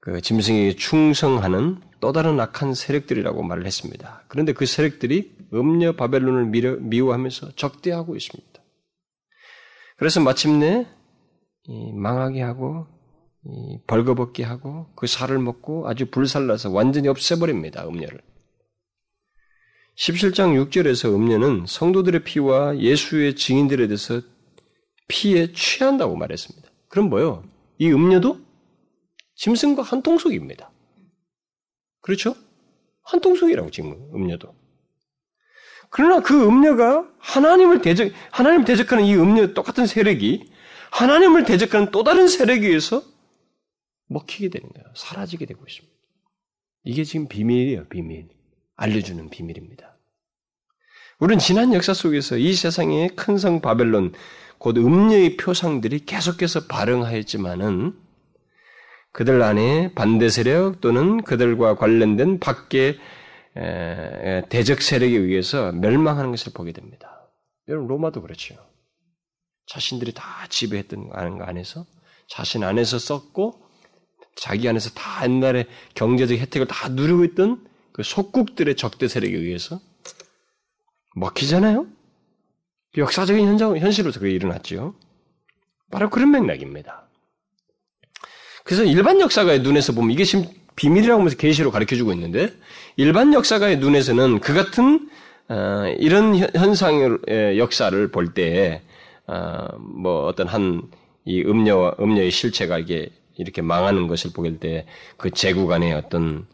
그 0.00 0.20
짐승에게 0.20 0.76
충성하는 0.76 1.80
또 2.00 2.12
다른 2.12 2.38
악한 2.40 2.74
세력들이라고 2.74 3.42
말을 3.42 3.66
했습니다. 3.66 4.24
그런데 4.28 4.52
그 4.52 4.64
세력들이 4.66 5.36
음녀 5.52 5.92
바벨론을 5.92 6.46
미워하면서 6.80 7.56
적대하고 7.56 8.16
있습니다. 8.16 8.62
그래서 9.96 10.20
마침내 10.20 10.86
망하게 11.94 12.42
하고 12.42 12.86
벌거벗게 13.86 14.44
하고 14.44 14.86
그 14.94 15.06
살을 15.06 15.38
먹고 15.38 15.88
아주 15.88 16.06
불살라서 16.10 16.70
완전히 16.70 17.08
없애버립니다. 17.08 17.86
음녀를. 17.86 18.20
17장 19.96 20.70
6절에서 20.70 21.12
음녀는 21.14 21.64
성도들의 21.66 22.22
피와 22.24 22.78
예수의 22.78 23.34
증인들에 23.34 23.88
대해서 23.88 24.20
피에 25.08 25.52
취한다고 25.52 26.16
말했습니다. 26.16 26.68
그럼 26.88 27.08
뭐요? 27.10 27.44
이 27.78 27.90
음녀도 27.90 28.38
짐승과 29.34 29.82
한 29.82 30.02
통속입니다. 30.02 30.70
그렇죠? 32.00 32.34
한 33.02 33.20
통속이라고 33.20 33.70
지금 33.70 33.92
음녀도. 34.14 34.54
그러나 35.90 36.20
그 36.20 36.46
음녀가 36.46 37.08
하나님을 37.18 37.80
대적, 37.80 38.12
하나님 38.30 38.64
대적하는 38.64 39.04
이 39.04 39.14
음녀 39.14 39.54
똑같은 39.54 39.86
세력이 39.86 40.50
하나님을 40.90 41.44
대적하는 41.44 41.90
또 41.90 42.04
다른 42.04 42.28
세력에 42.28 42.66
의해서 42.66 43.02
먹히게 44.08 44.48
되는 44.48 44.68
거예요. 44.68 44.86
사라지게 44.94 45.46
되고 45.46 45.64
있습니다. 45.66 45.94
이게 46.84 47.04
지금 47.04 47.28
비밀이에요, 47.28 47.88
비밀. 47.88 48.28
알려주는 48.76 49.28
비밀입니다. 49.30 49.96
우리는 51.18 51.38
지난 51.38 51.74
역사 51.74 51.92
속에서 51.94 52.36
이 52.36 52.52
세상의 52.54 53.16
큰 53.16 53.38
성 53.38 53.60
바벨론, 53.60 54.12
곧 54.58 54.76
음녀의 54.76 55.36
표상들이 55.36 56.04
계속해서 56.06 56.66
발흥하였지만은 56.66 57.98
그들 59.12 59.42
안에 59.42 59.94
반대 59.94 60.28
세력 60.28 60.80
또는 60.80 61.22
그들과 61.22 61.76
관련된 61.76 62.38
밖의 62.38 62.98
대적 64.48 64.80
세력에 64.80 65.16
의해서 65.16 65.72
멸망하는 65.72 66.30
것을 66.30 66.52
보게 66.52 66.72
됩니다. 66.72 67.28
여러분 67.66 67.88
로마도 67.88 68.22
그렇죠. 68.22 68.54
자신들이 69.66 70.12
다 70.12 70.46
지배했던 70.48 71.08
거 71.08 71.44
안에서 71.44 71.84
자신 72.28 72.62
안에서 72.62 72.98
썼고 72.98 73.67
자기 74.40 74.68
안에서 74.68 74.90
다 74.90 75.24
옛날에 75.24 75.66
경제적 75.94 76.38
혜택을 76.38 76.66
다 76.66 76.88
누리고 76.88 77.24
있던 77.24 77.66
그 77.92 78.02
속국들의 78.02 78.76
적대 78.76 79.08
세력에 79.08 79.34
의해서 79.36 79.80
먹히잖아요. 81.16 81.86
역사적인 82.96 83.46
현장, 83.46 83.76
현실로서 83.76 84.20
그게 84.20 84.32
일어났죠. 84.32 84.94
바로 85.90 86.10
그런 86.10 86.30
맥락입니다. 86.30 87.08
그래서 88.64 88.84
일반 88.84 89.20
역사가의 89.20 89.60
눈에서 89.60 89.92
보면 89.92 90.10
이게 90.10 90.24
지금 90.24 90.46
비밀이라고 90.76 91.20
하면서 91.20 91.36
계시로 91.36 91.70
가르쳐주고 91.70 92.12
있는데 92.12 92.52
일반 92.96 93.32
역사가의 93.32 93.78
눈에서는 93.78 94.40
그 94.40 94.54
같은 94.54 95.10
어, 95.48 95.86
이런 95.98 96.36
현상의 96.36 97.58
역사를 97.58 98.10
볼 98.10 98.34
때에 98.34 98.82
어, 99.26 99.66
뭐 99.78 100.26
어떤 100.26 100.46
한 100.46 100.88
이 101.28 101.42
음녀와 101.42 101.96
음녀의 102.00 102.30
실체가 102.30 102.78
이게 102.78 103.10
이렇게 103.38 103.62
망하는 103.62 104.06
것을 104.08 104.32
보게 104.32 104.58
때그 104.58 105.30
제국 105.30 105.72
안에 105.72 105.92
어떤 105.94 106.46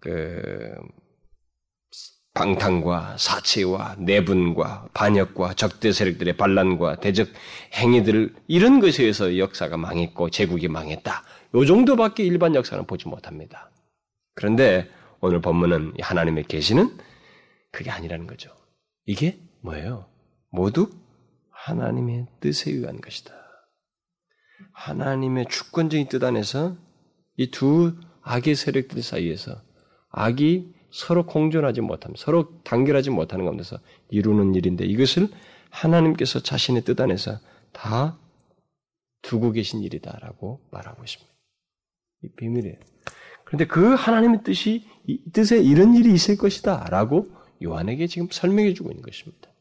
그 0.00 0.74
방탕과 2.34 3.16
사체와 3.18 3.96
내분과 3.98 4.88
반역과 4.94 5.54
적대 5.54 5.92
세력들의 5.92 6.36
반란과 6.36 6.96
대적 6.96 7.28
행위들 7.74 8.34
이런 8.48 8.80
것에 8.80 9.02
의해서 9.02 9.38
역사가 9.38 9.76
망했고 9.76 10.30
제국이 10.30 10.68
망했다. 10.68 11.22
요 11.54 11.64
정도밖에 11.64 12.24
일반 12.24 12.54
역사는 12.54 12.86
보지 12.86 13.08
못합니다. 13.08 13.70
그런데 14.34 14.90
오늘 15.20 15.40
본문은 15.40 15.94
하나님의 16.00 16.44
계시는 16.44 16.96
그게 17.70 17.90
아니라는 17.90 18.26
거죠. 18.26 18.50
이게 19.04 19.38
뭐예요? 19.60 20.06
모두 20.50 20.90
하나님의 21.50 22.26
뜻에 22.40 22.70
의한 22.70 23.00
것이다. 23.00 23.41
하나님의 24.72 25.46
주권적인 25.48 26.08
뜻 26.08 26.22
안에서 26.24 26.76
이 27.36 27.50
두 27.50 27.94
악의 28.22 28.54
세력들 28.54 29.02
사이에서 29.02 29.60
악이 30.10 30.72
서로 30.90 31.24
공존하지 31.26 31.80
못함, 31.80 32.14
서로 32.16 32.62
단결하지 32.64 33.10
못하는 33.10 33.44
가운데서 33.44 33.78
이루는 34.10 34.54
일인데 34.54 34.84
이것을 34.84 35.28
하나님께서 35.70 36.40
자신의 36.40 36.84
뜻 36.84 37.00
안에서 37.00 37.38
다 37.72 38.18
두고 39.22 39.52
계신 39.52 39.82
일이다라고 39.82 40.60
말하고 40.70 41.02
있습니다. 41.02 41.32
이 42.24 42.28
비밀이에요. 42.36 42.76
그런데 43.44 43.66
그 43.66 43.94
하나님의 43.94 44.42
뜻이 44.44 44.86
이 45.06 45.18
뜻에 45.32 45.62
이런 45.62 45.94
일이 45.94 46.12
있을 46.12 46.36
것이다라고 46.36 47.30
요한에게 47.62 48.06
지금 48.06 48.28
설명해 48.30 48.74
주고 48.74 48.90
있는 48.90 49.02
것입니다. 49.02 49.51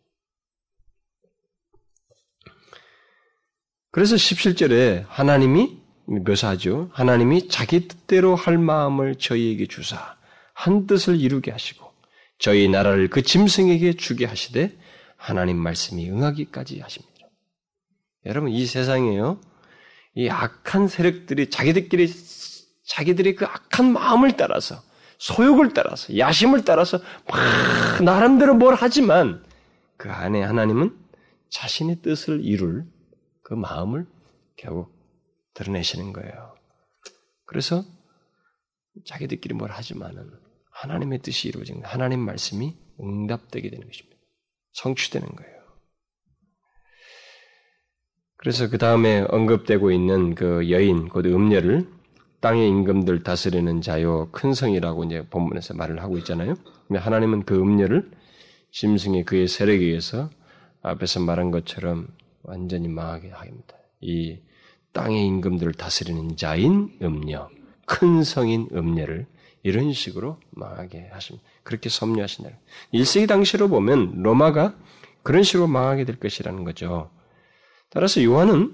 그래서 3.91 4.15
17절에 4.15 5.05
하나님이 5.07 5.77
묘사하죠. 6.05 6.89
하나님이 6.93 7.49
자기 7.49 7.87
뜻대로 7.87 8.35
할 8.35 8.57
마음을 8.57 9.15
저희에게 9.15 9.67
주사 9.67 10.15
한 10.53 10.87
뜻을 10.87 11.19
이루게 11.19 11.51
하시고 11.51 11.91
저희 12.39 12.69
나라를 12.69 13.09
그 13.09 13.21
짐승에게 13.21 13.93
주게 13.93 14.25
하시되 14.25 14.77
하나님 15.17 15.57
말씀이 15.57 16.09
응하기까지 16.09 16.79
하십니다. 16.79 17.11
여러분 18.25 18.49
이 18.51 18.65
세상에요. 18.65 19.39
이 20.15 20.29
악한 20.29 20.87
세력들이 20.87 21.49
자기들끼리 21.49 22.11
자기들의 22.85 23.35
그 23.35 23.45
악한 23.45 23.91
마음을 23.91 24.35
따라서 24.37 24.81
소욕을 25.19 25.73
따라서 25.73 26.17
야심을 26.17 26.65
따라서 26.65 26.99
막 27.27 28.03
나름대로 28.03 28.55
뭘 28.55 28.75
하지만 28.77 29.43
그 29.97 30.09
안에 30.09 30.41
하나님은 30.41 30.95
자신의 31.49 31.97
뜻을 32.01 32.43
이룰 32.43 32.85
그 33.51 33.55
마음을 33.55 34.07
결국 34.55 34.93
드러내시는 35.55 36.13
거예요. 36.13 36.55
그래서 37.43 37.83
자기들끼리 39.03 39.53
뭘 39.55 39.69
하지만은 39.71 40.31
하나님의 40.71 41.19
뜻이 41.19 41.49
이루어진 41.49 41.83
하나님 41.83 42.21
말씀이 42.21 42.73
응답되게 43.01 43.69
되는 43.69 43.85
것입니다. 43.85 44.17
성취되는 44.71 45.27
거예요. 45.27 45.51
그래서 48.37 48.69
그 48.69 48.77
다음에 48.77 49.25
언급되고 49.27 49.91
있는 49.91 50.33
그 50.33 50.71
여인, 50.71 51.09
곧 51.09 51.25
음녀를 51.25 51.89
땅의 52.39 52.69
임금들 52.69 53.23
다스리는 53.23 53.81
자요 53.81 54.29
큰 54.31 54.53
성이라고 54.53 55.03
이제 55.03 55.27
본문에서 55.27 55.73
말을 55.73 56.01
하고 56.01 56.17
있잖아요. 56.19 56.55
하나님은 56.89 57.43
그 57.43 57.59
음녀를 57.59 58.11
짐승의 58.71 59.25
그의 59.25 59.49
세력에 59.49 59.83
의해서 59.83 60.29
앞에서 60.83 61.19
말한 61.19 61.51
것처럼 61.51 62.07
완전히 62.43 62.87
망하게 62.87 63.29
합니다. 63.29 63.75
이 63.99 64.39
땅의 64.93 65.25
임금들을 65.25 65.73
다스리는 65.73 66.35
자인 66.35 66.97
음녀, 67.01 67.49
큰 67.85 68.23
성인 68.23 68.67
음녀를 68.73 69.25
이런 69.63 69.93
식으로 69.93 70.37
망하게 70.49 71.09
하십니다. 71.11 71.47
그렇게 71.63 71.89
섭리하신다. 71.89 72.49
1세기 72.93 73.27
당시로 73.27 73.67
보면 73.67 74.23
로마가 74.23 74.75
그런 75.23 75.43
식으로 75.43 75.67
망하게 75.67 76.05
될 76.05 76.19
것이라는 76.19 76.63
거죠. 76.63 77.11
따라서 77.89 78.23
요한은 78.23 78.73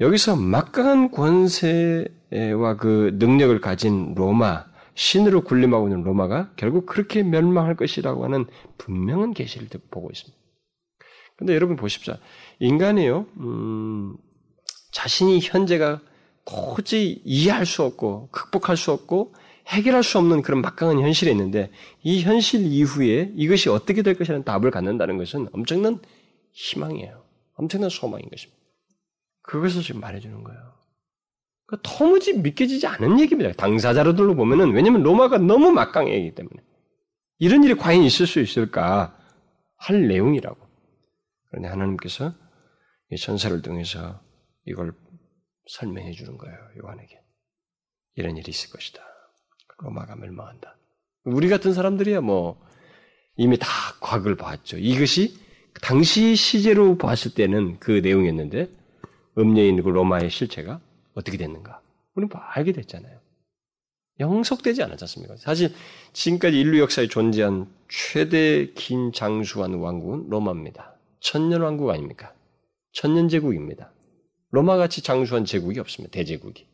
여기서 0.00 0.36
막강한 0.36 1.10
권세와 1.10 2.76
그 2.78 3.16
능력을 3.18 3.58
가진 3.60 4.14
로마, 4.14 4.66
신으로 4.94 5.42
군림하고 5.42 5.88
있는 5.88 6.02
로마가 6.02 6.52
결국 6.56 6.86
그렇게 6.86 7.22
멸망할 7.22 7.76
것이라고 7.76 8.24
하는 8.24 8.46
분명한 8.78 9.32
계시를 9.32 9.68
보고 9.90 10.10
있습니다. 10.10 10.36
근데 11.36 11.54
여러분 11.54 11.76
보십시오. 11.76 12.16
인간이요, 12.60 13.26
음, 13.38 14.16
자신이 14.92 15.40
현재가 15.40 16.00
도저히 16.44 17.20
이해할 17.24 17.66
수 17.66 17.82
없고, 17.82 18.28
극복할 18.30 18.76
수 18.76 18.90
없고, 18.92 19.34
해결할 19.68 20.02
수 20.02 20.18
없는 20.18 20.42
그런 20.42 20.62
막강한 20.62 20.98
현실이 20.98 21.30
있는데, 21.30 21.70
이 22.02 22.22
현실 22.22 22.62
이후에 22.62 23.32
이것이 23.36 23.68
어떻게 23.68 24.02
될 24.02 24.16
것이라는 24.16 24.44
답을 24.44 24.70
갖는다는 24.70 25.18
것은 25.18 25.48
엄청난 25.52 26.00
희망이에요. 26.52 27.22
엄청난 27.54 27.90
소망인 27.90 28.28
것입니다. 28.30 28.58
그것을 29.42 29.82
지금 29.82 30.00
말해주는 30.00 30.42
거예요. 30.42 30.60
그러니까 31.66 31.90
도무지 31.90 32.32
믿겨지지 32.38 32.86
않은 32.86 33.20
얘기입니다. 33.20 33.52
당사자로들로 33.52 34.34
보면은, 34.34 34.72
왜냐면 34.72 35.02
로마가 35.02 35.38
너무 35.38 35.70
막강하기 35.70 36.34
때문에. 36.34 36.56
이런 37.38 37.62
일이 37.62 37.74
과연 37.74 38.02
있을 38.02 38.26
수 38.26 38.40
있을까 38.40 39.16
할 39.76 40.08
내용이라고. 40.08 40.56
그런데 41.50 41.68
하나님께서 41.68 42.32
이 43.10 43.16
전사를 43.16 43.60
통해서 43.62 44.20
이걸 44.66 44.92
설명해 45.68 46.12
주는 46.12 46.36
거예요. 46.36 46.56
요한에게. 46.82 47.20
이런 48.16 48.36
일이 48.36 48.50
있을 48.50 48.70
것이다. 48.70 49.02
로마가 49.78 50.16
멸망한다. 50.16 50.76
우리 51.24 51.48
같은 51.48 51.72
사람들이야 51.72 52.20
뭐 52.20 52.60
이미 53.36 53.58
다 53.58 53.68
과거를 54.00 54.36
봤죠. 54.36 54.78
이것이 54.78 55.38
당시 55.80 56.34
시제로 56.34 56.98
봤을 56.98 57.32
때는 57.34 57.78
그 57.78 57.92
내용이었는데 57.92 58.68
음녀인 59.38 59.82
그 59.82 59.88
로마의 59.88 60.30
실체가 60.30 60.80
어떻게 61.14 61.36
됐는가? 61.36 61.80
우리는 62.14 62.28
뭐 62.32 62.40
알게 62.42 62.72
됐잖아요. 62.72 63.18
영속되지 64.20 64.82
않았지 64.82 65.04
않습니까? 65.04 65.36
사실 65.36 65.72
지금까지 66.12 66.58
인류 66.58 66.80
역사에 66.80 67.06
존재한 67.06 67.72
최대 67.88 68.72
긴 68.72 69.12
장수한 69.12 69.74
왕국은 69.74 70.28
로마입니다. 70.28 70.96
천년 71.20 71.62
왕국 71.62 71.90
아닙니까? 71.90 72.32
천년 72.98 73.28
제국입니다. 73.28 73.92
로마같이 74.50 75.02
장수한 75.02 75.44
제국이 75.44 75.78
없습니다. 75.78 76.10
대제국이. 76.10 76.66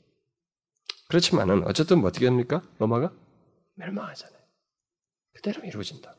그렇지만은 1.08 1.66
어쨌든 1.66 1.98
뭐 1.98 2.08
어떻게 2.08 2.24
합니까? 2.24 2.62
로마가 2.78 3.12
멸망하잖아요. 3.74 4.38
그대로 5.34 5.62
이루어진다. 5.64 6.16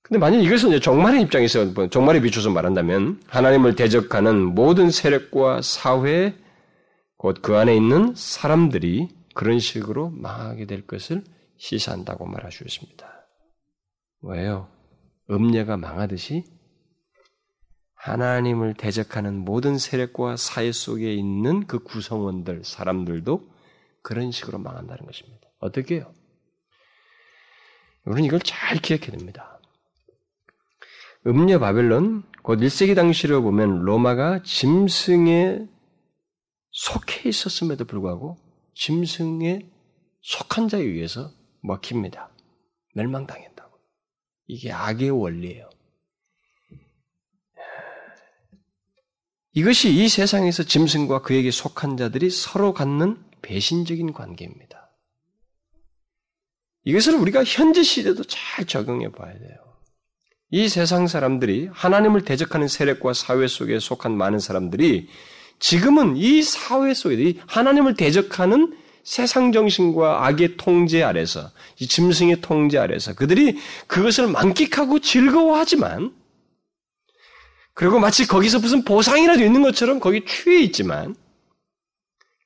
근데 0.00 0.18
만약 0.18 0.38
이것은 0.38 0.80
종말의 0.80 1.20
입장에서 1.24 1.66
뭐 1.66 1.90
종말에 1.90 2.22
비춰서 2.22 2.50
말한다면 2.50 3.20
하나님을 3.26 3.76
대적하는 3.76 4.54
모든 4.54 4.90
세력과 4.90 5.60
사회 5.60 6.34
곧 7.18 7.42
그 7.42 7.58
안에 7.58 7.76
있는 7.76 8.14
사람들이 8.14 9.08
그런 9.34 9.58
식으로 9.58 10.08
망하게 10.10 10.64
될 10.64 10.86
것을 10.86 11.24
시사한다고 11.58 12.24
말할 12.24 12.52
수 12.52 12.64
있습니다. 12.64 13.06
왜요? 14.22 14.66
음녀가 15.28 15.76
망하듯이 15.76 16.55
하나님을 18.06 18.74
대적하는 18.74 19.44
모든 19.44 19.78
세력과 19.78 20.36
사회 20.36 20.70
속에 20.70 21.12
있는 21.12 21.66
그 21.66 21.80
구성원들, 21.80 22.62
사람들도 22.64 23.48
그런 24.02 24.30
식으로 24.30 24.58
망한다는 24.58 25.04
것입니다. 25.04 25.48
어떻게 25.58 25.96
해요? 25.96 26.14
우리는 28.04 28.24
이걸 28.24 28.38
잘 28.40 28.78
기억해야 28.78 29.10
됩니다. 29.10 29.58
음녀 31.26 31.58
바벨론, 31.58 32.22
곧 32.42 32.60
1세기 32.60 32.94
당시로 32.94 33.42
보면 33.42 33.80
로마가 33.80 34.44
짐승에 34.44 35.66
속해 36.70 37.28
있었음에도 37.28 37.86
불구하고 37.86 38.36
짐승에 38.74 39.68
속한 40.20 40.68
자에 40.68 40.82
의해서 40.82 41.32
먹힙니다. 41.62 42.30
멸망당한다고. 42.94 43.76
이게 44.46 44.70
악의 44.70 45.10
원리예요. 45.10 45.68
이것이 49.56 49.90
이 49.90 50.06
세상에서 50.06 50.64
짐승과 50.64 51.22
그에게 51.22 51.50
속한 51.50 51.96
자들이 51.96 52.28
서로 52.28 52.74
갖는 52.74 53.16
배신적인 53.40 54.12
관계입니다. 54.12 54.90
이것을 56.84 57.14
우리가 57.14 57.42
현재 57.42 57.82
시대도 57.82 58.24
잘 58.24 58.66
적용해 58.66 59.12
봐야 59.12 59.32
돼요. 59.32 59.56
이 60.50 60.68
세상 60.68 61.06
사람들이 61.06 61.70
하나님을 61.72 62.26
대적하는 62.26 62.68
세력과 62.68 63.14
사회 63.14 63.46
속에 63.46 63.78
속한 63.78 64.14
많은 64.14 64.40
사람들이 64.40 65.08
지금은 65.58 66.18
이 66.18 66.42
사회 66.42 66.92
속에 66.92 67.36
하나님을 67.46 67.94
대적하는 67.94 68.76
세상 69.04 69.52
정신과 69.52 70.26
악의 70.26 70.58
통제 70.58 71.02
아래서 71.02 71.50
이 71.78 71.86
짐승의 71.86 72.42
통제 72.42 72.76
아래서 72.76 73.14
그들이 73.14 73.58
그것을 73.86 74.26
만끽하고 74.26 74.98
즐거워하지만 74.98 76.12
그리고 77.76 78.00
마치 78.00 78.26
거기서 78.26 78.58
무슨 78.58 78.84
보상이라도 78.84 79.44
있는 79.44 79.62
것처럼 79.62 80.00
거기 80.00 80.24
취해 80.24 80.62
있지만 80.62 81.14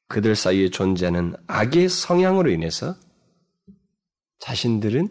그들 0.09 0.35
사이에 0.35 0.70
존재하는 0.70 1.37
악의 1.47 1.89
성향으로 1.89 2.51
인해서 2.51 2.97
자신들은 4.41 5.09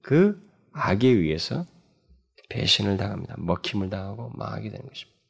그 0.00 0.40
악에 0.72 1.06
의해서 1.06 1.66
배신을 2.48 2.96
당합니다. 2.96 3.34
먹힘을 3.36 3.90
당하고 3.90 4.30
망하게 4.30 4.70
되는 4.70 4.86
것입니다. 4.86 5.20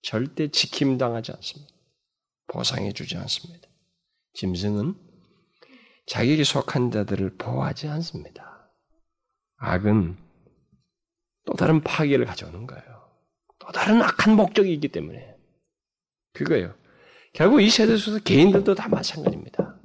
절대 0.00 0.48
지킴 0.48 0.96
당하지 0.96 1.32
않습니다. 1.32 1.70
보상해 2.46 2.92
주지 2.92 3.18
않습니다. 3.18 3.68
짐승은 4.32 4.94
자기에게 6.06 6.44
속한 6.44 6.92
자들을 6.92 7.36
보호하지 7.36 7.88
않습니다. 7.88 8.72
악은 9.58 10.16
또 11.44 11.52
다른 11.52 11.82
파괴를 11.82 12.24
가져오는 12.24 12.66
거예요. 12.66 12.91
또 13.62 13.70
다른 13.70 14.02
악한 14.02 14.34
목적이 14.34 14.72
있기 14.74 14.88
때문에. 14.88 15.36
그거예요. 16.32 16.74
결국 17.32 17.62
이 17.62 17.70
세대 17.70 17.96
속에서 17.96 18.22
개인들도 18.24 18.74
다 18.74 18.88
마찬가지입니다. 18.88 19.76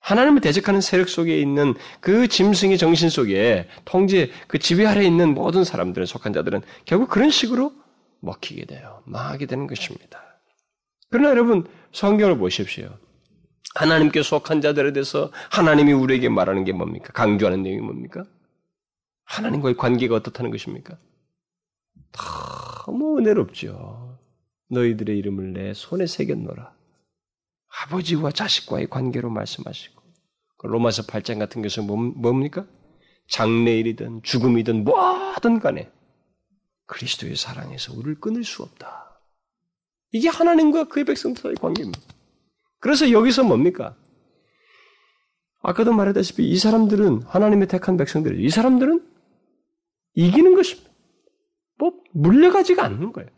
하나님을 0.00 0.40
대적하는 0.40 0.80
세력 0.80 1.08
속에 1.08 1.38
있는 1.38 1.74
그 2.00 2.28
짐승의 2.28 2.78
정신 2.78 3.10
속에 3.10 3.68
통제, 3.84 4.30
그 4.46 4.58
지배 4.58 4.86
아래 4.86 5.04
있는 5.04 5.34
모든 5.34 5.64
사람들은 5.64 6.06
속한 6.06 6.32
자들은 6.32 6.62
결국 6.84 7.10
그런 7.10 7.30
식으로 7.30 7.72
먹히게 8.20 8.64
돼요. 8.64 9.02
망하게 9.04 9.46
되는 9.46 9.66
것입니다. 9.66 10.40
그러나 11.10 11.30
여러분, 11.30 11.66
성경을 11.92 12.38
보십시오. 12.38 12.96
하나님께 13.74 14.22
속한 14.22 14.62
자들에 14.62 14.92
대해서 14.92 15.30
하나님이 15.50 15.92
우리에게 15.92 16.28
말하는 16.28 16.64
게 16.64 16.72
뭡니까? 16.72 17.12
강조하는 17.12 17.62
내용이 17.62 17.82
뭡니까? 17.82 18.24
하나님과의 19.24 19.76
관계가 19.76 20.14
어떻다는 20.14 20.50
것입니까? 20.50 20.96
너무 22.12 23.18
은혜롭죠. 23.18 24.18
너희들의 24.70 25.16
이름을 25.18 25.52
내 25.52 25.74
손에 25.74 26.06
새겼노라. 26.06 26.72
아버지와 27.84 28.30
자식과의 28.30 28.88
관계로 28.88 29.30
말씀하시고 29.30 30.02
그 30.58 30.66
로마서 30.66 31.02
8장 31.02 31.38
같은 31.38 31.62
것은 31.62 31.86
뭡니까? 31.86 32.66
장래일이든 33.28 34.22
죽음이든 34.22 34.84
뭐든 34.84 35.60
간에 35.60 35.90
그리스도의 36.86 37.36
사랑에서 37.36 37.92
우리를 37.94 38.20
끊을 38.20 38.44
수 38.44 38.62
없다. 38.62 39.20
이게 40.12 40.28
하나님과 40.28 40.84
그의 40.88 41.04
백성들의 41.04 41.56
관계입니다. 41.56 42.00
그래서 42.78 43.10
여기서 43.10 43.42
뭡니까? 43.42 43.96
아까도 45.60 45.92
말했다시피 45.92 46.48
이 46.48 46.56
사람들은 46.56 47.22
하나님의 47.24 47.66
택한 47.66 47.96
백성들, 47.96 48.40
이 48.40 48.48
사람들은 48.48 49.04
이기는 50.14 50.54
것입니다. 50.54 50.90
뭐 51.78 51.92
물려가지가 52.12 52.84
않는 52.84 53.12
거예요. 53.12 53.30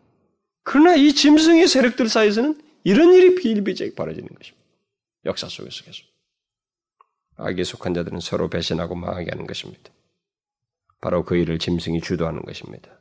그러나 0.63 0.95
이 0.95 1.13
짐승의 1.13 1.67
세력들 1.67 2.09
사이에서는 2.09 2.61
이런 2.85 3.13
일이 3.13 3.35
비일비재하게 3.35 3.95
벌어지는 3.95 4.29
것입니다. 4.29 4.67
역사 5.25 5.49
속에서 5.49 5.85
계속. 5.85 6.07
악에 7.37 7.63
속한 7.65 7.95
자들은 7.95 8.21
서로 8.21 8.51
배신하고 8.51 8.95
망하게 8.95 9.31
하는 9.31 9.47
것입니다. 9.47 9.93
바로 11.01 11.25
그 11.25 11.37
일을 11.37 11.59
짐승이 11.59 12.01
주도하는 12.01 12.43
것입니다. 12.43 12.99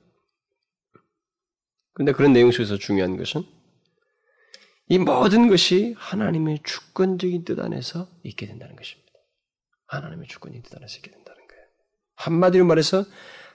그런데 1.94 2.12
그런 2.12 2.34
내용 2.34 2.52
속에서 2.52 2.78
중요한 2.78 3.18
것은 3.18 3.44
이 4.90 5.00
모든 5.00 5.48
것이 5.48 5.96
하나님의 5.98 6.60
주권적인 6.64 7.44
뜻 7.44 7.60
안에서 7.60 8.08
있게 8.24 8.46
된다는 8.46 8.76
것입니다. 8.76 9.12
하나님의 9.88 10.28
주권적인 10.28 10.62
뜻 10.64 10.76
안에서 10.76 10.98
있게 10.98 11.12
된다는 11.12 11.48
거예요. 11.48 11.64
한마디로 12.16 12.66
말해서 12.66 13.04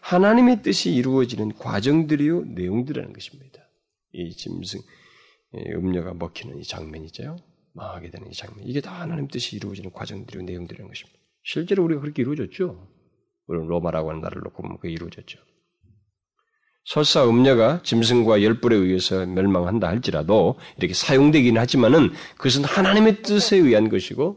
하나님의 0.03 0.63
뜻이 0.63 0.93
이루어지는 0.93 1.55
과정들이요 1.55 2.45
내용들이라는 2.47 3.13
것입니다. 3.13 3.61
이 4.13 4.31
짐승 4.31 4.81
음녀가 5.55 6.13
먹히는 6.13 6.59
이 6.59 6.65
장면이죠. 6.65 7.37
망하게 7.73 8.11
되는 8.11 8.29
이 8.29 8.35
장면. 8.35 8.67
이게 8.67 8.81
다 8.81 9.01
하나님 9.01 9.29
뜻이 9.29 9.57
이루어지는 9.57 9.93
과정들이고 9.93 10.45
내용들이라는 10.45 10.89
것입니다. 10.89 11.19
실제로 11.45 11.85
우리가 11.85 12.01
그렇게 12.01 12.23
이루어졌죠. 12.23 12.89
우리 13.47 13.67
로마라고 13.67 14.11
하는 14.11 14.21
나라를 14.21 14.43
놓고 14.43 14.63
보면 14.63 14.79
그게 14.79 14.93
이루어졌죠. 14.93 15.39
설사 16.85 17.25
음녀가 17.29 17.81
짐승과 17.85 18.43
열불에 18.43 18.75
의해서 18.75 19.25
멸망한다 19.25 19.87
할지라도 19.87 20.57
이렇게 20.79 20.95
사용되기는 20.95 21.61
하지만은 21.61 22.11
그것은 22.37 22.65
하나님의 22.65 23.23
뜻에 23.23 23.57
의한 23.57 23.89
것이고 23.89 24.37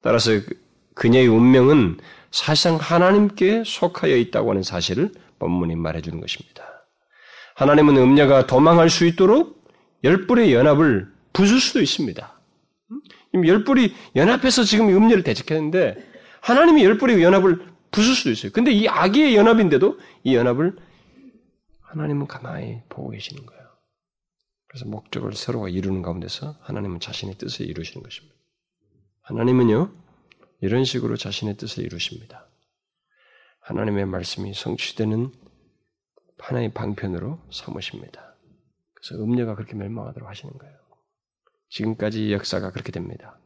따라서 0.00 0.30
그, 0.30 0.62
그녀의 0.94 1.26
운명은 1.26 1.98
사실상 2.30 2.76
하나님께 2.76 3.64
속하여 3.64 4.16
있다고 4.16 4.50
하는 4.50 4.62
사실을 4.62 5.12
본문이 5.38 5.76
말해주는 5.76 6.20
것입니다. 6.20 6.64
하나님은 7.56 7.96
음녀가 7.96 8.46
도망할 8.46 8.88
수 8.88 9.04
있도록 9.06 9.64
열불의 10.04 10.54
연합을 10.54 11.12
부술 11.32 11.60
수도 11.60 11.80
있습니다. 11.80 12.40
열불이 13.34 13.94
연합해서 14.16 14.64
지금 14.64 14.88
음녀를 14.88 15.22
대적했는데 15.22 16.10
하나님이 16.40 16.84
열불의 16.84 17.22
연합을 17.22 17.66
부술 17.90 18.14
수도 18.14 18.30
있어요. 18.30 18.52
근데 18.52 18.72
이 18.72 18.88
악의 18.88 19.36
연합인데도 19.36 19.98
이 20.24 20.34
연합을 20.34 20.76
하나님은 21.82 22.26
가만히 22.26 22.80
보고 22.88 23.10
계시는 23.10 23.44
거예요. 23.44 23.60
그래서 24.68 24.86
목적을 24.86 25.32
서로가 25.34 25.68
이루는 25.68 26.02
가운데서 26.02 26.56
하나님은 26.60 27.00
자신의 27.00 27.36
뜻을 27.36 27.66
이루시는 27.66 28.04
것입니다. 28.04 28.36
하나님은요, 29.22 29.92
이런 30.60 30.84
식으로 30.84 31.16
자신의 31.16 31.56
뜻을 31.56 31.84
이루십니다. 31.84 32.46
하나님의 33.60 34.06
말씀이 34.06 34.52
성취되는 34.54 35.32
하나의 36.38 36.72
방편으로 36.72 37.40
삼으십니다. 37.52 38.34
그래서 38.94 39.22
음녀가 39.22 39.54
그렇게 39.54 39.74
멸망하도록 39.74 40.28
하시는 40.28 40.52
거예요. 40.58 40.74
지금까지 41.68 42.32
역사가 42.32 42.72
그렇게 42.72 42.92
됩니다. 42.92 43.38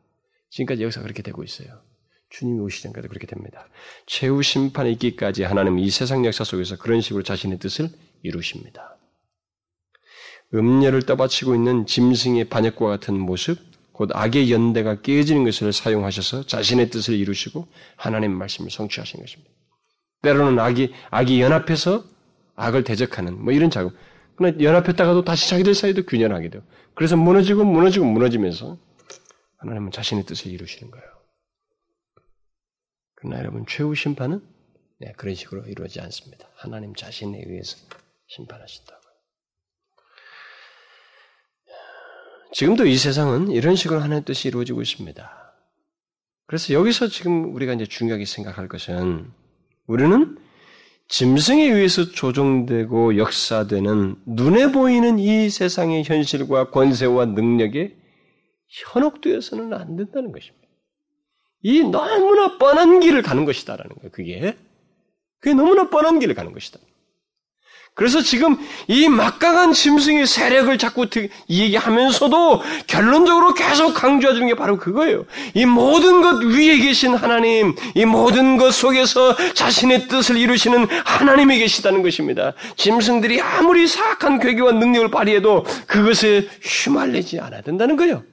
지금까지 0.50 0.82
역사가 0.82 1.02
그렇게 1.02 1.22
되고 1.22 1.42
있어요. 1.42 1.82
주님이 2.30 2.60
오시기 2.60 2.84
전까지 2.84 3.08
그렇게 3.08 3.26
됩니다. 3.26 3.68
최후 4.06 4.42
심판에 4.42 4.90
있기까지 4.92 5.44
하나님은 5.44 5.78
이 5.78 5.90
세상 5.90 6.24
역사 6.24 6.42
속에서 6.42 6.76
그런 6.76 7.00
식으로 7.00 7.22
자신의 7.22 7.58
뜻을 7.58 7.90
이루십니다. 8.22 8.96
음녀를 10.52 11.02
떠받치고 11.02 11.54
있는 11.54 11.86
짐승의 11.86 12.48
반역과 12.48 12.86
같은 12.86 13.18
모습, 13.18 13.58
곧 13.94 14.10
악의 14.12 14.50
연대가 14.50 15.00
깨어지는 15.00 15.44
것을 15.44 15.72
사용하셔서 15.72 16.46
자신의 16.46 16.90
뜻을 16.90 17.14
이루시고 17.14 17.68
하나님 17.94 18.32
말씀을 18.32 18.68
성취하신 18.68 19.20
것입니다. 19.20 19.50
때로는 20.22 20.58
악이, 20.58 20.92
악이 21.10 21.40
연합해서 21.40 22.04
악을 22.56 22.82
대적하는 22.82 23.40
뭐 23.40 23.52
이런 23.52 23.70
작업. 23.70 23.92
그러나 24.34 24.58
연합했다가도 24.60 25.24
다시 25.24 25.48
자기들 25.48 25.76
사이도 25.76 26.06
균열하게 26.06 26.50
돼요. 26.50 26.62
그래서 26.94 27.16
무너지고 27.16 27.64
무너지고 27.64 28.04
무너지면서 28.06 28.76
하나님은 29.58 29.92
자신의 29.92 30.24
뜻을 30.24 30.50
이루시는 30.50 30.90
거예요. 30.90 31.06
그러나 33.14 33.38
여러분 33.38 33.64
최후 33.68 33.94
심판은 33.94 34.44
네, 34.98 35.12
그런 35.16 35.36
식으로 35.36 35.66
이루어지지 35.66 36.00
않습니다. 36.00 36.48
하나님 36.56 36.96
자신에 36.96 37.38
의해서 37.46 37.76
심판하신다고요. 38.26 39.04
지금도 42.54 42.86
이 42.86 42.96
세상은 42.96 43.50
이런 43.50 43.74
식으로 43.74 43.98
하나님 43.98 44.24
뜻이 44.24 44.46
이루어지고 44.46 44.80
있습니다. 44.80 45.54
그래서 46.46 46.72
여기서 46.72 47.08
지금 47.08 47.52
우리가 47.52 47.72
이제 47.72 47.84
중요하게 47.84 48.26
생각할 48.26 48.68
것은 48.68 49.28
우리는 49.88 50.38
짐승에 51.08 51.64
의해서 51.64 52.12
조종되고 52.12 53.16
역사되는 53.16 54.22
눈에 54.26 54.70
보이는 54.70 55.18
이 55.18 55.50
세상의 55.50 56.04
현실과 56.04 56.70
권세와 56.70 57.26
능력에 57.26 57.96
현혹되어서는 58.68 59.74
안 59.74 59.96
된다는 59.96 60.30
것입니다. 60.30 60.68
이 61.60 61.80
너무나 61.82 62.56
뻔한 62.58 63.00
길을 63.00 63.22
가는 63.22 63.44
것이다라는 63.46 63.96
거예요. 63.96 64.12
그게 64.12 64.56
그게 65.40 65.54
너무나 65.54 65.90
뻔한 65.90 66.20
길을 66.20 66.36
가는 66.36 66.52
것이다. 66.52 66.78
그래서 67.94 68.20
지금 68.20 68.56
이 68.88 69.08
막강한 69.08 69.72
짐승의 69.72 70.26
세력을 70.26 70.76
자꾸 70.78 71.06
얘기하면서도 71.48 72.62
결론적으로 72.88 73.54
계속 73.54 73.94
강조해 73.94 74.34
주는 74.34 74.48
게 74.48 74.54
바로 74.56 74.76
그거예요. 74.78 75.24
이 75.54 75.64
모든 75.64 76.20
것 76.20 76.42
위에 76.42 76.78
계신 76.78 77.14
하나님, 77.14 77.76
이 77.94 78.04
모든 78.04 78.56
것 78.56 78.74
속에서 78.74 79.36
자신의 79.54 80.08
뜻을 80.08 80.36
이루시는 80.36 80.88
하나님이 81.04 81.58
계시다는 81.60 82.02
것입니다. 82.02 82.54
짐승들이 82.76 83.40
아무리 83.40 83.86
사악한 83.86 84.40
괴계와 84.40 84.72
능력을 84.72 85.12
발휘해도 85.12 85.64
그것에 85.86 86.48
휘말리지 86.62 87.38
않아야 87.38 87.60
된다는 87.60 87.94
거예요. 87.96 88.24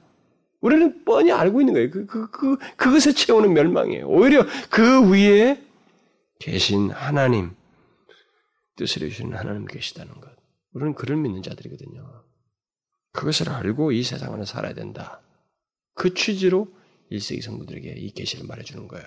우리는 0.60 1.04
뻔히 1.04 1.30
알고 1.30 1.60
있는 1.60 1.74
거예요. 1.74 1.90
그, 1.90 2.06
그, 2.06 2.30
그, 2.32 2.56
그것에 2.76 3.12
채우는 3.12 3.54
멸망이에요. 3.54 4.06
오히려 4.08 4.44
그 4.70 5.08
위에 5.08 5.60
계신 6.40 6.90
하나님, 6.90 7.50
뜻을 8.76 9.02
해주시는 9.02 9.36
하나님 9.36 9.66
계시다는 9.66 10.20
것. 10.20 10.30
우리는 10.72 10.94
그를 10.94 11.16
믿는 11.16 11.42
자들이거든요. 11.42 12.24
그것을 13.12 13.50
알고 13.50 13.92
이 13.92 14.02
세상을 14.02 14.44
살아야 14.46 14.72
된다. 14.74 15.20
그 15.94 16.14
취지로 16.14 16.68
1세기 17.10 17.42
성도들에게 17.42 17.94
이 17.98 18.12
계시를 18.12 18.46
말해주는 18.46 18.88
거예요. 18.88 19.06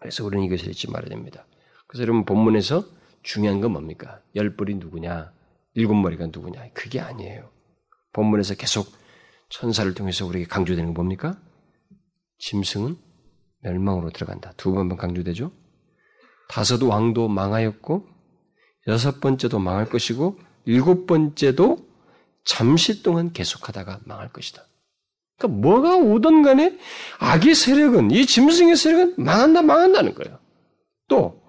그래서 0.00 0.24
우리는 0.24 0.44
이것을 0.44 0.68
잊지 0.68 0.90
말아야 0.90 1.08
됩니다. 1.08 1.46
그래서 1.86 2.02
여러분 2.02 2.24
본문에서 2.24 2.84
중요한 3.22 3.60
건 3.60 3.72
뭡니까? 3.72 4.22
열 4.34 4.56
뿔이 4.56 4.74
누구냐? 4.76 5.32
일곱 5.74 5.94
머리가 5.94 6.26
누구냐? 6.26 6.70
그게 6.72 7.00
아니에요. 7.00 7.50
본문에서 8.12 8.54
계속 8.54 8.90
천사를 9.48 9.92
통해서 9.94 10.26
우리에게 10.26 10.48
강조되는 10.48 10.86
건 10.86 10.94
뭡니까? 10.94 11.40
짐승은 12.38 12.96
멸망으로 13.60 14.10
들어간다. 14.10 14.52
두번 14.56 14.96
강조되죠? 14.96 15.50
다섯 16.48 16.82
왕도 16.82 17.28
망하였고 17.28 18.06
여섯 18.88 19.20
번째도 19.20 19.58
망할 19.58 19.88
것이고 19.88 20.38
일곱 20.64 21.06
번째도 21.06 21.78
잠시 22.44 23.02
동안 23.02 23.32
계속하다가 23.32 24.00
망할 24.04 24.32
것이다. 24.32 24.64
그러니까 25.38 25.60
뭐가 25.60 25.96
오든 25.96 26.42
간에 26.42 26.78
악의 27.18 27.54
세력은 27.54 28.10
이 28.10 28.24
짐승의 28.26 28.76
세력은 28.76 29.14
망한다 29.18 29.62
망한다는 29.62 30.14
거예요. 30.14 30.38
또 31.08 31.42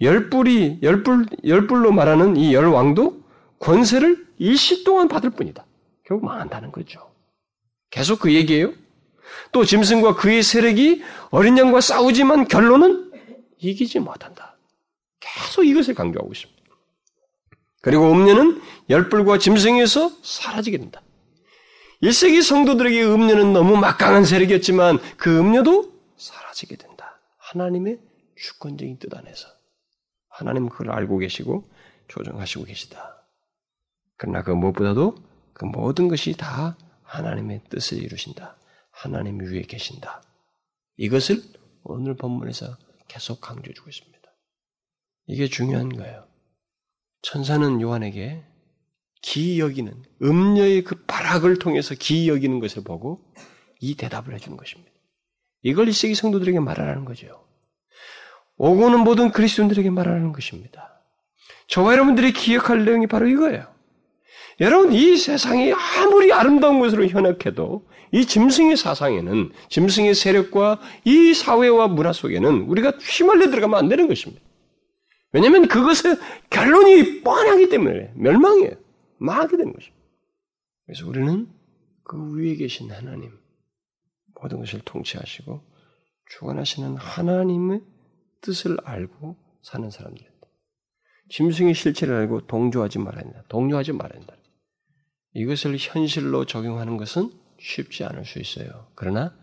열불이 0.00 0.80
열불 0.82 1.26
열불로 1.44 1.92
말하는 1.92 2.36
이 2.36 2.54
열왕도 2.54 3.22
권세를 3.58 4.26
일시 4.38 4.84
동안 4.84 5.08
받을 5.08 5.30
뿐이다. 5.30 5.66
결국 6.04 6.26
망한다는 6.26 6.72
거죠. 6.72 7.00
계속 7.90 8.20
그 8.20 8.32
얘기예요. 8.32 8.72
또 9.52 9.64
짐승과 9.64 10.14
그의 10.14 10.42
세력이 10.42 11.02
어린 11.30 11.58
양과 11.58 11.80
싸우지만 11.80 12.48
결론은 12.48 13.07
이기지 13.58 14.00
못한다. 14.00 14.56
계속 15.20 15.64
이것을 15.64 15.94
강조하고 15.94 16.32
있습니다. 16.32 16.62
그리고 17.80 18.10
음료는 18.10 18.60
열불과 18.90 19.38
짐승에서 19.38 20.10
사라지게 20.22 20.78
된다. 20.78 21.02
1세기 22.02 22.42
성도들에게 22.42 23.04
음료는 23.04 23.52
너무 23.52 23.76
막강한 23.76 24.24
세력이었지만 24.24 24.98
그 25.16 25.38
음료도 25.38 25.92
사라지게 26.16 26.76
된다. 26.76 27.18
하나님의 27.38 27.98
주권적인 28.36 28.98
뜻 28.98 29.14
안에서. 29.14 29.48
하나님 30.28 30.68
그걸 30.68 30.92
알고 30.92 31.18
계시고 31.18 31.64
조정하시고 32.06 32.64
계시다. 32.64 33.16
그러나 34.16 34.42
그 34.42 34.50
무엇보다도 34.50 35.16
그 35.52 35.64
모든 35.64 36.08
것이 36.08 36.34
다 36.36 36.76
하나님의 37.02 37.62
뜻을 37.68 37.98
이루신다. 37.98 38.56
하나님 38.90 39.40
위에 39.40 39.62
계신다. 39.62 40.22
이것을 40.96 41.42
오늘 41.84 42.16
본문에서 42.16 42.76
계속 43.08 43.40
강조해 43.40 43.74
주고 43.74 43.88
있습니다. 43.90 44.18
이게 45.26 45.46
중요한 45.46 45.88
거예요. 45.88 46.26
천사는 47.22 47.80
요한에게 47.80 48.44
기이 49.20 49.60
여기는 49.60 50.02
음녀의 50.22 50.84
그 50.84 51.04
발악을 51.06 51.58
통해서 51.58 51.94
기이 51.94 52.28
여기는 52.28 52.60
것을 52.60 52.84
보고 52.84 53.20
이 53.80 53.96
대답을 53.96 54.34
해주는 54.34 54.56
것입니다. 54.56 54.92
이걸 55.62 55.88
이세기 55.88 56.14
성도들에게 56.14 56.60
말하라는 56.60 57.04
거죠. 57.04 57.46
오고는 58.56 59.00
모든 59.00 59.30
그리스도인들에게 59.30 59.90
말하는 59.90 60.32
것입니다. 60.32 61.02
저와 61.68 61.92
여러분들이 61.92 62.32
기억할 62.32 62.84
내용이 62.84 63.06
바로 63.06 63.28
이거예요. 63.28 63.72
여러분, 64.60 64.92
이 64.92 65.16
세상이 65.16 65.72
아무리 65.72 66.32
아름다운 66.32 66.80
것으로 66.80 67.06
현혹해도 67.06 67.88
이 68.12 68.24
짐승의 68.24 68.76
사상에는, 68.76 69.52
짐승의 69.68 70.14
세력과 70.14 70.80
이 71.04 71.34
사회와 71.34 71.88
문화 71.88 72.12
속에는 72.12 72.62
우리가 72.62 72.92
휘말려 72.98 73.50
들어가면 73.50 73.78
안 73.78 73.88
되는 73.88 74.08
것입니다. 74.08 74.42
왜냐하면 75.32 75.68
그것의 75.68 76.16
결론이 76.50 77.22
뻔하기 77.22 77.68
때문에 77.68 78.12
멸망이에요. 78.16 78.72
망하게 79.18 79.56
되는 79.58 79.72
것입니다. 79.72 79.98
그래서 80.86 81.06
우리는 81.06 81.48
그 82.04 82.36
위에 82.36 82.54
계신 82.56 82.90
하나님, 82.90 83.30
모든 84.40 84.60
것을 84.60 84.80
통치하시고 84.84 85.60
주관하시는 86.30 86.96
하나님의 86.96 87.82
뜻을 88.40 88.78
알고 88.84 89.36
사는 89.62 89.90
사람들입니다. 89.90 90.46
짐승의 91.30 91.74
실체를 91.74 92.14
알고 92.14 92.46
동조하지 92.46 92.98
말아야 93.00 93.22
된다. 93.22 93.44
동요하지 93.48 93.92
말아야 93.92 94.18
된다. 94.18 94.34
이것을 95.34 95.76
현실로 95.78 96.46
적용하는 96.46 96.96
것은 96.96 97.30
쉽지 97.60 98.04
않을 98.04 98.24
수 98.24 98.38
있어요. 98.38 98.86
그러나 98.94 99.34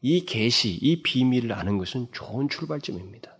이 0.00 0.24
계시, 0.24 0.70
이 0.70 1.02
비밀을 1.02 1.52
아는 1.52 1.78
것은 1.78 2.08
좋은 2.12 2.48
출발점입니다. 2.48 3.36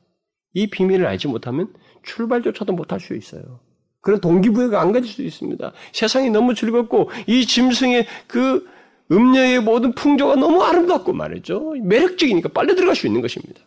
이 0.54 0.68
비밀을 0.68 1.06
알지 1.06 1.28
못하면 1.28 1.72
출발조차도 2.04 2.72
못할 2.72 3.00
수 3.00 3.14
있어요. 3.14 3.60
그런 4.00 4.20
동기부여가 4.20 4.80
안 4.80 4.92
가질 4.92 5.10
수 5.10 5.22
있습니다. 5.22 5.72
세상이 5.92 6.30
너무 6.30 6.54
즐겁고 6.54 7.10
이 7.26 7.46
짐승의 7.46 8.06
그 8.26 8.68
음녀의 9.10 9.60
모든 9.60 9.92
풍조가 9.92 10.36
너무 10.36 10.62
아름답고 10.62 11.12
말이죠. 11.12 11.74
매력적이니까 11.82 12.50
빨리 12.50 12.74
들어갈 12.74 12.96
수 12.96 13.06
있는 13.06 13.20
것입니다. 13.20 13.60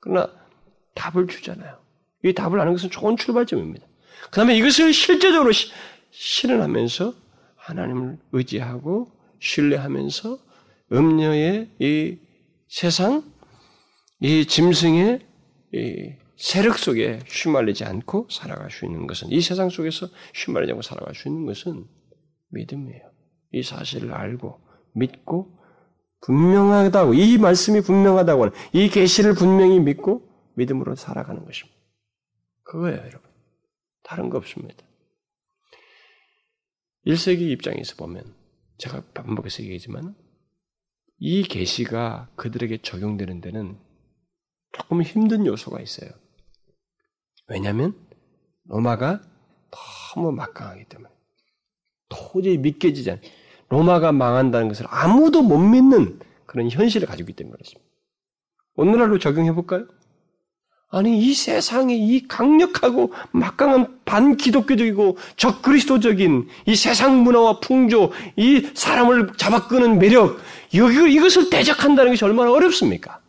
그러나 0.00 0.30
답을 0.94 1.26
주잖아요. 1.26 1.76
이 2.24 2.32
답을 2.32 2.60
아는 2.60 2.72
것은 2.72 2.90
좋은 2.90 3.16
출발점입니다. 3.16 3.86
그 4.24 4.30
다음에 4.30 4.56
이것을 4.56 4.92
실제적으로 4.92 5.52
시, 5.52 5.70
실현하면서 6.10 7.14
하나님을 7.56 8.18
의지하고 8.32 9.10
신뢰하면서 9.40 10.38
음녀의 10.92 11.70
이 11.78 12.18
세상, 12.68 13.22
이 14.20 14.46
짐승의 14.46 15.20
이 15.74 16.12
세력 16.36 16.78
속에 16.78 17.20
휘말리지 17.28 17.84
않고 17.84 18.28
살아갈 18.30 18.70
수 18.70 18.84
있는 18.84 19.06
것은 19.06 19.30
이 19.30 19.40
세상 19.40 19.70
속에서 19.70 20.08
휘말리지 20.34 20.72
않고 20.72 20.82
살아갈 20.82 21.14
수 21.14 21.28
있는 21.28 21.46
것은 21.46 21.86
믿음이에요. 22.50 23.10
이 23.52 23.62
사실을 23.62 24.12
알고 24.12 24.60
믿고 24.94 25.58
분명하다고 26.22 27.14
이 27.14 27.38
말씀이 27.38 27.80
분명하다고 27.82 28.42
하는 28.44 28.54
이 28.72 28.88
계시를 28.88 29.34
분명히 29.34 29.78
믿고 29.78 30.28
믿음으로 30.54 30.94
살아가는 30.94 31.44
것입니다. 31.44 31.78
그거예요, 32.62 32.98
여러분. 32.98 33.30
다른 34.02 34.30
거 34.30 34.38
없습니다. 34.38 34.84
1세기 37.06 37.50
입장에서 37.50 37.96
보면 37.96 38.34
제가 38.78 39.02
반복해서 39.14 39.62
얘기하지만 39.62 40.14
이 41.18 41.42
계시가 41.42 42.30
그들에게 42.36 42.78
적용되는 42.82 43.40
데는 43.40 43.78
조금 44.72 45.02
힘든 45.02 45.46
요소가 45.46 45.80
있어요. 45.80 46.10
왜냐하면 47.46 47.94
로마가 48.64 49.22
너무 50.14 50.32
막강하기 50.32 50.84
때문에 50.86 51.12
도저히 52.08 52.58
믿겨지지 52.58 53.10
않아요. 53.10 53.24
로마가 53.68 54.12
망한다는 54.12 54.68
것을 54.68 54.86
아무도 54.88 55.42
못 55.42 55.58
믿는 55.58 56.20
그런 56.46 56.70
현실을 56.70 57.06
가지고 57.06 57.30
있기 57.30 57.36
때문에 57.36 57.52
그렇습니다. 57.52 57.90
오늘날로 58.74 59.18
적용해 59.18 59.52
볼까요? 59.52 59.86
아니 60.94 61.18
이 61.18 61.34
세상에 61.34 61.96
이 61.96 62.28
강력하고 62.28 63.12
막강한 63.32 64.00
반기독교적이고 64.04 65.18
적그리스도적인 65.36 66.48
이 66.66 66.76
세상 66.76 67.24
문화와 67.24 67.58
풍조, 67.58 68.12
이 68.36 68.70
사람을 68.74 69.32
잡아끄는 69.36 69.98
매력, 69.98 70.38
이것을 70.72 71.50
대적한다는 71.50 72.12
것이 72.12 72.24
얼마나 72.24 72.52
어렵습니까? 72.52 73.20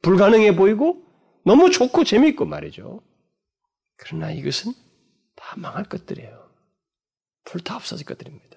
불가능해 0.00 0.56
보이고 0.56 1.02
너무 1.44 1.70
좋고 1.70 2.04
재미있고 2.04 2.46
말이죠. 2.46 3.02
그러나 3.98 4.30
이것은 4.30 4.72
다 5.34 5.54
망할 5.58 5.84
것들이에요. 5.84 6.48
불타 7.44 7.76
없어질 7.76 8.06
것들입니다. 8.06 8.56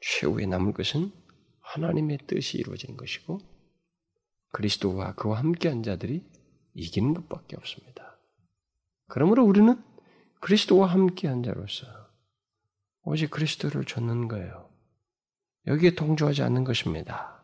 최후에 0.00 0.46
남을 0.46 0.72
것은 0.72 1.12
하나님의 1.60 2.18
뜻이 2.26 2.58
이루어지는 2.58 2.96
것이고 2.96 3.53
그리스도와 4.54 5.14
그와 5.14 5.38
함께한 5.38 5.82
자들이 5.82 6.22
이기는 6.74 7.12
것밖에 7.12 7.56
없습니다. 7.56 8.16
그러므로 9.08 9.44
우리는 9.44 9.82
그리스도와 10.40 10.86
함께한 10.86 11.42
자로서 11.42 11.86
오직 13.02 13.30
그리스도를 13.30 13.84
줬는 13.84 14.28
거예요. 14.28 14.70
여기에 15.66 15.96
동조하지 15.96 16.42
않는 16.44 16.64
것입니다. 16.64 17.42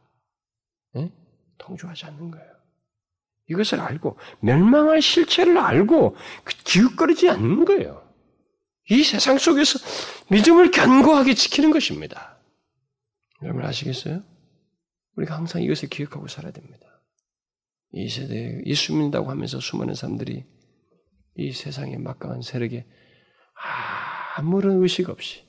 네? 0.94 1.12
동조하지 1.58 2.06
않는 2.06 2.30
거예요. 2.30 2.48
이것을 3.48 3.80
알고 3.80 4.16
멸망할 4.40 5.02
실체를 5.02 5.58
알고 5.58 6.16
그 6.44 6.54
기웃거리지 6.64 7.28
않는 7.28 7.64
거예요. 7.64 8.08
이 8.88 9.02
세상 9.02 9.38
속에서 9.38 9.78
믿음을 10.30 10.70
견고하게 10.70 11.34
지키는 11.34 11.72
것입니다. 11.72 12.36
여러분 13.42 13.64
아시겠어요? 13.64 14.22
우리가 15.16 15.36
항상 15.36 15.62
이것을 15.62 15.88
기억하고 15.88 16.28
살아야 16.28 16.52
됩니다. 16.52 16.89
이 17.92 18.08
세대에 18.08 18.62
예수 18.66 18.92
믿는다고 18.92 19.30
하면서 19.30 19.60
수많은 19.60 19.94
사람들이 19.94 20.44
이 21.36 21.52
세상의 21.52 21.98
막강한 21.98 22.42
세력에 22.42 22.86
아무런 24.36 24.82
의식 24.82 25.08
없이 25.10 25.44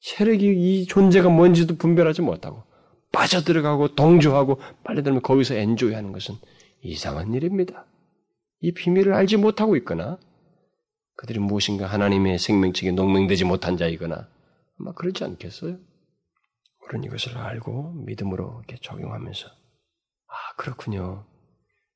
세력이 0.00 0.46
이 0.46 0.86
존재가 0.86 1.28
뭔지도 1.28 1.76
분별하지 1.76 2.22
못하고 2.22 2.64
빠져들어가고 3.12 3.94
동조하고 3.94 4.58
빨리 4.82 5.02
들면 5.02 5.22
거기서 5.22 5.54
엔조이하는 5.54 6.12
것은 6.12 6.34
이상한 6.80 7.32
일입니다. 7.34 7.86
이 8.60 8.72
비밀을 8.72 9.12
알지 9.12 9.36
못하고 9.36 9.76
있거나 9.76 10.18
그들이 11.16 11.38
무엇인가 11.38 11.86
하나님의 11.86 12.38
생명책에 12.38 12.92
농맹되지 12.92 13.44
못한 13.44 13.76
자이거나 13.76 14.28
아마 14.80 14.92
그렇지 14.92 15.24
않겠어요? 15.24 15.78
우리는 16.88 17.04
이것을 17.04 17.36
알고 17.38 17.92
믿음으로 18.06 18.62
이렇게 18.66 18.80
적용하면서 18.82 19.46
아 19.46 20.54
그렇군요. 20.56 21.24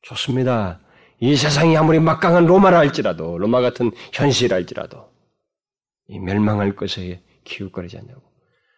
좋습니다. 0.06 0.80
이 1.18 1.34
세상이 1.34 1.76
아무리 1.76 1.98
막강한 1.98 2.46
로마라 2.46 2.78
할지라도 2.78 3.38
로마 3.38 3.60
같은 3.60 3.90
현실할지라도 4.12 5.10
이 6.08 6.18
멸망할 6.20 6.76
것에 6.76 7.22
기웃거리지 7.44 7.98
않냐고 7.98 8.22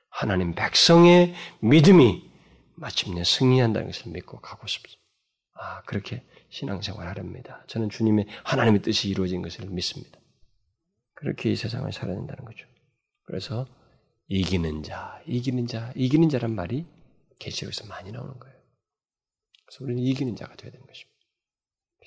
하나님 0.08 0.54
백성의 0.54 1.34
믿음이 1.60 2.26
마침내 2.76 3.24
승리한다는 3.24 3.88
것을 3.88 4.12
믿고 4.12 4.40
가고 4.40 4.66
싶습니다. 4.66 5.02
아 5.54 5.82
그렇게 5.82 6.24
신앙생활 6.48 7.06
하렵니다. 7.08 7.64
저는 7.66 7.90
주님의 7.90 8.26
하나님의 8.44 8.80
뜻이 8.80 9.10
이루어진 9.10 9.42
것을 9.42 9.66
믿습니다. 9.66 10.18
그렇게 11.14 11.50
이 11.50 11.56
세상을 11.56 11.92
살아야 11.92 12.16
된다는 12.16 12.44
거죠. 12.44 12.66
그래서 13.24 13.66
이기는 14.28 14.82
자, 14.82 15.20
이기는 15.26 15.66
자, 15.66 15.92
이기는 15.94 16.28
자란 16.28 16.54
말이 16.54 16.86
계시록에서 17.38 17.86
많이 17.86 18.12
나오는 18.12 18.38
거예요. 18.38 18.56
그래서 19.66 19.84
우리는 19.84 20.02
이기는 20.02 20.36
자가 20.36 20.54
되어야 20.56 20.70
되는 20.70 20.86
것입니다. 20.86 21.17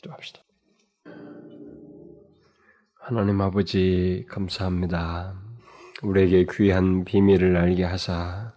기도합시다. 0.01 0.41
하나님 2.95 3.41
아버지 3.41 4.25
감사합니다. 4.29 5.35
우리에게 6.03 6.45
귀한 6.51 7.03
비밀을 7.03 7.57
알게 7.57 7.83
하사 7.83 8.53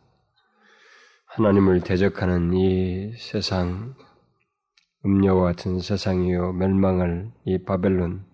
하나님을 1.27 1.81
대적하는 1.81 2.55
이 2.55 3.13
세상 3.17 3.95
음료와 5.05 5.53
같은 5.53 5.81
세상이요 5.81 6.53
멸망을 6.53 7.31
이 7.45 7.63
바벨론 7.63 8.25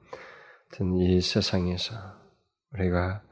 같은 0.71 0.95
이 0.97 1.21
세상에서 1.21 1.95
우리가 2.75 3.23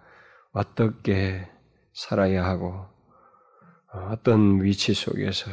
어떻게 0.52 1.48
살아야 1.92 2.44
하고 2.44 2.86
어떤 3.92 4.62
위치 4.62 4.94
속에서 4.94 5.50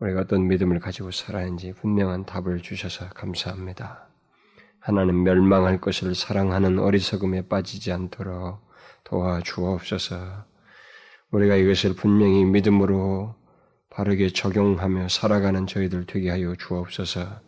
우리가 0.00 0.22
어떤 0.22 0.48
믿음을 0.48 0.80
가지고 0.80 1.10
살아야 1.10 1.44
하는지 1.44 1.72
분명한 1.74 2.24
답을 2.24 2.62
주셔서 2.62 3.08
감사합니다. 3.10 4.08
하나님 4.78 5.22
멸망할 5.22 5.80
것을 5.80 6.14
사랑하는 6.14 6.78
어리석음에 6.78 7.48
빠지지 7.48 7.92
않도록 7.92 8.60
도와주옵소서. 9.04 10.16
우리가 11.32 11.56
이것을 11.56 11.94
분명히 11.94 12.44
믿음으로 12.44 13.34
바르게 13.90 14.30
적용하며 14.30 15.08
살아가는 15.08 15.66
저희들 15.66 16.06
되게 16.06 16.30
하여 16.30 16.54
주옵소서. 16.56 17.40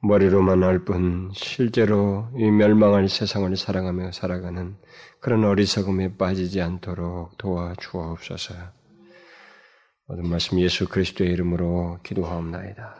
머리로만 0.00 0.62
알 0.62 0.84
뿐 0.84 1.30
실제로 1.34 2.28
이 2.36 2.50
멸망할 2.50 3.08
세상을 3.08 3.54
사랑하며 3.54 4.12
살아가는 4.12 4.76
그런 5.20 5.44
어리석음에 5.44 6.16
빠지지 6.16 6.62
않도록 6.62 7.36
도와주옵소서. 7.36 8.54
모든 10.08 10.28
말씀 10.28 10.60
예수 10.60 10.88
그리스도의 10.88 11.32
이름으로 11.32 11.98
기도하옵나이다. 12.04 12.94